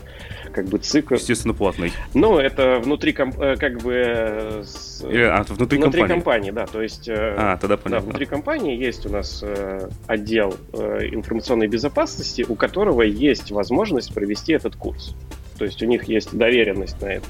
как 0.52 0.66
бы 0.66 0.78
цикл. 0.78 1.14
Естественно, 1.14 1.52
платный. 1.52 1.92
Ну, 2.14 2.38
это 2.38 2.80
внутри, 2.82 3.12
комп, 3.12 3.40
э, 3.40 3.56
как 3.56 3.78
бы... 3.82 3.94
Э, 3.94 4.62
с, 4.64 5.02
Или, 5.02 5.24
а, 5.24 5.42
внутри, 5.42 5.78
внутри 5.78 6.00
компании. 6.02 6.14
компании, 6.14 6.50
да, 6.52 6.66
то 6.66 6.80
есть... 6.80 7.08
Э, 7.08 7.34
а, 7.36 7.56
тогда 7.56 7.76
понятно. 7.76 8.00
Да, 8.00 8.06
внутри 8.06 8.26
компании 8.26 8.76
есть 8.76 9.04
у 9.06 9.08
нас 9.10 9.40
э, 9.42 9.88
отдел 10.06 10.54
э, 10.72 11.08
информационной 11.10 11.66
безопасности, 11.66 12.46
у 12.48 12.54
которого 12.54 13.02
есть 13.02 13.50
возможность 13.50 14.14
провести 14.14 14.52
этот 14.52 14.76
курс. 14.76 15.16
То 15.58 15.64
есть 15.64 15.82
у 15.82 15.86
них 15.86 16.04
есть 16.04 16.36
доверенность 16.36 17.00
на 17.02 17.06
это. 17.06 17.26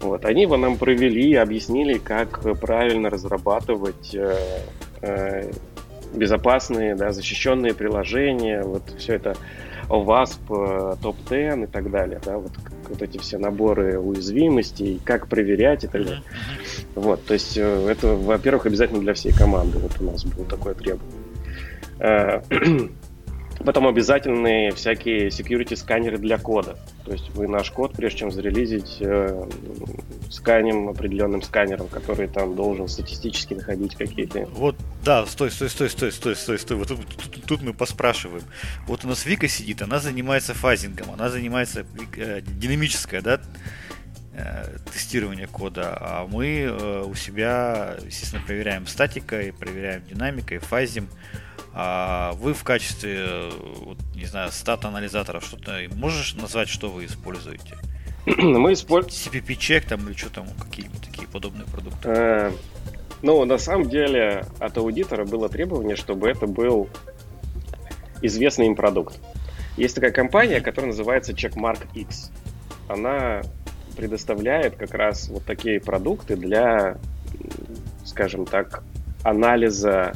Вот, 0.00 0.26
они 0.26 0.42
его 0.42 0.58
нам 0.58 0.76
провели, 0.76 1.34
объяснили, 1.34 1.96
как 1.96 2.40
правильно 2.60 3.08
разрабатывать 3.08 4.14
э, 4.14 4.36
э, 5.00 5.50
безопасные, 6.16 6.94
да, 6.94 7.12
защищенные 7.12 7.74
приложения, 7.74 8.62
вот 8.62 8.82
все 8.98 9.14
это 9.14 9.36
OWASP, 9.88 10.98
топ-10 11.00 11.64
и 11.64 11.66
так 11.66 11.90
далее, 11.90 12.20
да, 12.24 12.38
вот, 12.38 12.52
вот 12.88 13.02
эти 13.02 13.18
все 13.18 13.38
наборы 13.38 13.98
уязвимостей, 13.98 15.00
как 15.04 15.28
проверять 15.28 15.84
и 15.84 15.86
так 15.86 16.04
далее. 16.04 16.22
Вот, 16.94 17.24
то 17.24 17.34
есть 17.34 17.56
э, 17.56 17.88
это, 17.88 18.08
во-первых, 18.16 18.66
обязательно 18.66 19.00
для 19.00 19.14
всей 19.14 19.32
команды, 19.32 19.78
вот 19.78 19.92
у 20.00 20.04
нас 20.04 20.24
было 20.24 20.46
такое 20.46 20.74
требование. 20.74 21.26
Потом 23.66 23.88
обязательные 23.88 24.70
всякие 24.70 25.26
security 25.26 25.74
сканеры 25.74 26.18
для 26.18 26.38
кода. 26.38 26.78
То 27.04 27.10
есть 27.10 27.30
вы 27.30 27.48
наш 27.48 27.72
код, 27.72 27.94
прежде 27.94 28.20
чем 28.20 28.30
зарелизить, 28.30 28.98
э, 29.00 29.44
сканем 30.30 30.88
определенным 30.88 31.42
сканером, 31.42 31.88
который 31.88 32.28
там 32.28 32.54
должен 32.54 32.86
статистически 32.86 33.54
находить 33.54 33.96
какие-то. 33.96 34.46
Вот, 34.52 34.76
да, 35.04 35.26
стой, 35.26 35.50
стой, 35.50 35.68
стой, 35.68 35.90
стой, 35.90 36.12
стой, 36.12 36.36
стой, 36.36 36.58
стой. 36.60 36.76
Вот 36.76 36.86
тут, 36.86 37.00
тут, 37.08 37.44
тут 37.44 37.62
мы 37.62 37.74
поспрашиваем. 37.74 38.44
Вот 38.86 39.04
у 39.04 39.08
нас 39.08 39.26
Вика 39.26 39.48
сидит, 39.48 39.82
она 39.82 39.98
занимается 39.98 40.54
фазингом, 40.54 41.10
она 41.10 41.28
занимается 41.28 41.84
э, 42.16 42.42
динамическое, 42.42 43.20
да, 43.20 43.40
э, 44.32 44.76
тестирование 44.92 45.48
кода, 45.48 45.98
а 46.00 46.28
мы 46.28 46.60
э, 46.60 47.02
у 47.04 47.16
себя, 47.16 47.96
естественно, 48.06 48.44
проверяем 48.46 48.86
статикой, 48.86 49.52
проверяем 49.52 50.04
динамикой, 50.08 50.58
фазим. 50.58 51.08
А 51.78 52.32
вы 52.36 52.54
в 52.54 52.64
качестве, 52.64 53.50
вот, 53.82 53.98
не 54.14 54.24
знаю, 54.24 54.50
стат-анализатора 54.50 55.42
что-то 55.42 55.78
можешь 55.94 56.34
назвать, 56.34 56.70
что 56.70 56.88
вы 56.88 57.04
используете? 57.04 57.76
Мы 58.24 58.72
используем... 58.72 59.12
CPP-чек 59.14 59.86
там 59.86 60.08
или 60.08 60.16
что 60.16 60.30
там, 60.30 60.46
какие-нибудь 60.58 61.02
такие 61.02 61.28
подобные 61.28 61.66
продукты? 61.66 62.08
Э, 62.08 62.52
ну, 63.20 63.44
на 63.44 63.58
самом 63.58 63.90
деле, 63.90 64.46
от 64.58 64.78
аудитора 64.78 65.26
было 65.26 65.50
требование, 65.50 65.96
чтобы 65.96 66.30
это 66.30 66.46
был 66.46 66.88
известный 68.22 68.68
им 68.68 68.74
продукт. 68.74 69.20
Есть 69.76 69.96
такая 69.96 70.12
компания, 70.12 70.62
которая 70.62 70.92
называется 70.92 71.34
Checkmark 71.34 71.88
X. 71.92 72.30
Она 72.88 73.42
предоставляет 73.98 74.76
как 74.76 74.94
раз 74.94 75.28
вот 75.28 75.44
такие 75.44 75.78
продукты 75.78 76.36
для, 76.36 76.96
скажем 78.06 78.46
так, 78.46 78.82
анализа 79.22 80.14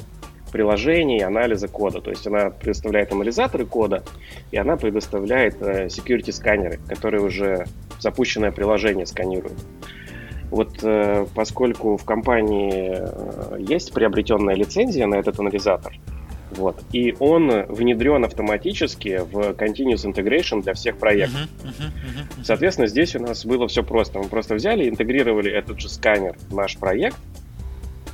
приложений, 0.50 1.22
анализа 1.24 1.68
кода. 1.68 2.00
То 2.00 2.10
есть 2.10 2.26
она 2.26 2.50
предоставляет 2.50 3.12
анализаторы 3.12 3.66
кода, 3.66 4.02
и 4.50 4.56
она 4.56 4.76
предоставляет 4.76 5.60
э, 5.60 5.86
security 5.86 6.32
сканеры, 6.32 6.78
которые 6.88 7.22
уже 7.22 7.66
запущенное 7.98 8.52
приложение 8.52 9.06
сканируют. 9.06 9.58
Вот 10.50 10.80
э, 10.82 11.26
поскольку 11.34 11.96
в 11.96 12.04
компании 12.04 12.92
э, 12.92 13.56
есть 13.60 13.92
приобретенная 13.92 14.54
лицензия 14.54 15.06
на 15.06 15.14
этот 15.14 15.38
анализатор, 15.38 15.94
вот, 16.50 16.82
и 16.92 17.14
он 17.20 17.66
внедрен 17.68 18.24
автоматически 18.24 19.20
в 19.30 19.52
Continuous 19.52 20.04
Integration 20.04 20.62
для 20.62 20.74
всех 20.74 20.96
проектов. 20.96 21.42
Uh-huh, 21.62 21.68
uh-huh, 21.68 22.38
uh-huh. 22.38 22.44
Соответственно, 22.44 22.88
здесь 22.88 23.14
у 23.14 23.20
нас 23.20 23.46
было 23.46 23.68
все 23.68 23.84
просто. 23.84 24.18
Мы 24.18 24.24
просто 24.24 24.56
взяли, 24.56 24.88
интегрировали 24.88 25.52
этот 25.52 25.80
же 25.80 25.88
сканер 25.88 26.36
в 26.48 26.54
наш 26.54 26.76
проект, 26.76 27.16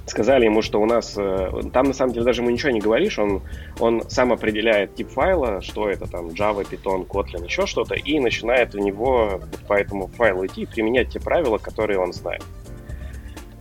сказали 0.06 0.44
ему, 0.44 0.62
что 0.62 0.80
у 0.80 0.86
нас... 0.86 1.14
Э, 1.16 1.50
там, 1.72 1.86
на 1.86 1.92
самом 1.92 2.12
деле, 2.12 2.24
даже 2.24 2.40
ему 2.40 2.50
ничего 2.50 2.70
не 2.70 2.80
говоришь, 2.80 3.18
он, 3.18 3.42
он 3.80 4.08
сам 4.08 4.32
определяет 4.32 4.94
тип 4.94 5.10
файла, 5.10 5.60
что 5.60 5.88
это 5.88 6.06
там 6.06 6.28
Java, 6.28 6.66
Python, 6.68 7.06
Kotlin, 7.06 7.44
еще 7.44 7.66
что-то, 7.66 7.94
и 7.94 8.20
начинает 8.20 8.74
у 8.74 8.78
него 8.78 9.40
по 9.66 9.74
этому 9.74 10.06
файлу 10.08 10.46
идти 10.46 10.62
и 10.62 10.66
применять 10.66 11.10
те 11.10 11.20
правила, 11.20 11.58
которые 11.58 11.98
он 11.98 12.12
знает. 12.12 12.44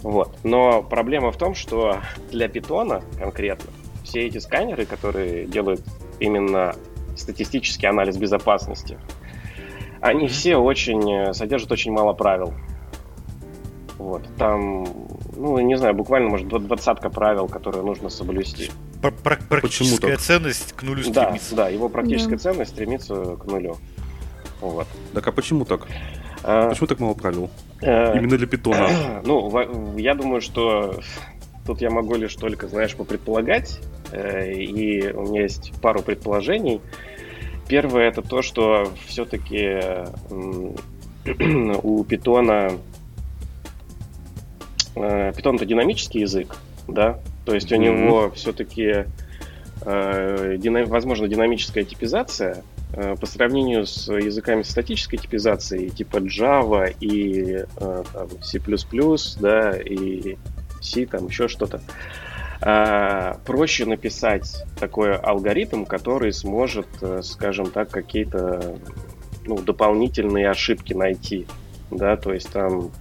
Вот. 0.01 0.37
Но 0.43 0.83
проблема 0.83 1.31
в 1.31 1.37
том, 1.37 1.55
что 1.55 1.97
для 2.31 2.45
Python 2.45 3.03
конкретно 3.19 3.71
все 4.03 4.27
эти 4.27 4.37
сканеры, 4.37 4.85
которые 4.85 5.45
делают 5.45 5.81
именно 6.19 6.75
статистический 7.15 7.87
анализ 7.87 8.17
безопасности, 8.17 8.99
они 9.99 10.27
все 10.27 10.57
очень 10.57 11.11
э, 11.11 11.33
содержат 11.33 11.71
очень 11.71 11.91
мало 11.91 12.13
правил. 12.13 12.53
Вот. 13.97 14.21
Там 14.37 14.85
ну, 15.35 15.59
не 15.59 15.77
знаю, 15.77 15.93
буквально, 15.93 16.29
может, 16.29 16.47
двадцатка 16.47 17.09
правил, 17.09 17.47
которые 17.47 17.83
нужно 17.83 18.09
соблюсти. 18.09 18.71
Практическая 19.23 20.17
ценность 20.17 20.73
к 20.73 20.83
нулю 20.83 21.03
стремится. 21.03 21.55
Да, 21.55 21.63
да, 21.63 21.69
его 21.69 21.89
практическая 21.89 22.37
да. 22.37 22.41
ценность 22.41 22.71
стремится 22.71 23.35
к 23.35 23.45
нулю. 23.45 23.77
Вот. 24.61 24.87
Так 25.13 25.27
а 25.27 25.31
почему 25.31 25.65
так? 25.65 25.87
А... 26.43 26.69
Почему 26.69 26.87
так 26.87 26.99
мало 26.99 27.13
правил? 27.13 27.49
А... 27.81 28.15
Именно 28.15 28.37
для 28.37 28.47
питона? 28.47 28.89
Ну, 29.25 29.97
я 29.97 30.15
думаю, 30.15 30.41
что 30.41 30.99
тут 31.65 31.81
я 31.81 31.89
могу 31.89 32.15
лишь 32.15 32.35
только, 32.35 32.67
знаешь, 32.67 32.95
попредполагать. 32.95 33.79
Э, 34.11 34.51
и 34.51 35.11
у 35.11 35.23
меня 35.23 35.43
есть 35.43 35.73
пару 35.81 36.01
предположений. 36.01 36.81
Первое 37.67 38.07
это 38.07 38.21
то, 38.21 38.41
что 38.41 38.91
все-таки 39.07 39.81
у 41.83 42.03
питона 42.03 42.71
Python 44.95 45.55
это 45.55 45.65
динамический 45.65 46.21
язык, 46.21 46.55
да, 46.87 47.19
то 47.45 47.53
есть 47.53 47.71
у 47.71 47.75
mm-hmm. 47.75 47.79
него 47.79 48.31
все-таки 48.31 49.05
э, 49.81 50.55
дина, 50.57 50.85
возможно 50.85 51.27
динамическая 51.27 51.83
типизация 51.83 52.63
э, 52.93 53.15
по 53.19 53.25
сравнению 53.25 53.85
с 53.85 54.11
языками 54.11 54.63
статической 54.63 55.19
типизации 55.19 55.89
типа 55.89 56.17
Java 56.17 56.95
и 56.99 57.65
э, 57.77 58.03
там, 58.13 58.29
C++, 58.41 58.59
да, 59.39 59.71
и 59.77 60.37
C, 60.81 61.05
там 61.05 61.27
еще 61.27 61.47
что-то. 61.47 61.81
Э, 62.61 63.35
проще 63.45 63.85
написать 63.85 64.63
такой 64.79 65.15
алгоритм, 65.15 65.85
который 65.85 66.33
сможет, 66.33 66.87
э, 67.01 67.21
скажем 67.23 67.69
так, 67.69 67.89
какие-то 67.89 68.77
ну, 69.45 69.57
дополнительные 69.57 70.49
ошибки 70.49 70.93
найти, 70.93 71.47
да, 71.91 72.17
то 72.17 72.33
есть 72.33 72.51
там 72.51 72.91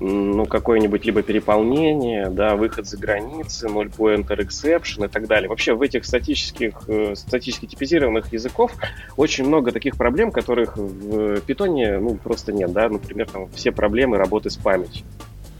ну, 0.00 0.46
какое-нибудь 0.46 1.04
либо 1.04 1.22
переполнение, 1.22 2.28
да, 2.30 2.54
выход 2.54 2.86
за 2.86 2.96
границы, 2.98 3.66
null 3.66 3.90
pointer 3.90 4.38
exception 4.38 5.06
и 5.06 5.08
так 5.08 5.26
далее. 5.26 5.48
Вообще 5.48 5.74
в 5.74 5.82
этих 5.82 6.04
статических, 6.04 6.82
э, 6.88 7.14
статически 7.16 7.66
типизированных 7.66 8.32
языков 8.32 8.72
очень 9.16 9.46
много 9.46 9.72
таких 9.72 9.96
проблем, 9.96 10.30
которых 10.30 10.76
в 10.76 11.40
питоне, 11.40 11.98
ну, 11.98 12.14
просто 12.14 12.52
нет, 12.52 12.72
да, 12.72 12.88
например, 12.88 13.28
там 13.28 13.48
все 13.50 13.72
проблемы 13.72 14.18
работы 14.18 14.50
с 14.50 14.56
памятью, 14.56 15.04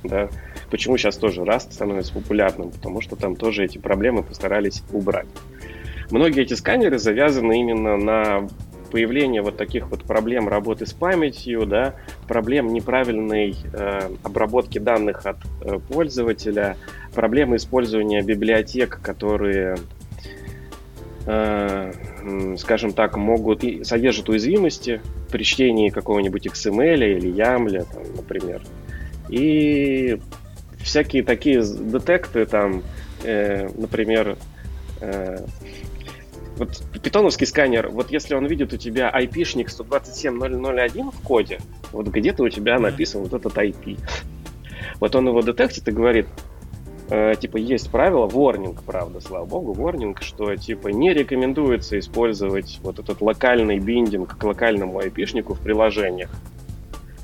да. 0.05 0.29
Почему 0.71 0.97
сейчас 0.99 1.17
тоже 1.17 1.43
Rust 1.43 1.73
становится 1.73 2.13
популярным? 2.13 2.71
Потому 2.71 3.01
что 3.01 3.17
там 3.17 3.35
тоже 3.35 3.65
эти 3.65 3.79
проблемы 3.79 4.23
постарались 4.23 4.83
убрать. 4.93 5.27
Многие 6.11 6.43
эти 6.43 6.55
сканеры 6.55 6.99
завязаны 6.99 7.61
именно 7.61 7.97
на 7.97 8.49
появление 8.91 9.43
вот 9.43 9.57
таких 9.57 9.89
вот 9.89 10.05
проблем 10.05 10.49
работы 10.49 10.87
с 10.87 10.93
памятью, 10.93 11.67
да, 11.67 11.95
проблем 12.27 12.73
неправильной 12.73 13.57
э, 13.73 14.11
обработки 14.23 14.79
данных 14.79 15.27
от 15.27 15.37
э, 15.63 15.79
пользователя, 15.89 16.77
проблемы 17.15 17.57
использования 17.57 18.23
библиотек, 18.23 19.01
которые 19.03 19.77
э, 21.27 21.93
скажем 22.59 22.93
так, 22.93 23.17
могут 23.17 23.65
и 23.65 23.85
содержат 23.85 24.29
уязвимости 24.29 25.01
при 25.31 25.43
чтении 25.45 25.91
какого-нибудь 25.91 26.47
XML 26.47 27.17
или 27.17 27.31
YAML, 27.31 27.87
там, 27.93 28.03
например. 28.17 28.63
И 29.29 30.19
всякие 30.81 31.23
такие 31.23 31.63
детекты, 31.63 32.47
там, 32.47 32.83
э, 33.25 33.69
например, 33.77 34.37
э, 35.01 35.45
вот 36.59 36.83
питоновский 37.03 37.47
сканер, 37.47 37.89
вот 37.89 38.11
если 38.11 38.35
он 38.35 38.47
видит 38.47 38.73
у 38.73 38.77
тебя 38.77 39.11
IP-шник 39.11 39.69
127.001 39.69 41.13
в 41.13 41.21
коде, 41.23 41.61
вот 41.93 42.09
где-то 42.09 42.43
у 42.43 42.49
тебя 42.49 42.79
написан 42.79 43.23
вот 43.23 43.33
этот 43.33 43.57
IP. 43.57 43.99
Вот 45.01 45.15
он 45.15 45.29
его 45.29 45.43
детектит 45.43 45.87
и 45.89 45.93
говорит, 45.93 46.27
э, 47.11 47.35
типа, 47.39 47.57
есть 47.57 47.91
правило, 47.91 48.27
ворнинг, 48.27 48.83
правда, 48.83 49.21
слава 49.21 49.45
богу, 49.45 49.73
ворнинг, 49.73 50.23
что, 50.23 50.57
типа, 50.57 50.89
не 50.89 51.13
рекомендуется 51.13 51.99
использовать 51.99 52.81
вот 52.83 52.99
этот 52.99 53.21
локальный 53.21 53.79
биндинг 53.79 54.37
к 54.37 54.43
локальному 54.43 55.01
IP-шнику 55.01 55.55
в 55.55 55.61
приложениях. 55.61 56.31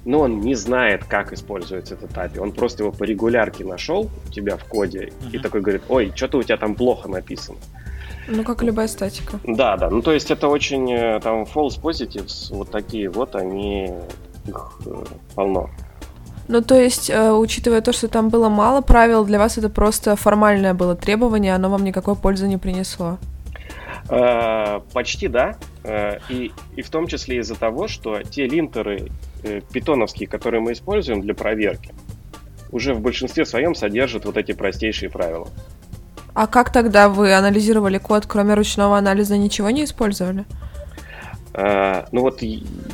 Но 0.04 0.20
он 0.20 0.40
не 0.40 0.54
знает, 0.54 1.04
как 1.04 1.32
используется 1.32 1.94
этот 1.94 2.12
API. 2.12 2.38
Он 2.38 2.52
просто 2.52 2.82
его 2.82 2.92
по 2.92 3.04
регулярке 3.04 3.64
нашел 3.64 4.10
у 4.28 4.30
тебя 4.30 4.56
в 4.56 4.64
коде 4.64 5.06
uh-huh. 5.08 5.30
и 5.32 5.38
такой 5.38 5.62
говорит, 5.62 5.82
ой, 5.88 6.12
что-то 6.14 6.38
у 6.38 6.42
тебя 6.42 6.58
там 6.58 6.74
плохо 6.74 7.08
написано. 7.08 7.56
Ну, 8.28 8.44
как 8.44 8.62
и 8.62 8.66
любая 8.66 8.88
статика. 8.88 9.38
Да, 9.44 9.76
да. 9.76 9.90
Ну, 9.90 10.02
то 10.02 10.12
есть 10.12 10.30
это 10.30 10.48
очень 10.48 10.90
э, 10.92 11.20
там 11.20 11.42
false 11.42 11.80
positives, 11.80 12.54
вот 12.54 12.70
такие 12.70 13.08
вот, 13.10 13.34
они 13.36 13.90
их 14.46 14.72
э, 14.86 15.04
полно. 15.34 15.70
Ну, 16.48 16.60
то 16.60 16.78
есть, 16.78 17.10
э, 17.10 17.32
учитывая 17.32 17.80
то, 17.80 17.92
что 17.92 18.08
там 18.08 18.28
было 18.28 18.48
мало 18.48 18.80
правил, 18.82 19.24
для 19.24 19.38
вас 19.38 19.58
это 19.58 19.68
просто 19.68 20.16
формальное 20.16 20.74
было 20.74 20.94
требование, 20.94 21.54
оно 21.54 21.70
вам 21.70 21.84
никакой 21.84 22.16
пользы 22.16 22.46
не 22.46 22.58
принесло? 22.58 23.18
Э, 24.08 24.80
почти 24.92 25.28
да. 25.28 25.56
Э, 25.82 26.18
и, 26.28 26.52
и 26.76 26.82
в 26.82 26.90
том 26.90 27.06
числе 27.06 27.38
из-за 27.38 27.54
того, 27.54 27.88
что 27.88 28.22
те 28.22 28.46
линтеры 28.46 29.10
э, 29.42 29.60
питоновские, 29.72 30.28
которые 30.28 30.60
мы 30.60 30.72
используем 30.72 31.22
для 31.22 31.34
проверки, 31.34 31.94
уже 32.70 32.92
в 32.92 33.00
большинстве 33.00 33.46
своем 33.46 33.74
содержат 33.74 34.26
вот 34.26 34.36
эти 34.36 34.52
простейшие 34.52 35.08
правила. 35.08 35.48
А 36.34 36.46
как 36.48 36.72
тогда 36.72 37.08
вы 37.08 37.32
анализировали 37.32 37.98
код, 37.98 38.26
кроме 38.26 38.54
ручного 38.54 38.98
анализа, 38.98 39.36
ничего 39.38 39.70
не 39.70 39.84
использовали? 39.84 40.44
Uh, 41.52 42.08
ну 42.10 42.22
вот, 42.22 42.42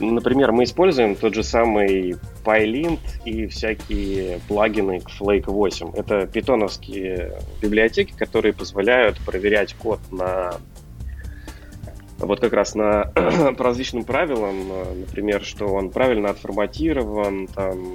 например, 0.01 0.53
мы 0.53 0.65
используем 0.65 1.17
тот 1.17 1.35
же 1.35 1.43
самый 1.43 2.17
PyLint 2.45 3.01
и 3.25 3.47
всякие 3.47 4.39
плагины 4.49 5.01
к 5.01 5.09
Flake 5.09 5.51
8. 5.51 5.93
Это 5.95 6.27
питоновские 6.27 7.39
библиотеки, 7.63 8.13
которые 8.13 8.53
позволяют 8.53 9.19
проверять 9.21 9.73
код 9.73 10.01
на 10.11 10.57
вот 12.19 12.41
как 12.41 12.53
раз 12.53 12.75
на 12.75 13.05
по 13.57 13.65
различным 13.65 14.05
правилам, 14.05 14.69
например, 15.01 15.43
что 15.43 15.67
он 15.69 15.89
правильно 15.89 16.29
отформатирован, 16.29 17.47
там 17.47 17.95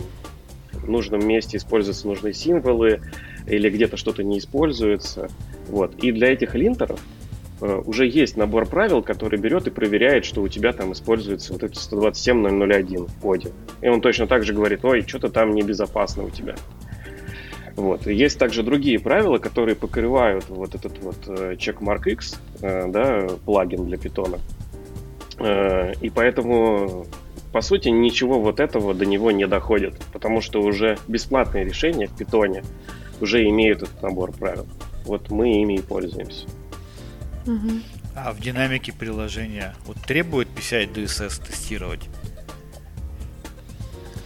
в 0.86 0.90
нужном 0.90 1.28
месте 1.28 1.58
используются 1.58 2.08
нужные 2.08 2.34
символы, 2.34 3.02
или 3.48 3.70
где-то 3.70 3.98
что-то 3.98 4.24
не 4.24 4.40
используется. 4.40 5.30
Вот. 5.68 5.96
И 5.96 6.12
для 6.12 6.32
этих 6.32 6.56
линтеров 6.56 7.00
э, 7.62 7.82
уже 7.86 8.08
есть 8.08 8.38
набор 8.38 8.68
правил, 8.68 9.02
который 9.02 9.40
берет 9.40 9.68
и 9.68 9.72
проверяет, 9.72 10.26
что 10.26 10.42
у 10.42 10.48
тебя 10.48 10.74
там 10.74 10.94
используется 10.94 11.54
вот 11.54 11.64
эти 11.64 11.78
127.001 11.78 13.08
в 13.08 13.20
коде. 13.20 13.52
И 13.82 13.88
он 13.88 14.02
точно 14.02 14.28
так 14.28 14.44
же 14.44 14.54
говорит, 14.54 14.84
ой, 14.84 15.04
что-то 15.08 15.30
там 15.30 15.54
небезопасно 15.54 16.24
у 16.24 16.30
тебя. 16.30 16.56
Вот. 17.76 18.08
И 18.08 18.14
есть 18.14 18.40
также 18.40 18.64
другие 18.64 19.00
правила, 19.00 19.38
которые 19.38 19.76
покрывают 19.76 20.46
вот 20.50 20.76
этот 20.76 20.98
вот 21.04 21.18
э, 21.28 21.56
checkmark 21.56 22.10
X, 22.10 22.40
э, 22.62 22.88
да, 22.88 23.28
плагин 23.46 23.86
для 23.86 23.98
питона. 23.98 24.40
И 25.38 26.10
поэтому, 26.16 27.06
по 27.56 27.62
сути, 27.62 27.88
ничего 27.88 28.42
вот 28.42 28.60
этого 28.60 28.94
до 28.94 29.06
него 29.06 29.32
не 29.32 29.48
доходит, 29.48 29.96
потому 30.12 30.42
что 30.42 30.62
уже 30.62 30.98
бесплатные 31.08 31.64
решения 31.64 32.08
в 32.08 32.14
питоне 32.14 32.66
уже 33.22 33.48
имеют 33.48 33.82
этот 33.82 34.02
набор 34.04 34.34
правил. 34.34 34.68
Вот 35.06 35.30
мы 35.30 35.62
ими 35.62 35.76
и 35.76 35.82
пользуемся. 35.82 36.48
А 38.14 38.34
в 38.34 38.42
динамике 38.42 38.92
приложения 38.92 39.74
вот 39.86 39.96
требует 40.02 40.50
PCI 40.50 40.94
DSS 40.94 41.48
тестировать? 41.48 42.02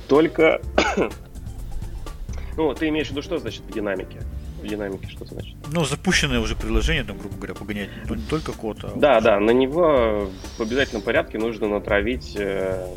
Только... 0.07 0.59
ну, 2.57 2.73
ты 2.73 2.87
имеешь 2.87 3.09
в 3.09 3.11
виду, 3.11 3.21
что 3.21 3.37
значит 3.37 3.61
в 3.61 3.71
динамике? 3.71 4.21
В 4.59 4.67
динамике 4.67 5.07
что 5.07 5.25
значит? 5.25 5.55
Ну, 5.71 5.85
запущенное 5.85 6.39
уже 6.39 6.55
приложение, 6.55 7.03
там, 7.03 7.19
грубо 7.19 7.35
говоря, 7.35 7.53
погонять 7.53 7.89
не 8.09 8.17
только 8.23 8.53
код, 8.53 8.79
а... 8.81 8.93
Да, 8.95 9.21
да, 9.21 9.39
на 9.39 9.51
него 9.51 10.31
в 10.57 10.61
обязательном 10.61 11.03
порядке 11.03 11.37
нужно 11.37 11.67
натравить 11.67 12.35
э, 12.35 12.87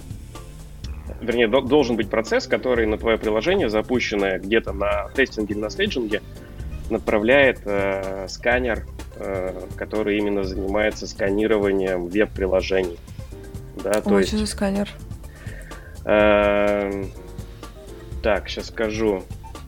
вернее, 1.23 1.49
должен 1.49 1.97
быть 1.97 2.11
процесс, 2.11 2.47
который 2.47 2.87
на 2.87 2.99
твое 2.99 3.19
приложение, 3.19 3.69
запущенное 3.69 4.39
где-то 4.39 4.73
на 4.73 5.09
тестинге 5.15 5.55
или 5.55 5.61
на 5.61 5.71
стейджинге, 5.71 6.23
направляет 6.91 7.61
э, 7.65 8.27
сканер, 8.29 8.87
э, 9.17 9.61
который 9.77 10.19
именно 10.19 10.45
занимается 10.45 11.07
сканированием 11.07 12.07
веб-приложений. 12.09 12.99
Да, 13.83 13.93
то 14.01 14.11
Ой, 14.11 14.23
есть... 14.23 14.37
что 14.37 14.47
сканер? 14.47 14.89
Э, 16.05 17.05
так, 18.23 18.49
сейчас 18.49 18.67
скажу. 18.67 19.23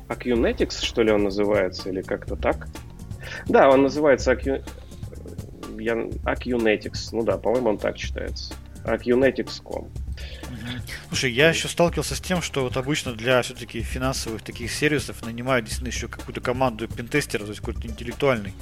Acunetics, 0.08 0.84
что 0.84 1.02
ли, 1.02 1.10
он 1.10 1.24
называется, 1.24 1.88
или 1.88 2.02
как-то 2.02 2.36
так? 2.36 2.68
Да, 3.48 3.70
он 3.70 3.82
называется 3.82 4.32
Acu... 4.32 4.62
Acunetics. 5.76 7.08
Ну 7.12 7.22
да, 7.22 7.38
по-моему, 7.38 7.70
он 7.70 7.78
так 7.78 7.96
читается. 7.96 8.54
Acunetics.com. 8.84 9.88
Слушай, 11.08 11.32
я 11.32 11.48
еще 11.48 11.68
сталкивался 11.68 12.14
с 12.14 12.20
тем, 12.20 12.42
что 12.42 12.62
вот 12.62 12.76
обычно 12.76 13.12
для 13.12 13.42
все-таки 13.42 13.82
финансовых 13.82 14.42
таких 14.42 14.72
сервисов 14.72 15.24
нанимают 15.24 15.66
действительно 15.66 15.94
еще 15.94 16.08
какую-то 16.08 16.40
команду 16.40 16.88
пентестера, 16.88 17.42
то 17.44 17.50
есть 17.50 17.60
какой-то 17.60 17.86
интеллектуальный 17.86 18.54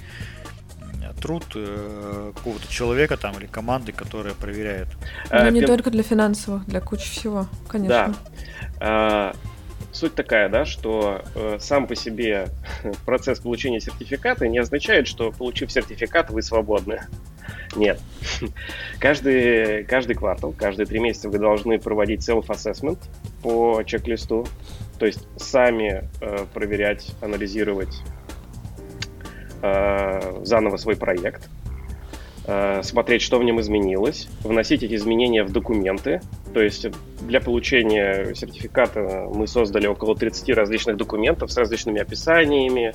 труд 1.20 1.44
э, 1.54 2.32
какого-то 2.34 2.68
человека 2.68 3.16
там 3.16 3.38
или 3.38 3.46
команды, 3.46 3.92
которая 3.92 4.34
проверяет. 4.34 4.88
Ну, 5.30 5.50
не 5.50 5.60
Пен... 5.60 5.68
только 5.68 5.90
для 5.90 6.02
финансовых, 6.02 6.64
для 6.66 6.80
кучи 6.80 7.08
всего, 7.08 7.48
конечно. 7.68 8.14
Да. 8.80 9.32
Суть 9.92 10.14
такая, 10.14 10.48
да, 10.48 10.64
что 10.64 11.22
э, 11.34 11.58
сам 11.60 11.86
по 11.86 11.94
себе 11.94 12.48
процесс 13.04 13.40
получения 13.40 13.78
сертификата 13.78 14.48
не 14.48 14.58
означает, 14.58 15.06
что 15.06 15.30
получив 15.30 15.70
сертификат, 15.70 16.30
вы 16.30 16.40
свободны. 16.40 17.02
Нет. 17.76 18.00
Каждый, 18.98 19.84
каждый 19.84 20.14
квартал, 20.14 20.52
каждые 20.56 20.86
три 20.86 21.00
месяца 21.00 21.28
вы 21.28 21.38
должны 21.38 21.78
проводить 21.78 22.26
self-assessment 22.26 22.98
по 23.42 23.82
чек-листу, 23.82 24.46
то 24.98 25.06
есть 25.06 25.26
сами 25.36 26.08
э, 26.20 26.46
проверять, 26.54 27.12
анализировать 27.20 28.00
э, 29.62 30.40
заново 30.44 30.76
свой 30.76 30.96
проект, 30.96 31.48
смотреть, 32.82 33.22
что 33.22 33.38
в 33.38 33.44
нем 33.44 33.60
изменилось, 33.60 34.28
вносить 34.42 34.82
эти 34.82 34.96
изменения 34.96 35.44
в 35.44 35.52
документы. 35.52 36.20
То 36.52 36.60
есть 36.60 36.86
для 37.20 37.40
получения 37.40 38.34
сертификата 38.34 39.28
мы 39.32 39.46
создали 39.46 39.86
около 39.86 40.16
30 40.16 40.48
различных 40.50 40.96
документов 40.96 41.52
с 41.52 41.56
различными 41.56 42.00
описаниями, 42.00 42.94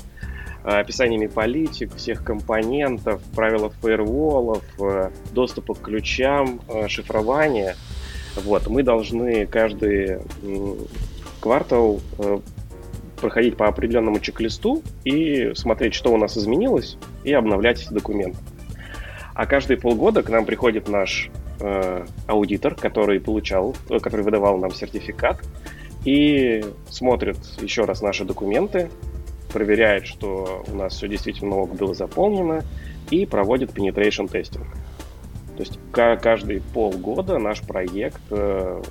Э, 0.67 0.79
описаниями 0.79 1.27
политик, 1.27 1.95
всех 1.95 2.25
компонентов, 2.25 3.21
правилах 3.33 3.71
фаерволов, 3.81 4.63
э, 4.81 5.11
доступа 5.31 5.73
к 5.75 5.81
ключам, 5.81 6.59
э, 6.67 6.89
шифрования. 6.89 7.77
Вот, 8.35 8.67
мы 8.67 8.83
должны 8.83 9.47
каждый 9.47 10.19
квартал 11.39 12.01
проходить 13.19 13.55
по 13.55 13.67
определенному 13.67 14.19
чек-листу 14.19 14.83
и 15.05 15.53
смотреть, 15.55 15.95
что 15.95 16.13
у 16.13 16.17
нас 16.17 16.37
изменилось, 16.37 16.97
и 17.23 17.31
обновлять 17.33 17.87
документы. 17.89 18.37
А 19.38 19.45
каждые 19.45 19.77
полгода 19.77 20.23
к 20.23 20.29
нам 20.29 20.45
приходит 20.45 20.89
наш 20.89 21.29
э, 21.59 22.05
аудитор, 22.25 22.73
который 22.73 23.19
получал, 23.19 23.75
который 24.01 24.23
выдавал 24.23 24.57
нам 24.57 24.71
сертификат, 24.71 25.39
и 26.05 26.65
смотрит 26.89 27.38
еще 27.61 27.83
раз 27.83 28.01
наши 28.01 28.25
документы, 28.25 28.89
проверяет, 29.53 30.07
что 30.07 30.65
у 30.67 30.75
нас 30.75 30.95
все 30.95 31.07
действительно 31.07 31.53
много 31.53 31.75
было 31.75 31.93
заполнено, 31.93 32.63
и 33.11 33.27
проводит 33.27 33.77
penetration 33.77 34.27
testing. 34.27 34.65
То 35.55 35.59
есть 35.59 35.77
каждые 35.93 36.61
полгода 36.73 37.38
наш 37.38 37.61
проект 37.61 38.21
э, 38.31 38.81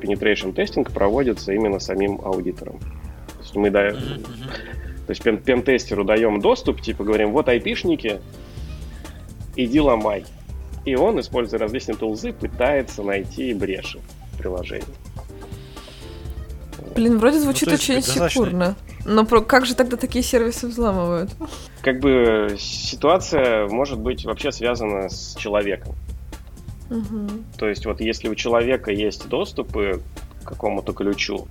penetration 0.00 0.54
testing 0.54 0.88
проводится 0.92 1.52
именно 1.52 1.80
самим 1.80 2.20
аудитором. 2.22 2.78
То 2.78 3.40
есть 3.40 3.56
мы 3.56 3.70
даем, 3.70 3.96
то 3.96 5.10
есть 5.10 5.24
пен, 5.24 5.38
пентестеру 5.38 6.04
даем 6.04 6.40
доступ, 6.40 6.82
типа 6.82 7.02
говорим, 7.02 7.32
вот 7.32 7.48
айпишники, 7.48 8.20
иди 9.58 9.80
ломай. 9.80 10.24
И 10.84 10.94
он, 10.94 11.20
используя 11.20 11.60
различные 11.60 11.96
тулзы, 11.96 12.32
пытается 12.32 13.02
найти 13.02 13.52
бреши 13.52 14.00
в 14.32 14.38
приложении. 14.38 14.86
Блин, 16.94 17.18
вроде 17.18 17.40
звучит 17.40 17.66
Ну, 17.66 17.72
есть 17.72 17.90
очень 17.90 18.30
секурно. 18.30 18.76
Но 19.04 19.24
про- 19.24 19.40
как 19.42 19.66
же 19.66 19.74
тогда 19.74 19.96
такие 19.96 20.22
сервисы 20.22 20.66
взламывают? 20.68 21.30
Как 21.82 22.00
бы 22.00 22.56
ситуация 22.58 23.66
может 23.68 23.98
быть 23.98 24.24
вообще 24.24 24.52
связана 24.52 25.08
с 25.08 25.34
человеком. 25.36 25.94
Мгм. 26.88 27.44
То 27.58 27.68
есть 27.68 27.84
вот 27.84 28.00
если 28.00 28.28
у 28.28 28.34
человека 28.34 28.90
есть 28.90 29.28
доступы 29.28 30.00
к 30.42 30.48
какому-то 30.48 30.92
ключу, 30.92 31.46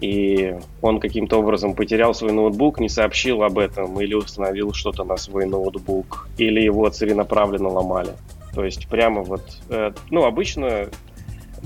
и 0.00 0.56
он 0.80 0.98
каким-то 0.98 1.38
образом 1.38 1.74
потерял 1.74 2.14
свой 2.14 2.32
ноутбук, 2.32 2.80
не 2.80 2.88
сообщил 2.88 3.42
об 3.42 3.58
этом, 3.58 4.00
или 4.00 4.14
установил 4.14 4.72
что-то 4.72 5.04
на 5.04 5.16
свой 5.16 5.46
ноутбук, 5.46 6.28
или 6.38 6.60
его 6.60 6.88
целенаправленно 6.88 7.68
ломали. 7.68 8.12
То 8.54 8.64
есть 8.64 8.88
прямо 8.88 9.22
вот, 9.22 9.42
э, 9.68 9.92
ну 10.10 10.24
обычно, 10.24 10.88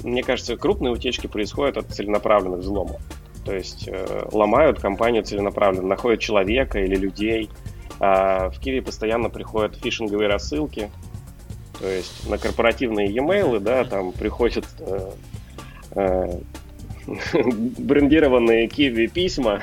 мне 0.03 0.23
кажется, 0.23 0.57
крупные 0.57 0.93
утечки 0.93 1.27
происходят 1.27 1.77
от 1.77 1.87
целенаправленных 1.91 2.61
взломов. 2.61 3.01
То 3.45 3.55
есть 3.55 3.89
э, 3.89 4.29
ломают 4.33 4.81
компанию 4.81 5.23
целенаправленно, 5.23 5.87
находят 5.87 6.21
человека 6.21 6.81
или 6.81 6.97
людей. 6.97 7.51
А 8.01 8.51
в 8.51 8.59
Киеве 8.59 8.83
постоянно 8.83 9.31
приходят 9.31 9.77
фишинговые 9.77 10.29
рассылки, 10.29 10.91
то 11.79 11.89
есть 11.89 12.29
на 12.29 12.39
корпоративные 12.39 13.09
e-mail, 13.09 13.61
да, 13.61 13.85
там 13.85 14.13
приходят 14.13 14.65
э, 14.79 15.11
э, 15.93 16.39
брендированные 17.79 18.67
Киви 18.69 19.07
письма 19.07 19.63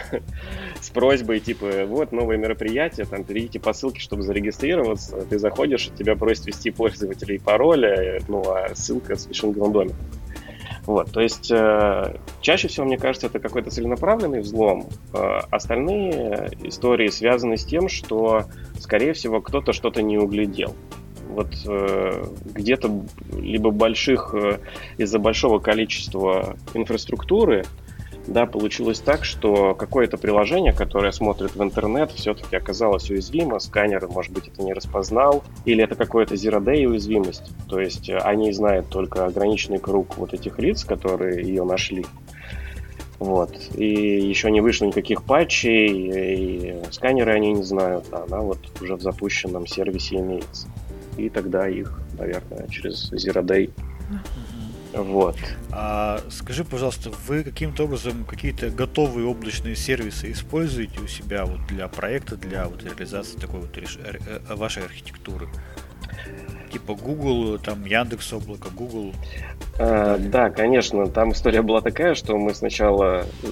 с 0.80 0.90
просьбой, 0.90 1.40
типа, 1.40 1.86
вот 1.86 2.12
новое 2.12 2.38
мероприятие, 2.38 3.06
там, 3.06 3.24
перейдите 3.24 3.60
по 3.60 3.74
ссылке, 3.74 4.00
чтобы 4.00 4.24
зарегистрироваться. 4.24 5.22
Ты 5.30 5.40
заходишь, 5.40 5.90
тебя 5.98 6.16
просят 6.16 6.48
ввести 6.48 6.72
пользователей 6.72 7.40
пароля, 7.40 8.20
ну, 8.28 8.44
а 8.48 8.74
ссылка 8.76 9.16
с 9.16 9.26
фишинговым 9.26 9.74
домиком. 9.74 9.98
Вот, 10.86 11.12
то 11.12 11.22
есть 11.22 11.52
э, 11.52 12.18
чаще 12.42 12.68
всего, 12.68 12.88
мне 12.88 12.98
кажется, 12.98 13.28
это 13.28 13.40
какой-то 13.40 13.70
целенаправленный 13.70 14.42
взлом. 14.42 14.88
Э, 15.14 15.42
остальные 15.52 16.52
истории 16.64 17.10
связаны 17.10 17.58
с 17.58 17.66
тем, 17.66 17.88
что, 17.88 18.46
скорее 18.80 19.14
всего, 19.14 19.42
кто-то 19.42 19.74
что-то 19.74 20.02
не 20.02 20.18
углядел. 20.18 20.76
Вот 21.32 21.50
э, 21.66 22.26
где-то 22.46 23.04
либо 23.34 23.72
больших 23.72 24.34
э, 24.34 24.60
из-за 24.98 25.18
большого 25.18 25.60
количества 25.60 26.58
инфраструктуры, 26.74 27.64
да, 28.28 28.46
получилось 28.46 29.00
так, 29.00 29.24
что 29.24 29.74
какое-то 29.74 30.18
приложение, 30.18 30.74
которое 30.74 31.12
смотрит 31.12 31.56
в 31.56 31.64
интернет, 31.64 32.12
все-таки 32.12 32.56
оказалось 32.56 33.10
уязвимо, 33.10 33.60
сканер, 33.60 34.08
может 34.08 34.32
быть, 34.32 34.48
это 34.48 34.62
не 34.62 34.74
распознал, 34.74 35.44
или 35.66 35.84
это 35.84 35.96
какое-то 35.96 36.36
zero 36.36 36.64
day 36.64 36.86
уязвимость, 36.86 37.52
то 37.68 37.80
есть 37.80 38.10
они 38.10 38.52
знают 38.52 38.90
только 38.90 39.26
ограниченный 39.26 39.80
круг 39.80 40.18
вот 40.18 40.34
этих 40.34 40.60
лиц, 40.60 40.84
которые 40.84 41.48
ее 41.48 41.64
нашли. 41.64 42.06
Вот. 43.22 43.56
И 43.76 43.86
еще 43.86 44.50
не 44.50 44.62
вышло 44.62 44.86
никаких 44.86 45.24
патчей, 45.24 45.88
и 45.88 46.76
сканеры 46.92 47.32
они 47.34 47.54
не 47.54 47.64
знают, 47.64 48.06
а 48.12 48.26
она 48.28 48.42
вот 48.42 48.58
уже 48.82 48.96
в 48.96 49.02
запущенном 49.02 49.68
сервисе 49.68 50.18
имеется. 50.18 50.68
И 51.22 51.30
тогда 51.30 51.68
их, 51.70 52.00
наверное, 52.18 52.68
через 52.68 53.12
Zero 53.14 53.44
Day. 53.44 53.72
Вот. 54.94 55.38
А 55.72 56.20
скажи, 56.30 56.66
пожалуйста, 56.66 57.12
вы 57.28 57.44
каким-то 57.44 57.86
образом 57.86 58.26
какие-то 58.26 58.70
готовые 58.70 59.26
облачные 59.26 59.76
сервисы 59.76 60.32
используете 60.32 61.00
у 61.00 61.08
себя 61.08 61.46
вот 61.46 61.66
для 61.68 61.88
проекта, 61.88 62.36
для 62.36 62.68
вот 62.68 62.84
реализации 62.84 63.38
такой 63.38 63.62
вот 63.62 63.78
реш- 63.78 64.00
ар- 64.06 64.20
э, 64.28 64.56
вашей 64.56 64.84
архитектуры? 64.84 65.48
Типа 66.74 66.96
Google, 66.96 67.58
там 67.60 67.86
Яндекс 67.86 68.34
облако, 68.34 68.70
Google. 68.70 69.14
А, 69.80 70.18
да, 70.18 70.50
конечно, 70.50 71.08
там 71.08 71.32
история 71.32 71.62
была 71.62 71.82
такая, 71.82 72.16
что 72.16 72.38
мы 72.38 72.54
сначала 72.54 73.26
э, 73.44 73.48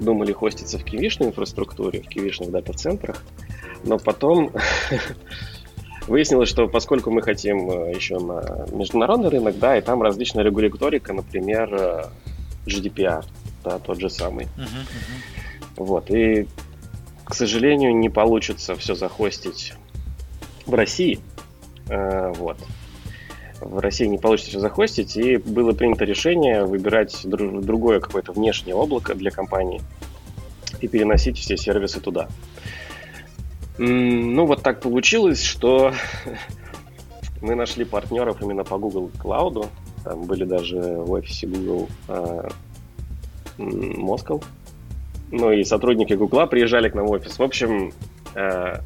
думали 0.00 0.32
хоститься 0.32 0.78
в 0.78 0.84
кивишной 0.84 1.28
инфраструктуре, 1.28 2.02
в 2.02 2.08
кивишных 2.08 2.50
дата-центрах, 2.50 3.22
но 3.84 3.98
потом 3.98 4.52
выяснилось, 6.06 6.48
что 6.48 6.68
поскольку 6.68 7.10
мы 7.10 7.22
хотим 7.22 7.70
э, 7.70 7.92
еще 7.94 8.18
на 8.18 8.66
международный 8.72 9.28
рынок, 9.28 9.58
да, 9.58 9.76
и 9.76 9.80
там 9.80 10.02
различная 10.02 10.44
регуляторика, 10.44 11.12
например, 11.12 11.68
э, 11.74 12.04
GDPR, 12.66 13.24
да, 13.64 13.78
тот 13.78 14.00
же 14.00 14.10
самый. 14.10 14.46
Мгм, 14.56 14.64
мгм. 14.64 15.84
Вот, 15.86 16.10
и, 16.10 16.46
к 17.24 17.34
сожалению, 17.34 17.96
не 17.96 18.08
получится 18.08 18.74
все 18.76 18.94
захостить 18.94 19.74
в 20.66 20.74
России. 20.74 21.20
Э, 21.88 22.32
Вот. 22.36 22.58
В 23.60 23.78
России 23.78 24.04
не 24.04 24.18
получится 24.18 24.50
все 24.50 24.60
захостить, 24.60 25.16
и 25.16 25.38
было 25.38 25.72
принято 25.72 26.04
решение 26.04 26.64
выбирать 26.66 27.14
дру- 27.24 27.62
другое 27.62 28.00
какое-то 28.00 28.32
внешнее 28.32 28.74
облако 28.74 29.14
для 29.14 29.30
компании 29.30 29.80
и 30.82 30.88
переносить 30.88 31.38
все 31.38 31.56
сервисы 31.56 32.00
туда. 32.00 32.28
Ну, 33.78 34.46
вот 34.46 34.62
так 34.62 34.80
получилось, 34.80 35.42
что 35.42 35.92
мы 37.42 37.54
нашли 37.54 37.84
партнеров 37.84 38.40
именно 38.40 38.64
по 38.64 38.78
Google 38.78 39.10
Cloud. 39.22 39.68
Там 40.04 40.22
были 40.22 40.44
даже 40.44 40.76
в 40.78 41.10
офисе 41.10 41.46
Google 41.46 41.88
э, 42.08 42.48
м, 43.58 44.06
Moscow. 44.06 44.42
Ну 45.30 45.52
и 45.52 45.64
сотрудники 45.64 46.12
Гугла 46.14 46.46
приезжали 46.46 46.88
к 46.88 46.94
нам 46.94 47.06
в 47.06 47.10
офис. 47.10 47.38
В 47.38 47.42
общем, 47.42 47.92
э, 48.34 48.80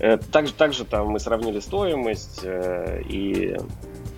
э, 0.00 0.16
также, 0.32 0.52
также 0.52 0.84
там 0.84 1.08
мы 1.08 1.20
сравнили 1.20 1.60
стоимость 1.60 2.40
э, 2.42 3.02
и 3.08 3.56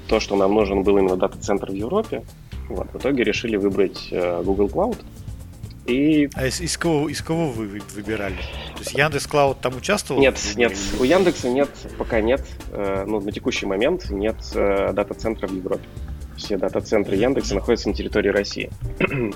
то, 0.08 0.20
что 0.20 0.36
нам 0.36 0.54
нужен 0.54 0.82
был 0.82 0.98
именно 0.98 1.16
дата-центр 1.16 1.70
в 1.70 1.74
Европе. 1.74 2.24
Вот, 2.68 2.88
в 2.92 2.96
итоге 2.96 3.22
решили 3.22 3.56
выбрать 3.56 4.08
э, 4.10 4.42
Google 4.42 4.66
Cloud. 4.66 4.98
И 5.86 6.28
А 6.34 6.46
из, 6.46 6.60
из 6.60 6.76
кого, 6.76 7.08
из 7.08 7.22
кого 7.22 7.50
вы 7.50 7.66
вы- 7.66 7.80
выбирали? 7.94 8.34
То 8.74 8.80
есть 8.80 8.92
Яндекс 8.94 9.26
Клауд 9.26 9.60
там 9.60 9.76
участвовал? 9.76 10.20
нет, 10.20 10.36
нет, 10.56 10.72
у 10.98 11.04
Яндекса 11.04 11.48
нет, 11.48 11.68
пока 11.96 12.20
нет, 12.20 12.42
э, 12.72 13.04
ну, 13.06 13.20
на 13.20 13.30
текущий 13.32 13.66
момент 13.66 14.10
нет 14.10 14.36
э, 14.54 14.92
дата-центра 14.92 15.46
в 15.46 15.52
Европе. 15.54 15.84
Все 16.36 16.56
дата-центры 16.58 17.16
Яндекса 17.16 17.54
находятся 17.54 17.88
на 17.88 17.94
территории 17.94 18.30
России. 18.30 18.70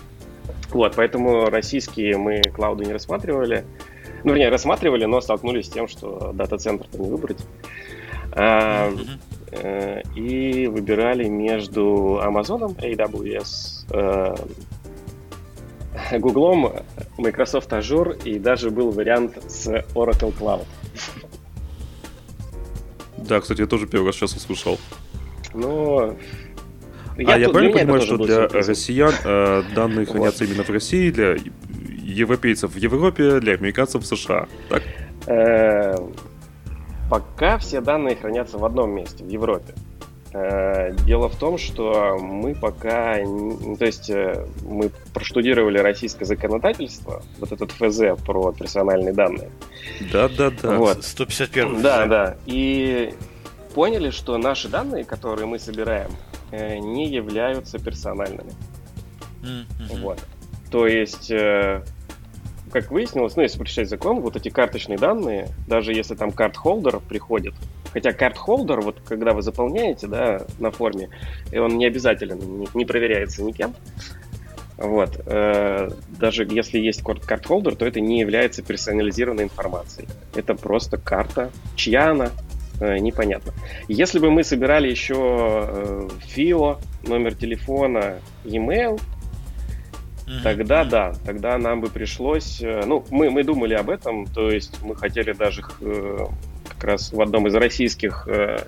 Вот, 0.72 0.94
поэтому 0.94 1.46
российские 1.50 2.16
мы 2.16 2.42
клауды 2.42 2.84
не 2.84 2.92
рассматривали. 2.92 3.64
Ну, 4.22 4.30
вернее, 4.30 4.50
рассматривали, 4.50 5.04
но 5.04 5.20
столкнулись 5.20 5.66
с 5.66 5.68
тем, 5.70 5.88
что 5.88 6.30
дата-центр-то 6.32 6.96
не 6.96 7.10
выбрать. 7.10 7.38
А, 8.32 8.92
э, 9.50 10.02
и 10.14 10.68
выбирали 10.68 11.24
между 11.24 12.20
Amazon, 12.24 12.76
AWS, 12.76 14.46
э, 16.10 16.18
Google, 16.18 16.84
Microsoft 17.18 17.72
Azure 17.72 18.22
и 18.24 18.38
даже 18.38 18.70
был 18.70 18.90
вариант 18.90 19.38
с 19.50 19.66
Oracle 19.94 20.32
Cloud. 20.38 20.66
Да, 23.16 23.40
кстати, 23.40 23.60
я 23.60 23.66
тоже 23.66 23.86
первый 23.86 24.06
раз 24.06 24.16
сейчас 24.16 24.34
услышал. 24.34 24.78
Но 25.54 26.16
а 27.16 27.38
я 27.38 27.48
правильно 27.50 27.78
понимаю, 27.78 28.00
что 28.00 28.16
для 28.16 28.48
россиян 28.48 29.12
э, 29.24 29.62
данные 29.74 30.06
Вот. 30.06 30.12
хранятся 30.12 30.44
именно 30.44 30.64
в 30.64 30.70
России, 30.70 31.10
для 31.10 31.36
европейцев 32.02 32.72
в 32.72 32.76
Европе, 32.76 33.40
для 33.40 33.54
американцев 33.54 34.02
в 34.02 34.06
США? 34.06 34.46
Так? 34.68 34.82
Э, 35.26 35.94
Пока 37.10 37.58
все 37.58 37.80
данные 37.80 38.14
хранятся 38.14 38.56
в 38.56 38.64
одном 38.64 38.94
месте, 38.94 39.24
в 39.24 39.28
Европе. 39.28 39.74
Э, 40.32 40.94
Дело 41.06 41.28
в 41.28 41.36
том, 41.36 41.58
что 41.58 42.16
мы 42.20 42.54
пока, 42.54 43.16
ну, 43.18 43.76
то 43.76 43.84
есть 43.84 44.10
э, 44.10 44.46
мы 44.62 44.90
проштудировали 45.12 45.78
российское 45.78 46.24
законодательство, 46.24 47.22
вот 47.38 47.50
этот 47.50 47.72
ФЗ 47.72 48.20
про 48.24 48.52
персональные 48.52 49.12
данные. 49.12 49.50
Да-да-да. 50.12 50.76
Вот. 50.76 51.04
151 51.04 51.82
Да, 51.82 52.06
да. 52.06 52.36
И 52.46 53.12
поняли, 53.74 54.10
что 54.10 54.38
наши 54.38 54.68
данные, 54.68 55.04
которые 55.04 55.46
мы 55.46 55.58
собираем, 55.58 56.10
э, 56.52 56.78
не 56.78 57.08
являются 57.08 57.80
персональными. 57.80 58.52
Мгм. 59.42 60.00
Вот. 60.02 60.20
То 60.70 60.86
есть, 60.86 61.32
как 62.70 62.92
выяснилось, 62.92 63.34
ну, 63.34 63.42
если 63.42 63.58
прочитать 63.58 63.88
закон, 63.88 64.20
вот 64.20 64.36
эти 64.36 64.48
карточные 64.50 64.98
данные, 64.98 65.48
даже 65.66 65.92
если 65.92 66.14
там 66.14 66.30
cardholder 66.30 67.00
приходит, 67.00 67.54
хотя 67.92 68.12
cardholder, 68.12 68.80
вот 68.80 69.00
когда 69.04 69.32
вы 69.32 69.42
заполняете, 69.42 70.06
да, 70.06 70.46
на 70.58 70.70
форме, 70.70 71.10
и 71.52 71.58
он 71.58 71.76
не 71.78 71.86
обязателен, 71.86 72.38
не, 72.38 72.68
не 72.74 72.84
проверяется 72.84 73.42
никем, 73.42 73.74
вот, 74.76 75.20
э, 75.26 75.90
даже 76.18 76.46
если 76.50 76.78
есть 76.78 77.02
card- 77.02 77.26
cardholder, 77.26 77.76
то 77.76 77.86
это 77.86 78.00
не 78.00 78.18
является 78.20 78.62
персонализированной 78.62 79.44
информацией. 79.44 80.08
Это 80.34 80.54
просто 80.54 80.96
карта, 80.96 81.50
чья 81.76 82.12
она, 82.12 82.30
э, 82.80 82.96
непонятно. 82.98 83.52
Если 83.88 84.18
бы 84.18 84.30
мы 84.30 84.42
собирали 84.42 84.88
еще 84.88 85.14
э, 85.16 86.08
ФИО, 86.28 86.78
номер 87.06 87.34
телефона, 87.34 88.20
e-mail. 88.44 89.00
Тогда 90.44 90.84
да, 90.84 91.12
тогда 91.26 91.58
нам 91.58 91.80
бы 91.80 91.88
пришлось... 91.88 92.62
э, 92.62 92.84
Ну, 92.86 93.04
мы, 93.10 93.30
мы 93.30 93.42
думали 93.42 93.74
об 93.74 93.90
этом, 93.90 94.26
то 94.26 94.48
есть 94.50 94.80
мы 94.82 94.94
хотели 94.94 95.32
даже 95.32 95.62
э, 95.80 96.26
как 96.80 96.90
раз 96.90 97.12
в 97.12 97.20
одном 97.20 97.46
из 97.46 97.54
российских 97.54 98.26
э, 98.26 98.64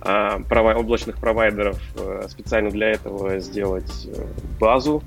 а, 0.00 0.40
прова- 0.40 0.74
облачных 0.74 1.18
провайдеров 1.18 1.80
э, 1.96 2.26
специально 2.28 2.70
для 2.70 2.90
этого 2.90 3.38
сделать 3.38 4.06
э, 4.06 4.26
базу 4.60 5.02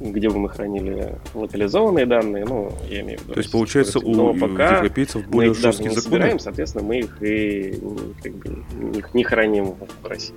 где 0.00 0.30
бы 0.30 0.38
мы 0.38 0.48
хранили 0.48 1.14
локализованные 1.34 2.06
данные, 2.06 2.44
ну, 2.46 2.72
я 2.88 3.02
имею 3.02 3.18
в 3.18 3.22
виду. 3.22 3.34
То 3.34 3.40
есть, 3.40 3.52
получается, 3.52 3.98
у 3.98 4.34
пока 4.34 4.78
европейцев 4.78 5.26
более 5.28 5.52
жесткие 5.52 5.90
законы? 5.90 6.02
собираем, 6.02 6.38
соответственно, 6.38 6.84
мы 6.84 7.00
их 7.00 7.22
и 7.22 7.78
как 8.22 8.32
бы, 8.32 8.64
не, 8.72 9.04
не 9.12 9.24
храним 9.24 9.74
в 10.02 10.06
России. 10.06 10.34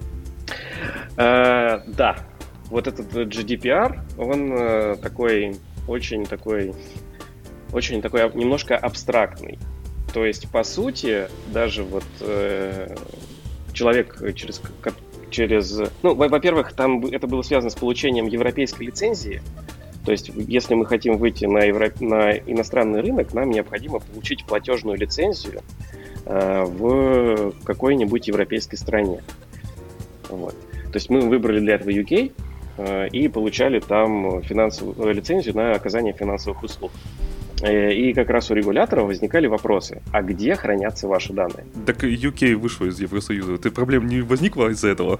А, 1.15 1.81
да, 1.87 2.17
вот 2.65 2.87
этот 2.87 3.13
GDPR, 3.13 3.99
он 4.17 4.51
э, 4.51 4.95
такой, 5.01 5.55
очень 5.87 6.25
такой, 6.25 6.73
очень 7.71 8.01
такой 8.01 8.29
немножко 8.33 8.75
абстрактный. 8.75 9.59
То 10.13 10.25
есть, 10.25 10.47
по 10.49 10.63
сути, 10.63 11.27
даже 11.51 11.83
вот 11.83 12.03
э, 12.21 12.95
человек, 13.73 14.21
через, 14.35 14.61
через... 15.31 15.81
Ну, 16.03 16.13
во-первых, 16.13 16.73
там 16.73 17.03
это 17.05 17.25
было 17.25 17.41
связано 17.41 17.71
с 17.71 17.75
получением 17.75 18.27
европейской 18.27 18.83
лицензии. 18.83 19.41
То 20.05 20.11
есть, 20.11 20.29
если 20.35 20.75
мы 20.75 20.85
хотим 20.85 21.17
выйти 21.17 21.45
на, 21.45 21.63
евро... 21.63 21.91
на 21.99 22.31
иностранный 22.31 23.01
рынок, 23.01 23.33
нам 23.33 23.49
необходимо 23.49 23.99
получить 23.99 24.45
платежную 24.45 24.97
лицензию 24.97 25.61
э, 26.25 26.63
в 26.63 27.53
какой-нибудь 27.63 28.27
европейской 28.27 28.75
стране. 28.75 29.23
Вот. 30.29 30.55
То 30.91 30.97
есть 30.97 31.09
мы 31.09 31.21
выбрали 31.21 31.59
для 31.59 31.75
этого 31.75 31.89
UK 31.89 32.33
э, 32.77 33.07
и 33.07 33.27
получали 33.29 33.79
там 33.79 34.43
финансовую 34.43 35.11
лицензию 35.13 35.55
на 35.55 35.71
оказание 35.71 36.13
финансовых 36.13 36.61
услуг. 36.61 36.91
Э, 37.63 37.93
и 37.93 38.13
как 38.13 38.29
раз 38.29 38.51
у 38.51 38.53
регулятора 38.53 39.03
возникали 39.03 39.47
вопросы, 39.47 40.01
а 40.11 40.21
где 40.21 40.55
хранятся 40.55 41.07
ваши 41.07 41.31
данные? 41.31 41.65
Так 41.85 42.03
UK 42.03 42.55
вышло 42.55 42.85
из 42.85 42.99
Евросоюза. 42.99 43.57
Ты 43.57 43.71
проблем 43.71 44.07
не 44.07 44.21
возникла 44.21 44.69
из-за 44.69 44.89
этого? 44.89 45.19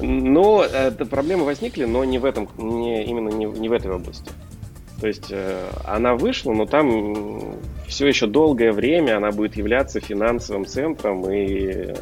Ну, 0.00 0.62
это 0.62 1.04
проблемы 1.04 1.44
возникли, 1.44 1.84
но 1.84 2.04
не 2.04 2.18
в 2.18 2.24
этом, 2.24 2.48
не, 2.56 3.04
именно 3.04 3.28
не, 3.28 3.44
не 3.44 3.68
в 3.68 3.72
этой 3.72 3.90
области. 3.90 4.30
То 5.00 5.06
есть 5.06 5.26
э, 5.30 5.68
она 5.84 6.14
вышла, 6.14 6.52
но 6.52 6.64
там 6.64 7.58
все 7.86 8.06
еще 8.06 8.26
долгое 8.26 8.72
время 8.72 9.18
она 9.18 9.30
будет 9.30 9.56
являться 9.56 10.00
финансовым 10.00 10.64
центром, 10.64 11.30
и 11.30 11.66
э, 11.68 11.94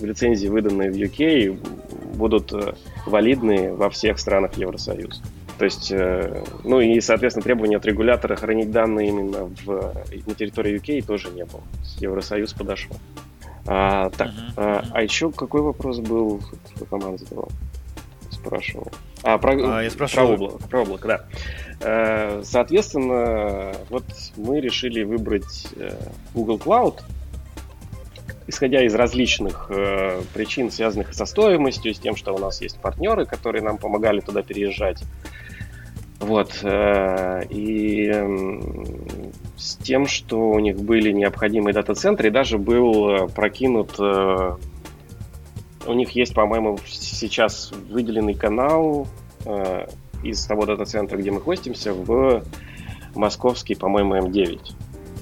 лицензии, 0.00 0.48
выданные 0.48 0.90
в 0.90 0.96
UK, 0.96 2.16
будут 2.16 2.52
валидны 3.06 3.72
во 3.72 3.88
всех 3.88 4.18
странах 4.18 4.58
Евросоюза. 4.58 5.22
То 5.58 5.64
есть, 5.64 5.90
э, 5.90 6.44
ну 6.64 6.80
и, 6.80 7.00
соответственно, 7.00 7.42
требования 7.42 7.78
от 7.78 7.86
регулятора 7.86 8.36
хранить 8.36 8.70
данные 8.70 9.08
именно 9.08 9.50
в, 9.64 9.94
на 10.26 10.34
территории 10.34 10.80
UK 10.80 11.04
тоже 11.04 11.30
не 11.30 11.44
было. 11.44 11.62
Евросоюз 11.98 12.52
подошел. 12.52 12.96
А, 13.66 14.08
так, 14.10 14.28
uh-huh. 14.28 14.52
а, 14.56 14.84
а 14.92 15.02
еще 15.02 15.30
какой 15.30 15.60
вопрос 15.60 15.98
был? 15.98 16.40
Команд 16.88 17.20
задавал. 17.20 17.50
Спрашивал. 18.30 18.88
А, 19.22 19.36
про, 19.38 19.78
а, 19.78 19.82
я 19.82 19.90
спрашивал... 19.90 20.28
про, 20.28 20.34
облако, 20.34 20.68
про 20.68 20.82
облако, 20.82 21.08
да. 21.08 21.24
Э, 21.80 22.42
соответственно, 22.44 23.72
вот 23.90 24.04
мы 24.36 24.60
решили 24.60 25.02
выбрать 25.02 25.68
э, 25.76 25.92
Google 26.34 26.58
Cloud, 26.58 27.02
исходя 28.46 28.82
из 28.84 28.94
различных 28.94 29.66
э, 29.70 30.22
причин, 30.34 30.70
связанных 30.70 31.14
со 31.14 31.26
стоимостью, 31.26 31.94
с 31.94 31.98
тем, 31.98 32.16
что 32.16 32.34
у 32.34 32.38
нас 32.38 32.60
есть 32.62 32.78
партнеры, 32.78 33.26
которые 33.26 33.62
нам 33.62 33.78
помогали 33.78 34.20
туда 34.20 34.42
переезжать. 34.42 35.02
Вот. 36.20 36.60
Э, 36.62 37.42
и 37.48 38.12
с 39.56 39.76
тем, 39.76 40.06
что 40.06 40.50
у 40.50 40.58
них 40.58 40.76
были 40.76 41.12
необходимые 41.12 41.74
дата-центры, 41.74 42.28
и 42.28 42.30
даже 42.30 42.58
был 42.58 43.10
э, 43.10 43.28
прокинут... 43.28 43.94
Э, 43.98 44.56
у 45.86 45.92
них 45.94 46.10
есть, 46.10 46.34
по-моему, 46.34 46.78
сейчас 46.86 47.72
выделенный 47.88 48.34
канал 48.34 49.06
из 50.22 50.44
того 50.44 50.66
дата-центра, 50.66 51.16
где 51.16 51.30
мы 51.30 51.40
хостимся, 51.40 51.94
в 51.94 52.44
московский, 53.14 53.74
по-моему, 53.74 54.16
М9. 54.16 54.60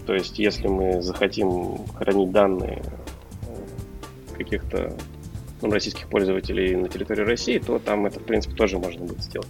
То 0.06 0.14
есть, 0.14 0.40
если 0.40 0.66
мы 0.66 1.02
захотим 1.02 1.86
хранить 1.94 2.32
данные 2.32 2.82
каких-то 4.36 4.96
ну, 5.62 5.70
российских 5.70 6.08
пользователей 6.08 6.74
на 6.74 6.88
территории 6.88 7.22
России, 7.22 7.58
то 7.58 7.78
там 7.78 8.06
это, 8.06 8.18
в 8.18 8.24
принципе, 8.24 8.56
тоже 8.56 8.78
можно 8.78 9.04
будет 9.04 9.22
сделать 9.22 9.46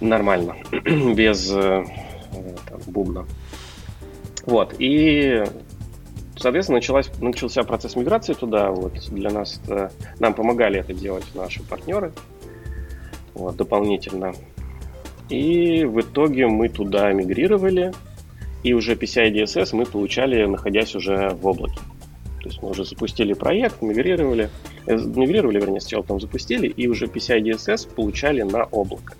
нормально, 0.00 0.56
без 1.14 1.50
э, 1.52 1.84
там, 2.68 2.80
бубна. 2.86 3.26
Вот, 4.46 4.74
и, 4.78 5.44
соответственно, 6.36 6.78
началась, 6.78 7.10
начался 7.20 7.62
процесс 7.62 7.96
миграции 7.96 8.32
туда. 8.32 8.70
Вот 8.70 8.94
для 9.10 9.30
нас 9.30 9.60
это, 9.64 9.92
нам 10.18 10.34
помогали 10.34 10.80
это 10.80 10.94
делать 10.94 11.24
наши 11.34 11.62
партнеры 11.62 12.12
вот, 13.34 13.56
дополнительно. 13.56 14.34
И 15.28 15.84
в 15.84 16.00
итоге 16.00 16.46
мы 16.46 16.68
туда 16.68 17.12
мигрировали, 17.12 17.92
и 18.62 18.72
уже 18.72 18.94
PCI 18.94 19.32
DSS 19.32 19.70
мы 19.74 19.86
получали, 19.86 20.44
находясь 20.44 20.94
уже 20.94 21.30
в 21.30 21.46
облаке. 21.46 21.80
То 22.40 22.48
есть 22.48 22.62
мы 22.62 22.70
уже 22.70 22.84
запустили 22.84 23.34
проект, 23.34 23.82
мигрировали, 23.82 24.48
э, 24.86 24.96
мигрировали, 24.96 25.60
вернее, 25.60 25.80
сначала 25.80 26.04
там 26.04 26.20
запустили, 26.20 26.66
и 26.68 26.88
уже 26.88 27.06
PCI 27.06 27.42
DSS 27.42 27.94
получали 27.94 28.42
на 28.42 28.64
облако. 28.64 29.14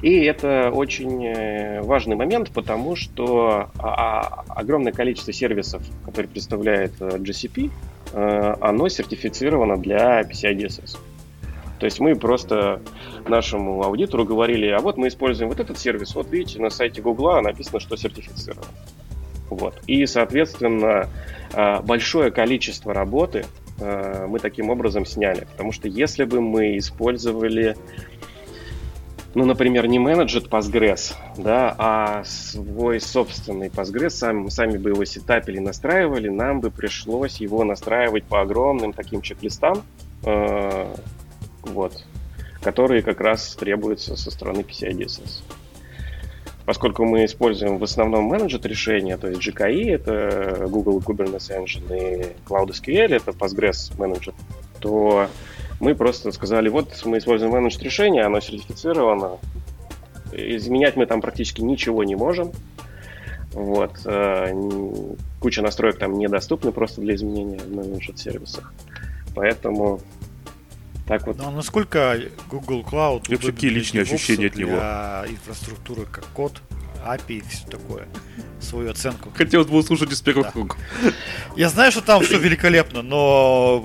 И 0.00 0.20
это 0.24 0.70
очень 0.72 1.26
э, 1.26 1.82
важный 1.82 2.16
момент, 2.16 2.50
потому 2.52 2.96
что 2.96 3.68
а, 3.78 3.88
а, 3.88 4.44
огромное 4.48 4.92
количество 4.92 5.32
сервисов, 5.32 5.82
которые 6.06 6.28
представляет 6.28 6.92
э, 7.00 7.18
GCP, 7.18 7.70
оно 8.12 8.88
сертифицировано 8.88 9.76
для 9.76 10.20
PCI 10.20 10.54
DSS. 10.56 10.98
То 11.80 11.86
есть 11.86 11.98
мы 11.98 12.14
просто 12.14 12.80
нашему 13.26 13.82
аудитору 13.82 14.24
говорили, 14.24 14.68
а 14.68 14.78
вот 14.78 14.96
мы 14.96 15.08
используем 15.08 15.50
вот 15.50 15.58
этот 15.58 15.78
сервис, 15.78 16.14
вот 16.14 16.30
видите, 16.30 16.60
на 16.60 16.70
сайте 16.70 17.02
Гугла 17.02 17.40
написано, 17.40 17.80
что 17.80 17.96
сертифицировано. 17.96 18.68
Вот. 19.50 19.80
И, 19.86 20.06
соответственно, 20.06 21.08
а, 21.52 21.80
большое 21.82 22.30
количество 22.30 22.92
работы 22.92 23.44
а, 23.80 24.26
мы 24.26 24.38
таким 24.38 24.70
образом 24.70 25.04
сняли. 25.04 25.46
Потому 25.52 25.72
что 25.72 25.88
если 25.88 26.24
бы 26.24 26.40
мы 26.40 26.78
использовали, 26.78 27.76
ну, 29.34 29.44
например, 29.44 29.86
не 29.86 29.98
менеджер 29.98 30.42
Postgres, 30.42 31.14
да, 31.36 31.74
а 31.78 32.24
свой 32.24 33.00
собственный 33.00 33.68
Postgres, 33.68 34.10
сами, 34.10 34.48
сами 34.48 34.78
бы 34.78 34.90
его 34.90 35.04
сетапили, 35.04 35.58
настраивали, 35.58 36.28
нам 36.28 36.60
бы 36.60 36.70
пришлось 36.70 37.36
его 37.36 37.64
настраивать 37.64 38.24
по 38.24 38.40
огромным 38.40 38.92
таким 38.92 39.22
чек-листам, 39.22 39.82
э, 40.24 40.94
вот, 41.62 42.04
которые 42.62 43.02
как 43.02 43.20
раз 43.20 43.54
требуются 43.54 44.16
со 44.16 44.30
стороны 44.30 44.60
PCI 44.60 44.92
DSS 44.92 45.42
поскольку 46.66 47.04
мы 47.04 47.24
используем 47.24 47.78
в 47.78 47.84
основном 47.84 48.24
менеджер 48.24 48.60
решения, 48.64 49.16
то 49.16 49.28
есть 49.28 49.40
GKE, 49.46 49.94
это 49.94 50.66
Google 50.68 50.98
Kubernetes 51.00 51.50
Engine, 51.50 52.22
и 52.22 52.22
Cloud 52.48 52.68
SQL, 52.68 53.16
это 53.16 53.30
Postgres 53.32 53.96
Manager, 53.96 54.34
то 54.80 55.28
мы 55.80 55.94
просто 55.94 56.32
сказали, 56.32 56.68
вот 56.68 56.88
мы 57.04 57.18
используем 57.18 57.52
менеджер 57.52 57.82
решение, 57.82 58.24
оно 58.24 58.40
сертифицировано, 58.40 59.38
изменять 60.32 60.96
мы 60.96 61.06
там 61.06 61.20
практически 61.20 61.60
ничего 61.60 62.04
не 62.04 62.16
можем, 62.16 62.52
вот. 63.54 64.00
Э, 64.04 64.52
куча 65.40 65.62
настроек 65.62 65.98
там 65.98 66.18
недоступны 66.18 66.72
просто 66.72 67.00
для 67.00 67.14
изменения 67.14 67.58
в 67.58 67.72
менеджер 67.72 68.16
сервисах. 68.18 68.74
Поэтому 69.34 70.00
так 71.06 71.26
вот. 71.26 71.36
Ну, 71.36 71.48
а 71.48 71.50
насколько 71.50 72.18
Google 72.50 72.82
Cloud... 72.82 73.32
И 73.32 73.36
какие 73.36 73.70
личные 73.70 74.02
ощущения 74.02 74.46
от 74.46 74.56
него? 74.56 74.70
Для 74.70 75.24
инфраструктуры 75.28 76.06
как 76.06 76.24
код, 76.28 76.62
API 77.04 77.38
и 77.38 77.40
все 77.42 77.66
такое. 77.66 78.08
Свою 78.60 78.90
оценку. 78.90 79.30
Хотелось 79.34 79.66
бы 79.66 79.76
услышать 79.76 80.10
из 80.12 80.22
первых 80.22 80.46
да. 80.46 80.52
рук. 80.54 80.76
Я 81.56 81.68
знаю, 81.68 81.92
что 81.92 82.00
там 82.00 82.22
все 82.22 82.38
великолепно, 82.38 83.02
но... 83.02 83.84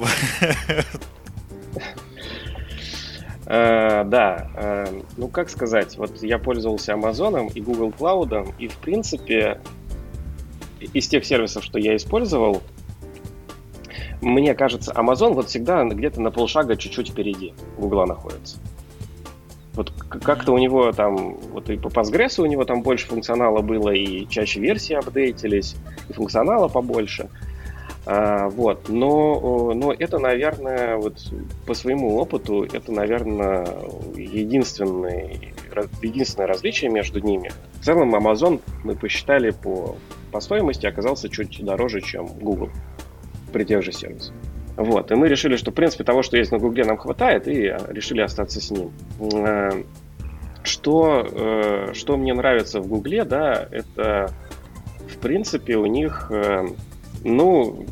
Uh, 3.45 4.03
да, 4.05 4.49
uh, 4.55 5.05
ну 5.17 5.27
как 5.27 5.49
сказать, 5.49 5.97
вот 5.97 6.23
я 6.23 6.37
пользовался 6.37 6.93
Амазоном 6.93 7.47
и 7.47 7.59
Google 7.59 7.89
Cloud, 7.89 8.53
и 8.59 8.67
в 8.67 8.75
принципе 8.77 9.59
из 10.79 11.07
тех 11.07 11.25
сервисов, 11.25 11.63
что 11.63 11.77
я 11.77 11.95
использовал, 11.95 12.63
мне 14.21 14.53
кажется, 14.53 14.91
Amazon 14.91 15.33
вот 15.33 15.47
всегда 15.47 15.83
где-то 15.83 16.21
на 16.21 16.31
полшага 16.31 16.75
чуть-чуть 16.75 17.09
впереди 17.09 17.53
Гугла 17.77 18.05
находится. 18.05 18.57
Вот 19.73 19.91
как-то 20.09 20.51
у 20.51 20.57
него 20.57 20.91
там, 20.91 21.35
вот 21.53 21.69
и 21.69 21.77
по 21.77 21.87
Postgres 21.87 22.41
у 22.41 22.45
него 22.45 22.65
там 22.65 22.81
больше 22.81 23.07
функционала 23.07 23.61
было, 23.61 23.91
и 23.91 24.27
чаще 24.27 24.59
версии 24.59 24.93
апдейтились, 24.93 25.75
и 26.09 26.13
функционала 26.13 26.67
побольше. 26.67 27.29
А, 28.05 28.49
вот, 28.49 28.89
но, 28.89 29.73
но 29.73 29.93
это, 29.93 30.19
наверное, 30.19 30.97
вот 30.97 31.19
по 31.65 31.73
своему 31.73 32.17
опыту, 32.17 32.63
это, 32.63 32.91
наверное, 32.91 33.67
единственный, 34.15 35.53
единственное 36.01 36.47
различие 36.47 36.89
между 36.89 37.19
ними. 37.19 37.51
В 37.79 37.85
целом, 37.85 38.15
Amazon 38.15 38.59
мы 38.83 38.95
посчитали 38.95 39.51
по, 39.51 39.95
по 40.31 40.39
стоимости 40.41 40.87
оказался 40.87 41.29
чуть 41.29 41.63
дороже, 41.63 42.01
чем 42.01 42.25
Google 42.25 42.69
при 43.49 43.63
тех 43.63 43.83
же 43.83 43.91
сервисах. 43.91 44.33
Вот, 44.79 45.11
и 45.11 45.15
мы 45.15 45.27
решили, 45.27 45.57
что, 45.57 45.71
в 45.71 45.73
принципе, 45.73 46.05
того, 46.05 46.23
что 46.23 46.37
есть 46.37 46.53
на 46.53 46.57
Гугле, 46.57 46.85
нам 46.85 46.95
хватает, 46.95 47.49
и 47.49 47.75
решили 47.89 48.21
остаться 48.21 48.61
с 48.61 48.71
ним. 48.71 48.91
Э, 49.19 49.83
что, 50.63 51.27
э, 51.29 51.93
что 51.93 52.15
мне 52.15 52.33
нравится 52.33 52.79
в 52.79 52.87
Гугле, 52.87 53.25
да, 53.25 53.67
это 53.71 54.31
в 55.09 55.17
принципе 55.17 55.75
у 55.75 55.85
них, 55.85 56.27
э, 56.29 56.67
ну, 57.25 57.85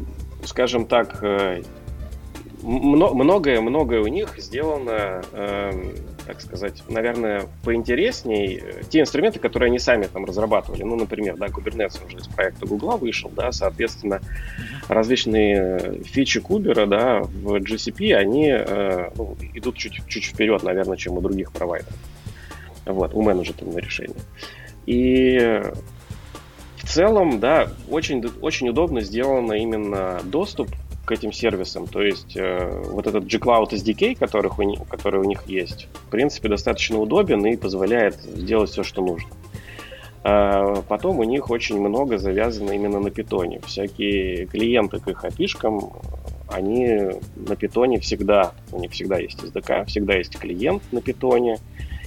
скажем 0.46 0.86
так, 0.86 1.22
многое-многое 2.64 4.00
у 4.00 4.08
них 4.08 4.36
сделано, 4.38 5.22
так 6.28 6.42
сказать, 6.42 6.84
наверное, 6.90 7.48
поинтересней. 7.64 8.62
Те 8.90 9.00
инструменты, 9.00 9.40
которые 9.40 9.68
они 9.68 9.80
сами 9.80 10.04
там 10.04 10.26
разрабатывали, 10.26 10.84
ну, 10.84 10.98
например, 10.98 11.38
да, 11.38 11.48
Kubernetes 11.48 12.06
уже 12.06 12.18
из 12.18 12.28
проекта 12.28 12.66
Гугла 12.66 12.98
вышел, 12.98 13.32
да, 13.34 13.54
соответственно, 13.54 14.20
различные 14.90 16.04
фичи 16.04 16.42
Кубера, 16.42 16.86
да, 16.86 17.22
в 17.22 17.56
GCP, 17.56 18.14
они 18.14 18.50
э, 18.50 19.10
ну, 19.16 19.38
идут 19.54 19.78
чуть, 19.78 20.06
чуть 20.08 20.26
вперед, 20.26 20.64
наверное, 20.64 20.98
чем 20.98 21.18
у 21.18 21.22
других 21.22 21.54
провайдеров. 21.54 21.96
Вот, 22.86 23.14
у 23.14 23.22
менеджерного 23.22 23.80
решения. 23.80 24.16
И 24.86 25.62
в 26.76 26.90
целом, 26.90 27.40
да, 27.40 27.70
очень, 27.90 28.26
очень 28.42 28.70
удобно 28.70 29.02
сделано 29.02 29.54
именно 29.54 30.20
доступ 30.26 30.70
к 31.08 31.12
этим 31.14 31.32
сервисам. 31.32 31.88
То 31.88 32.02
есть 32.02 32.36
э, 32.36 32.84
вот 32.92 33.08
этот 33.08 33.24
gCloud 33.24 33.70
SDK, 33.70 34.18
которых 34.18 34.60
у, 34.60 34.76
который 34.84 35.22
у 35.22 35.24
них 35.24 35.44
есть, 35.48 35.88
в 35.94 36.10
принципе, 36.10 36.50
достаточно 36.50 37.00
удобен 37.00 37.46
и 37.46 37.56
позволяет 37.56 38.16
сделать 38.16 38.70
все, 38.70 38.84
что 38.84 39.02
нужно. 39.02 39.30
А 40.24 40.82
потом 40.82 41.20
у 41.20 41.24
них 41.24 41.50
очень 41.50 41.80
много 41.80 42.18
завязано 42.18 42.72
именно 42.72 43.00
на 43.00 43.10
питоне. 43.10 43.62
Всякие 43.66 44.48
клиенты 44.48 45.00
к 45.00 45.08
их 45.08 45.24
опишкам, 45.24 45.94
они 46.50 47.00
на 47.38 47.56
питоне 47.56 48.00
всегда, 48.00 48.52
у 48.74 48.80
них 48.82 48.92
всегда 48.92 49.18
есть 49.18 49.42
SDK, 49.42 49.86
всегда 49.86 50.16
есть 50.16 50.38
клиент 50.38 50.84
на 50.92 51.02
питоне, 51.02 51.60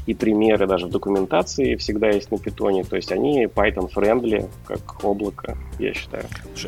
и 0.07 0.15
примеры 0.15 0.67
даже 0.67 0.87
в 0.87 0.91
документации 0.91 1.77
всегда 1.77 2.11
есть 2.11 2.31
на 2.31 2.39
питоне. 2.39 2.85
То 2.85 2.97
есть 2.97 3.13
они 3.13 3.45
Python-friendly, 3.45 4.49
как 4.67 5.05
облако, 5.05 5.57
я 5.79 5.95
считаю. 5.95 6.25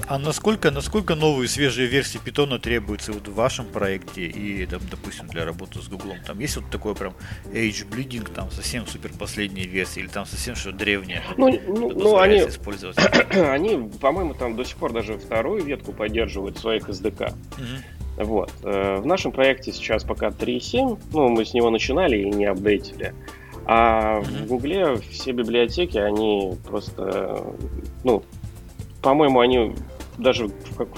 А 0.06 0.18
насколько, 0.18 0.70
насколько 0.70 1.14
новые 1.14 1.48
свежие 1.48 1.88
версии 1.88 2.18
питона 2.18 2.58
требуются 2.58 3.12
вот 3.12 3.28
в 3.28 3.34
вашем 3.34 3.66
проекте 3.66 4.26
и, 4.26 4.66
там, 4.66 4.80
допустим, 4.90 5.26
для 5.28 5.44
работы 5.44 5.80
с 5.80 5.88
Гуглом? 5.88 6.18
Там 6.26 6.38
есть 6.38 6.56
вот 6.56 6.70
такой 6.70 6.94
прям 6.94 7.14
age 7.52 7.88
bleeding, 7.88 8.30
там 8.32 8.50
совсем 8.50 8.86
супер 8.86 9.10
последняя 9.18 9.66
версия 9.66 10.00
или 10.00 10.08
там 10.08 10.26
совсем 10.26 10.54
что 10.54 10.72
древняя? 10.72 11.22
Ну, 11.36 11.50
ну, 11.66 11.90
ну 11.90 12.18
они, 12.18 12.38
использовать? 12.38 12.96
они, 13.30 13.90
по-моему, 14.00 14.34
там 14.34 14.56
до 14.56 14.64
сих 14.64 14.76
пор 14.76 14.92
даже 14.92 15.18
вторую 15.18 15.64
ветку 15.64 15.92
поддерживают 15.92 16.58
своих 16.58 16.88
SDK. 16.88 17.32
Угу. 17.58 18.01
Вот. 18.16 18.52
Э, 18.62 18.96
в 18.96 19.06
нашем 19.06 19.32
проекте 19.32 19.72
сейчас 19.72 20.04
пока 20.04 20.28
3.7, 20.28 20.98
ну, 21.12 21.28
мы 21.28 21.44
с 21.44 21.54
него 21.54 21.70
начинали 21.70 22.18
и 22.18 22.30
не 22.30 22.46
апдейтили. 22.46 23.14
А 23.64 24.20
в 24.20 24.46
Гугле 24.46 24.96
все 24.96 25.32
библиотеки, 25.32 25.96
они 25.96 26.56
просто, 26.66 27.44
ну, 28.02 28.24
по-моему, 29.00 29.40
они 29.40 29.74
даже 30.18 30.50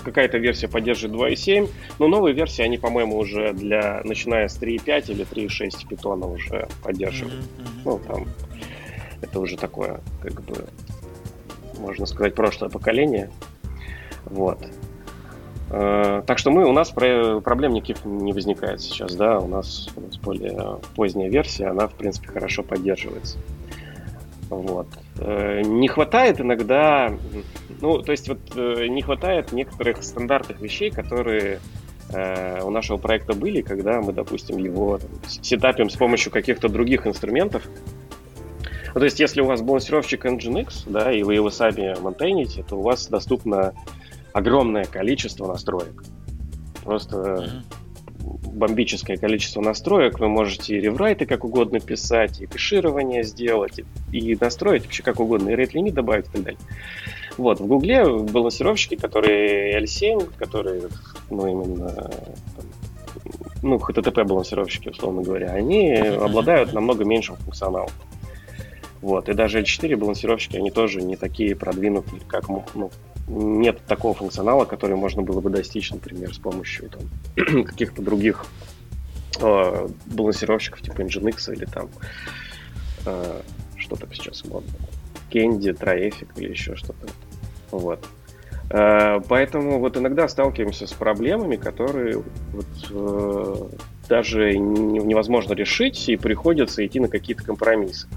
какая-то 0.04 0.38
версия 0.38 0.68
поддерживает 0.68 1.34
2.7, 1.34 1.70
но 1.98 2.08
новые 2.08 2.34
версии, 2.34 2.62
они, 2.62 2.78
по-моему, 2.78 3.18
уже 3.18 3.52
для, 3.52 4.00
начиная 4.04 4.48
с 4.48 4.60
3.5 4.60 5.12
или 5.12 5.26
3.6 5.26 5.88
питона 5.88 6.26
уже 6.26 6.68
поддерживают. 6.82 7.44
Mm-hmm. 7.44 7.68
Ну, 7.84 8.00
там, 8.06 8.26
это 9.20 9.40
уже 9.40 9.56
такое, 9.56 10.00
как 10.22 10.42
бы, 10.42 10.66
можно 11.78 12.06
сказать, 12.06 12.34
прошлое 12.34 12.70
поколение. 12.70 13.30
Вот. 14.24 14.58
Э, 15.70 16.22
так 16.26 16.38
что 16.38 16.50
мы, 16.50 16.66
у 16.66 16.72
нас 16.72 16.90
проблем 16.90 17.72
никаких 17.72 18.04
не 18.04 18.32
возникает 18.32 18.80
сейчас, 18.80 19.14
да, 19.14 19.38
у 19.38 19.48
нас, 19.48 19.88
у 19.96 20.00
нас 20.00 20.16
более 20.18 20.78
поздняя 20.94 21.30
версия, 21.30 21.66
она, 21.66 21.88
в 21.88 21.94
принципе, 21.94 22.28
хорошо 22.28 22.62
поддерживается. 22.62 23.38
Вот. 24.50 24.86
Э, 25.18 25.62
не 25.62 25.88
хватает 25.88 26.40
иногда, 26.40 27.12
ну, 27.80 28.02
то 28.02 28.12
есть 28.12 28.28
вот 28.28 28.38
э, 28.54 28.86
не 28.88 29.02
хватает 29.02 29.52
некоторых 29.52 30.02
стандартных 30.02 30.60
вещей, 30.60 30.90
которые 30.90 31.60
у 32.62 32.70
нашего 32.70 32.98
проекта 32.98 33.32
были, 33.32 33.62
когда 33.62 34.00
мы, 34.00 34.12
допустим, 34.12 34.58
его 34.58 34.98
там, 34.98 35.10
сетапим 35.26 35.88
с 35.88 35.96
помощью 35.96 36.30
каких-то 36.30 36.68
других 36.68 37.06
инструментов. 37.06 37.66
Ну, 38.94 39.00
то 39.00 39.04
есть, 39.04 39.18
если 39.18 39.40
у 39.40 39.46
вас 39.46 39.62
балансировщик 39.62 40.26
Nginx, 40.26 40.84
да, 40.86 41.10
и 41.10 41.22
вы 41.24 41.34
его 41.34 41.50
сами 41.50 41.98
монтейните, 41.98 42.62
то 42.62 42.76
у 42.76 42.82
вас 42.82 43.08
доступно 43.08 43.72
огромное 44.34 44.84
количество 44.84 45.46
настроек. 45.46 46.04
Просто 46.82 47.16
mm-hmm. 47.16 48.52
бомбическое 48.52 49.16
количество 49.16 49.62
настроек. 49.62 50.18
Вы 50.18 50.28
можете 50.28 50.76
и 50.76 50.80
реврайты 50.80 51.24
как 51.24 51.44
угодно 51.44 51.80
писать, 51.80 52.42
и 52.42 52.46
кэширование 52.46 53.22
сделать, 53.22 53.80
и, 54.12 54.36
настроить 54.38 54.84
вообще 54.84 55.02
как 55.02 55.20
угодно, 55.20 55.50
и 55.50 55.54
rate 55.54 55.70
лимит 55.72 55.94
добавить 55.94 56.26
и 56.26 56.30
так 56.30 56.42
далее. 56.42 56.60
Вот, 57.38 57.60
в 57.60 57.66
Гугле 57.66 58.04
балансировщики, 58.04 58.96
которые 58.96 59.80
L7, 59.80 60.32
которые, 60.36 60.82
ну, 61.30 61.46
именно 61.46 61.90
там, 61.92 62.66
ну, 63.62 63.76
HTTP 63.76 64.24
балансировщики, 64.24 64.88
условно 64.88 65.22
говоря, 65.22 65.50
они 65.52 65.94
обладают 65.94 66.72
намного 66.72 67.04
меньшим 67.04 67.36
функционалом. 67.36 67.90
Вот, 69.00 69.28
и 69.28 69.32
даже 69.32 69.60
L4 69.60 69.96
балансировщики, 69.96 70.56
они 70.56 70.70
тоже 70.70 71.02
не 71.02 71.16
такие 71.16 71.54
продвинутые, 71.54 72.20
как 72.26 72.48
ну, 72.48 72.90
нет 73.26 73.80
такого 73.86 74.14
функционала, 74.14 74.64
который 74.64 74.96
можно 74.96 75.22
было 75.22 75.40
бы 75.40 75.50
достичь, 75.50 75.90
например, 75.90 76.34
с 76.34 76.38
помощью 76.38 76.90
там, 76.90 77.64
каких-то 77.64 78.02
других 78.02 78.46
э, 79.40 79.88
балансировщиков 80.06 80.82
типа 80.82 81.00
Nginx 81.02 81.52
или 81.52 81.64
там 81.64 81.88
э, 83.06 83.40
что 83.76 83.96
то 83.96 84.06
сейчас 84.12 84.44
модно. 84.44 84.72
Candy, 85.30 85.76
Traffic 85.76 86.28
или 86.36 86.50
еще 86.50 86.76
что-то. 86.76 87.06
Вот. 87.70 88.04
Э, 88.70 89.20
поэтому 89.28 89.78
вот 89.78 89.96
иногда 89.96 90.28
сталкиваемся 90.28 90.86
с 90.86 90.92
проблемами, 90.92 91.56
которые 91.56 92.22
вот, 92.52 92.66
э, 92.90 93.68
даже 94.08 94.56
невозможно 94.56 95.54
решить, 95.54 96.08
и 96.08 96.16
приходится 96.16 96.84
идти 96.86 97.00
на 97.00 97.08
какие-то 97.08 97.44
компромиссы. 97.44 98.08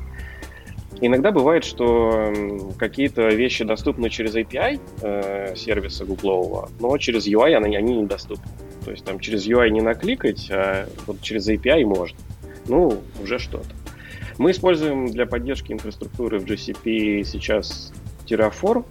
Иногда 1.00 1.32
бывает, 1.32 1.64
что 1.64 2.34
какие-то 2.78 3.28
вещи 3.28 3.64
доступны 3.64 4.10
через 4.10 4.36
API 4.36 4.80
э, 5.02 5.56
сервиса 5.56 6.06
гуглового, 6.06 6.70
но 6.80 6.98
через 6.98 7.28
UI 7.28 7.54
они, 7.54 7.76
они 7.76 7.98
недоступны. 7.98 8.52
То 8.84 8.91
есть 8.91 9.04
там 9.04 9.20
через 9.20 9.48
UI 9.48 9.70
не 9.70 9.82
накликать, 9.82 10.48
а 10.50 10.88
вот 11.06 11.22
через 11.22 11.48
API 11.50 11.84
можно. 11.86 12.18
Ну, 12.68 13.02
уже 13.22 13.38
что-то. 13.39 13.70
Мы 14.38 14.52
используем 14.52 15.08
для 15.08 15.26
поддержки 15.26 15.72
инфраструктуры 15.72 16.39
в 16.39 16.45
GCP 16.45 17.24
сейчас 17.24 17.91
Terraform 18.26 18.86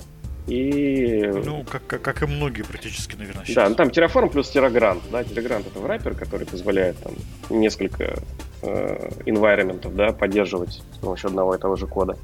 и... 0.46 1.30
Ну, 1.44 1.64
как, 1.64 1.86
как, 1.86 2.02
как 2.02 2.22
и 2.22 2.26
многие 2.26 2.62
практически, 2.62 3.16
наверное, 3.16 3.44
сейчас. 3.44 3.56
Да, 3.56 3.68
ну 3.68 3.74
там 3.74 3.88
Terraform 3.88 4.30
плюс 4.30 4.54
Terragrant. 4.54 5.02
Да, 5.10 5.22
Terragrant 5.22 5.66
это 5.66 5.80
враппер, 5.80 6.14
который 6.14 6.46
позволяет 6.46 6.96
там 6.98 7.14
несколько 7.50 8.18
э, 8.66 9.10
environment, 9.26 9.94
да, 9.94 10.12
поддерживать 10.12 10.82
с 10.92 10.98
помощью 10.98 11.28
одного 11.28 11.54
и 11.54 11.58
того 11.58 11.76
же 11.76 11.86
кода. 11.86 12.16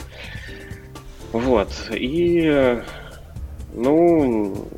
Вот. 1.32 1.68
И, 1.93 2.82
ну, 3.72 4.68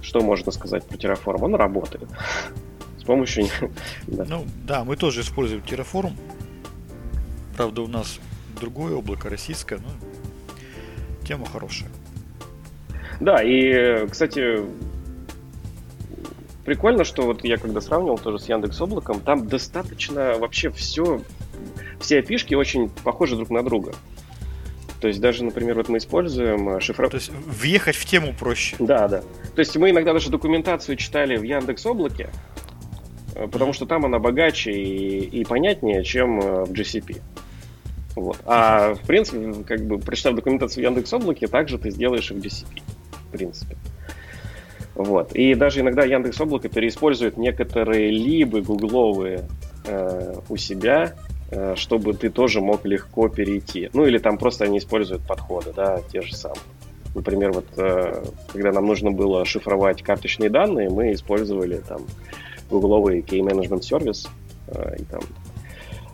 что 0.00 0.20
можно 0.20 0.52
сказать 0.52 0.84
про 0.84 0.96
Terraform? 0.96 1.42
Он 1.42 1.54
работает. 1.54 2.08
С 2.98 3.04
помощью... 3.04 3.46
да. 4.06 4.24
Ну, 4.28 4.46
да, 4.66 4.84
мы 4.84 4.96
тоже 4.96 5.20
используем 5.20 5.62
Terraform. 5.62 6.12
Правда, 7.56 7.82
у 7.82 7.88
нас 7.88 8.18
другое 8.60 8.94
облако 8.94 9.28
российское, 9.28 9.78
но 9.78 9.88
тема 11.26 11.46
хорошая. 11.46 11.90
Да, 13.20 13.42
и, 13.42 14.06
кстати, 14.08 14.62
прикольно, 16.66 17.04
что 17.04 17.22
вот 17.22 17.44
я 17.44 17.56
когда 17.56 17.80
сравнивал 17.80 18.18
тоже 18.18 18.38
с 18.38 18.48
Яндекс 18.48 18.78
Облаком, 18.80 19.20
там 19.20 19.46
достаточно 19.46 20.36
вообще 20.36 20.68
все, 20.70 21.22
все 22.00 22.18
опишки 22.18 22.54
очень 22.54 22.90
похожи 22.90 23.36
друг 23.36 23.48
на 23.50 23.62
друга. 23.62 23.94
То 25.00 25.08
есть 25.08 25.20
даже, 25.20 25.44
например, 25.44 25.76
вот 25.76 25.88
мы 25.88 25.98
используем 25.98 26.68
э, 26.70 26.80
шифровку. 26.80 27.12
То 27.12 27.16
есть 27.18 27.30
въехать 27.30 27.96
в 27.96 28.04
тему 28.04 28.34
проще. 28.38 28.76
Да, 28.78 29.06
да. 29.08 29.20
То 29.54 29.60
есть 29.60 29.76
мы 29.76 29.90
иногда 29.90 30.12
даже 30.12 30.30
документацию 30.30 30.96
читали 30.96 31.36
в 31.36 31.42
Яндекс 31.42 31.86
Облаке, 31.86 32.30
э, 33.34 33.46
потому 33.46 33.72
что 33.72 33.86
там 33.86 34.04
она 34.04 34.18
богаче 34.18 34.72
и, 34.72 35.40
и 35.40 35.44
понятнее, 35.44 36.02
чем 36.02 36.40
э, 36.40 36.64
в 36.64 36.72
GCP. 36.72 37.20
Вот. 38.16 38.38
А 38.46 38.94
в 38.94 39.06
принципе, 39.06 39.62
как 39.64 39.86
бы 39.86 39.98
прочитав 39.98 40.34
документацию 40.34 40.82
в 40.82 40.84
Яндекс 40.84 41.12
Облаке, 41.12 41.46
также 41.46 41.78
ты 41.78 41.90
сделаешь 41.90 42.30
и 42.30 42.34
в 42.34 42.38
GCP. 42.38 42.82
В 43.28 43.30
принципе. 43.30 43.76
Вот. 44.96 45.32
И 45.34 45.54
даже 45.54 45.80
иногда 45.80 46.04
Яндекс 46.04 46.40
Облако 46.40 46.68
переиспользует 46.68 47.36
некоторые 47.36 48.10
либо 48.10 48.62
гугловые 48.62 49.46
э, 49.84 50.34
у 50.48 50.56
себя, 50.56 51.14
э, 51.50 51.74
чтобы 51.76 52.14
ты 52.14 52.30
тоже 52.30 52.60
мог 52.60 52.84
легко 52.86 53.28
перейти. 53.28 53.90
Ну 53.92 54.06
или 54.06 54.18
там 54.18 54.38
просто 54.38 54.64
они 54.64 54.78
используют 54.78 55.22
подходы, 55.26 55.72
да, 55.76 56.00
те 56.10 56.22
же 56.22 56.34
самые. 56.34 56.60
Например, 57.14 57.52
вот 57.52 57.66
э, 57.76 58.24
когда 58.52 58.72
нам 58.72 58.86
нужно 58.86 59.10
было 59.10 59.44
шифровать 59.44 60.02
карточные 60.02 60.48
данные, 60.48 60.88
мы 60.88 61.12
использовали 61.12 61.76
там 61.86 62.02
гугловый 62.70 63.20
Key 63.20 63.40
Management 63.40 63.80
Service 63.80 64.28
э, 64.68 64.96
и 64.98 65.04
там 65.04 65.20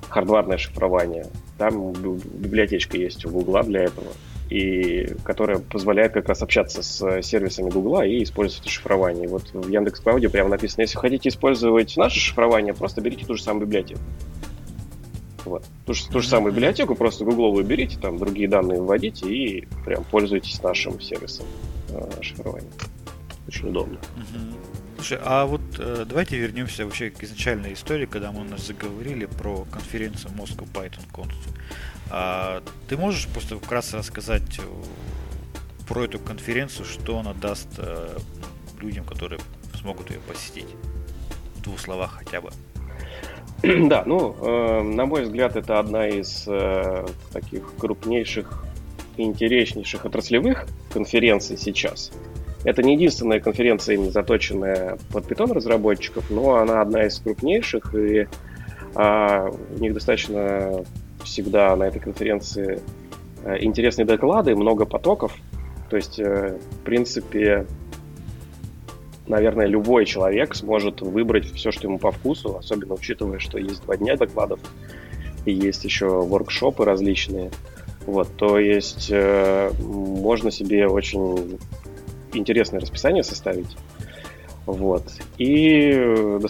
хардварное 0.09 0.59
шифрование 0.59 1.27
там 1.63 1.93
библиотечка 1.93 2.97
есть 2.97 3.25
у 3.25 3.31
Гугла 3.31 3.63
для 3.63 3.85
этого, 3.85 4.09
и 4.53 5.15
которая 5.25 5.59
позволяет 5.59 6.13
как 6.13 6.29
раз 6.29 6.43
общаться 6.43 6.83
с 6.83 7.23
сервисами 7.23 7.71
Гугла 7.71 8.05
и 8.05 8.23
использовать 8.23 8.69
шифрование. 8.69 9.27
Вот 9.27 9.45
в 9.53 9.69
Яндекс 9.69 10.01
Клауде 10.01 10.29
прямо 10.29 10.51
написано, 10.51 10.83
если 10.83 10.99
хотите 10.99 11.31
использовать 11.31 11.97
наше 11.97 12.21
шифрование, 12.21 12.75
просто 12.75 13.01
берите 13.01 13.25
ту 13.25 13.35
же 13.35 13.43
самую 13.43 13.67
библиотеку. 13.67 14.01
Вот. 15.47 15.65
Ту, 15.87 15.95
же, 15.95 16.07
ту 16.09 16.21
же 16.21 16.29
самую 16.29 16.53
библиотеку, 16.53 16.95
просто 16.95 17.25
гугловую 17.25 17.65
берите, 17.65 17.99
там 17.99 18.19
другие 18.19 18.47
данные 18.47 18.81
вводите 18.81 19.27
и 19.27 19.67
прям 19.87 20.05
пользуйтесь 20.05 20.63
нашим 20.63 21.01
сервисом 21.01 21.47
э, 21.89 22.11
шифрования. 22.21 22.71
Очень 23.49 23.71
удобно. 23.71 23.99
Слушай, 24.97 25.19
а 25.25 25.47
вот 25.47 25.63
э, 25.79 26.05
давайте 26.07 26.37
вернемся 26.37 26.85
вообще 26.85 27.11
к 27.11 27.23
изначальной 27.25 27.73
истории, 27.73 28.07
когда 28.07 28.31
мы 28.31 28.43
у 28.43 28.45
нас 28.45 28.67
заговорили 28.67 29.25
про 29.25 29.65
конференцию 29.71 30.33
Moscow 30.35 30.69
Python 30.73 31.05
Conf. 31.13 31.35
А, 32.15 32.63
ты 32.89 32.99
можешь 32.99 33.27
просто 33.27 33.57
вкратце 33.57 33.97
рассказать 33.97 34.59
э, 34.59 34.63
про 35.89 36.05
эту 36.05 36.19
конференцию, 36.19 36.85
что 36.85 37.19
она 37.19 37.33
даст 37.33 37.69
э, 37.79 38.19
людям, 38.83 39.07
которые 39.07 39.41
смогут 39.81 40.11
ее 40.11 40.21
посетить? 40.29 40.67
В 41.57 41.63
двух 41.63 41.81
словах 41.81 42.19
хотя 42.19 42.43
бы. 42.43 42.51
Да, 43.89 44.03
ну, 44.05 44.37
э, 44.43 44.83
на 44.83 45.07
мой 45.07 45.23
взгляд, 45.23 45.57
это 45.57 45.79
одна 45.79 46.07
из 46.07 46.45
э, 46.47 47.07
таких 47.33 47.73
крупнейших 47.79 48.63
и 49.17 49.23
интереснейших 49.23 50.05
отраслевых 50.05 50.67
конференций 50.93 51.57
сейчас. 51.57 52.13
Это 52.65 52.83
не 52.83 52.93
единственная 52.93 53.41
конференция, 53.41 53.95
именно 53.95 54.11
заточенная 54.11 54.99
под 55.11 55.27
питон 55.27 55.51
разработчиков, 55.53 56.31
но 56.31 56.57
она 56.57 56.83
одна 56.83 57.07
из 57.07 57.19
крупнейших, 57.21 57.95
и 57.95 58.29
а, 58.95 59.49
у 59.49 59.79
них 59.81 59.95
достаточно 59.95 60.85
всегда 61.25 61.75
на 61.77 61.85
этой 61.85 62.01
конференции 62.01 62.81
а, 63.45 63.57
интересные 63.57 64.07
доклады, 64.07 64.55
много 64.55 64.85
потоков. 64.85 65.35
То 65.91 65.97
есть, 65.97 66.21
а, 66.21 66.59
в 66.59 66.85
принципе, 66.85 67.67
наверное, 69.27 69.67
любой 69.67 70.05
человек 70.05 70.55
сможет 70.55 71.01
выбрать 71.01 71.53
все, 71.53 71.73
что 71.73 71.87
ему 71.87 71.99
по 71.99 72.13
вкусу, 72.13 72.57
особенно 72.57 72.95
учитывая, 72.95 73.39
что 73.39 73.59
есть 73.59 73.83
два 73.85 73.97
дня 73.97 74.17
докладов 74.17 74.61
и 75.45 75.53
есть 75.53 75.85
еще 75.85 76.07
воркшопы 76.07 76.85
различные. 76.85 77.51
Вот, 78.07 78.29
то 78.37 78.59
есть 78.59 79.09
э, 79.11 79.71
можно 79.81 80.51
себе 80.51 80.87
очень 80.89 81.59
интересное 82.33 82.81
расписание 82.81 83.23
составить. 83.23 83.77
Вот. 84.67 85.05
И 85.39 85.91
э, 85.93 86.41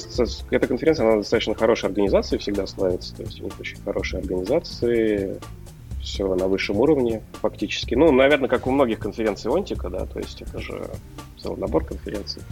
эта 0.51 0.67
конференция, 0.67 1.07
она 1.07 1.17
достаточно 1.17 1.55
хорошей 1.55 1.87
организацией 1.87 2.41
всегда 2.41 2.67
славится. 2.67 3.17
То 3.17 3.23
есть 3.23 3.41
у 3.41 3.45
них 3.45 3.59
очень 3.59 3.79
хорошие 3.83 4.21
организации, 4.21 5.41
все 6.03 6.35
на 6.35 6.47
высшем 6.49 6.79
уровне 6.81 7.23
фактически. 7.41 7.95
Ну, 7.95 8.13
наверное, 8.13 8.49
как 8.49 8.67
у 8.67 8.71
многих 8.71 8.99
конференций 8.99 9.51
Онтика, 9.51 9.89
да, 9.89 10.05
то 10.05 10.19
есть 10.19 10.43
это 10.43 10.61
же 10.61 10.91
целый 11.41 11.59
набор 11.59 11.85
конференций. 11.85 12.43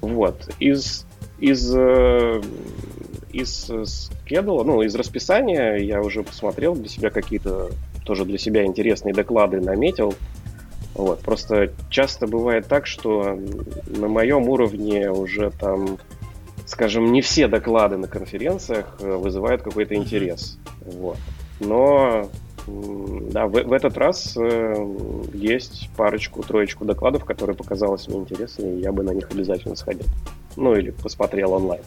Вот. 0.00 0.48
Из, 0.58 1.06
из, 1.38 1.74
э, 1.76 2.40
из 3.32 3.70
скедула, 3.84 4.64
ну, 4.64 4.82
из 4.82 4.94
расписания 4.94 5.76
я 5.76 6.00
уже 6.00 6.22
посмотрел 6.22 6.74
для 6.74 6.88
себя 6.88 7.10
какие-то 7.10 7.70
тоже 8.04 8.24
для 8.24 8.38
себя 8.38 8.64
интересные 8.64 9.12
доклады 9.12 9.60
наметил. 9.60 10.14
Вот. 10.96 11.20
Просто 11.20 11.72
часто 11.90 12.26
бывает 12.26 12.66
так, 12.68 12.86
что 12.86 13.38
на 13.86 14.08
моем 14.08 14.48
уровне 14.48 15.10
уже 15.10 15.50
там, 15.50 15.98
скажем, 16.64 17.12
не 17.12 17.20
все 17.20 17.48
доклады 17.48 17.98
на 17.98 18.08
конференциях 18.08 18.96
э, 19.00 19.14
вызывают 19.14 19.62
какой-то 19.62 19.94
интерес. 19.94 20.58
Вот. 20.86 21.18
Но 21.60 22.30
да, 22.66 23.46
в, 23.46 23.52
в 23.52 23.72
этот 23.72 23.98
раз 23.98 24.38
э, 24.38 24.74
есть 25.34 25.90
парочку, 25.98 26.42
троечку 26.42 26.86
докладов, 26.86 27.26
которые 27.26 27.56
показалось 27.56 28.08
мне 28.08 28.20
интересными, 28.20 28.78
и 28.78 28.80
я 28.80 28.90
бы 28.90 29.02
на 29.02 29.10
них 29.10 29.30
обязательно 29.30 29.76
сходил. 29.76 30.06
Ну 30.56 30.74
или 30.74 30.92
посмотрел 30.92 31.52
онлайн. 31.52 31.82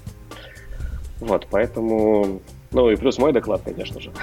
Вот, 1.19 1.47
поэтому 1.49 2.41
ну 2.71 2.91
и 2.91 2.95
плюс 2.95 3.17
мой 3.17 3.33
доклад, 3.33 3.61
конечно 3.63 3.99
же. 3.99 4.11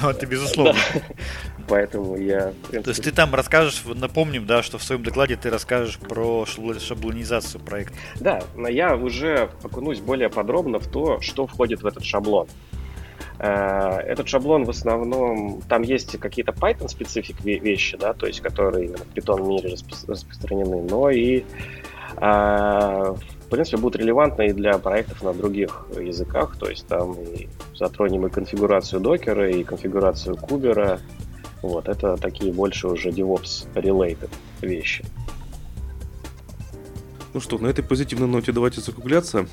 Ну, 0.00 0.08
это 0.08 0.24
безусловно. 0.24 0.80
Поэтому 1.68 2.16
я... 2.16 2.52
То 2.70 2.90
есть 2.90 3.02
ты 3.02 3.10
там 3.10 3.34
расскажешь, 3.34 3.82
напомним, 3.86 4.46
да, 4.46 4.62
что 4.62 4.78
в 4.78 4.82
своем 4.82 5.02
докладе 5.02 5.36
ты 5.36 5.50
расскажешь 5.50 5.98
про 5.98 6.44
шаблонизацию 6.46 7.60
проекта. 7.60 7.94
Да, 8.20 8.42
но 8.54 8.68
я 8.68 8.96
уже 8.96 9.50
окунусь 9.62 10.00
более 10.00 10.28
подробно 10.28 10.78
в 10.78 10.86
то, 10.86 11.20
что 11.20 11.46
входит 11.46 11.82
в 11.82 11.86
этот 11.86 12.04
шаблон. 12.04 12.48
Э, 13.38 13.98
этот 14.00 14.28
шаблон 14.28 14.64
в 14.64 14.70
основном, 14.70 15.62
там 15.68 15.82
есть 15.82 16.18
какие-то 16.18 16.52
Python 16.52 16.88
специфик 16.88 17.42
вещи, 17.44 17.96
да, 17.96 18.12
то 18.12 18.26
есть 18.26 18.40
которые 18.40 18.96
в 18.96 19.14
Python 19.14 19.46
мире 19.46 19.74
распространены, 20.06 20.82
но 20.82 21.10
и 21.10 21.44
а, 22.16 23.14
в 23.46 23.48
принципе, 23.50 23.76
будут 23.76 24.00
релевантны 24.00 24.46
и 24.48 24.52
для 24.52 24.78
проектов 24.78 25.22
на 25.22 25.32
других 25.32 25.86
языках, 25.98 26.56
то 26.56 26.68
есть 26.68 26.86
там 26.86 27.14
и 27.14 27.48
затронем 27.74 28.26
и 28.26 28.30
конфигурацию 28.30 29.00
докера, 29.00 29.50
и 29.50 29.64
конфигурацию 29.64 30.36
кубера. 30.36 31.00
Вот, 31.64 31.88
это 31.88 32.18
такие 32.18 32.52
больше 32.52 32.88
уже 32.88 33.08
DevOps-related 33.08 34.28
вещи. 34.60 35.02
Ну 37.32 37.40
что, 37.40 37.56
на 37.56 37.68
этой 37.68 37.82
позитивной 37.82 38.28
ноте 38.28 38.52
давайте 38.52 38.82
закругляться. 38.82 39.46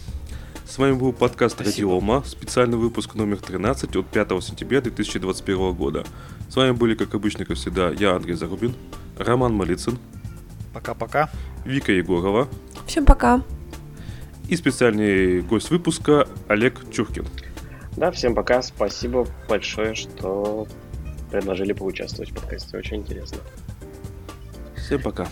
С 0.66 0.78
вами 0.78 0.92
был 0.92 1.14
подкаст 1.14 1.62
Радиома, 1.62 2.22
специальный 2.26 2.78
выпуск 2.78 3.16
номер 3.16 3.38
13 3.38 3.96
от 3.96 4.08
5 4.08 4.44
сентября 4.44 4.82
2021 4.82 5.74
года. 5.74 6.04
С 6.50 6.58
вами 6.58 6.72
были, 6.72 6.96
как 6.96 7.16
обычно, 7.16 7.46
как 7.46 7.56
всегда, 7.56 7.92
я, 7.92 8.14
Андрей 8.18 8.36
Зарубин, 8.36 8.76
Роман 9.18 9.54
Малицын. 9.54 9.98
Пока-пока. 10.74 11.30
Вика 11.64 11.94
Егорова. 11.94 12.50
Всем 12.88 13.06
пока. 13.06 13.42
И 14.50 14.58
специальный 14.58 15.40
гость 15.40 15.70
выпуска 15.70 16.28
Олег 16.50 16.92
Чуркин. 16.92 17.26
Да, 17.96 18.12
всем 18.12 18.36
пока. 18.36 18.62
Спасибо 18.62 19.26
большое, 19.48 19.96
что 19.96 20.68
предложили 21.32 21.74
поучаствовать 21.74 22.32
в 22.32 22.36
подкасте. 22.36 22.78
Очень 22.78 22.98
интересно. 22.98 23.40
Всем 24.76 25.02
пока. 25.02 25.28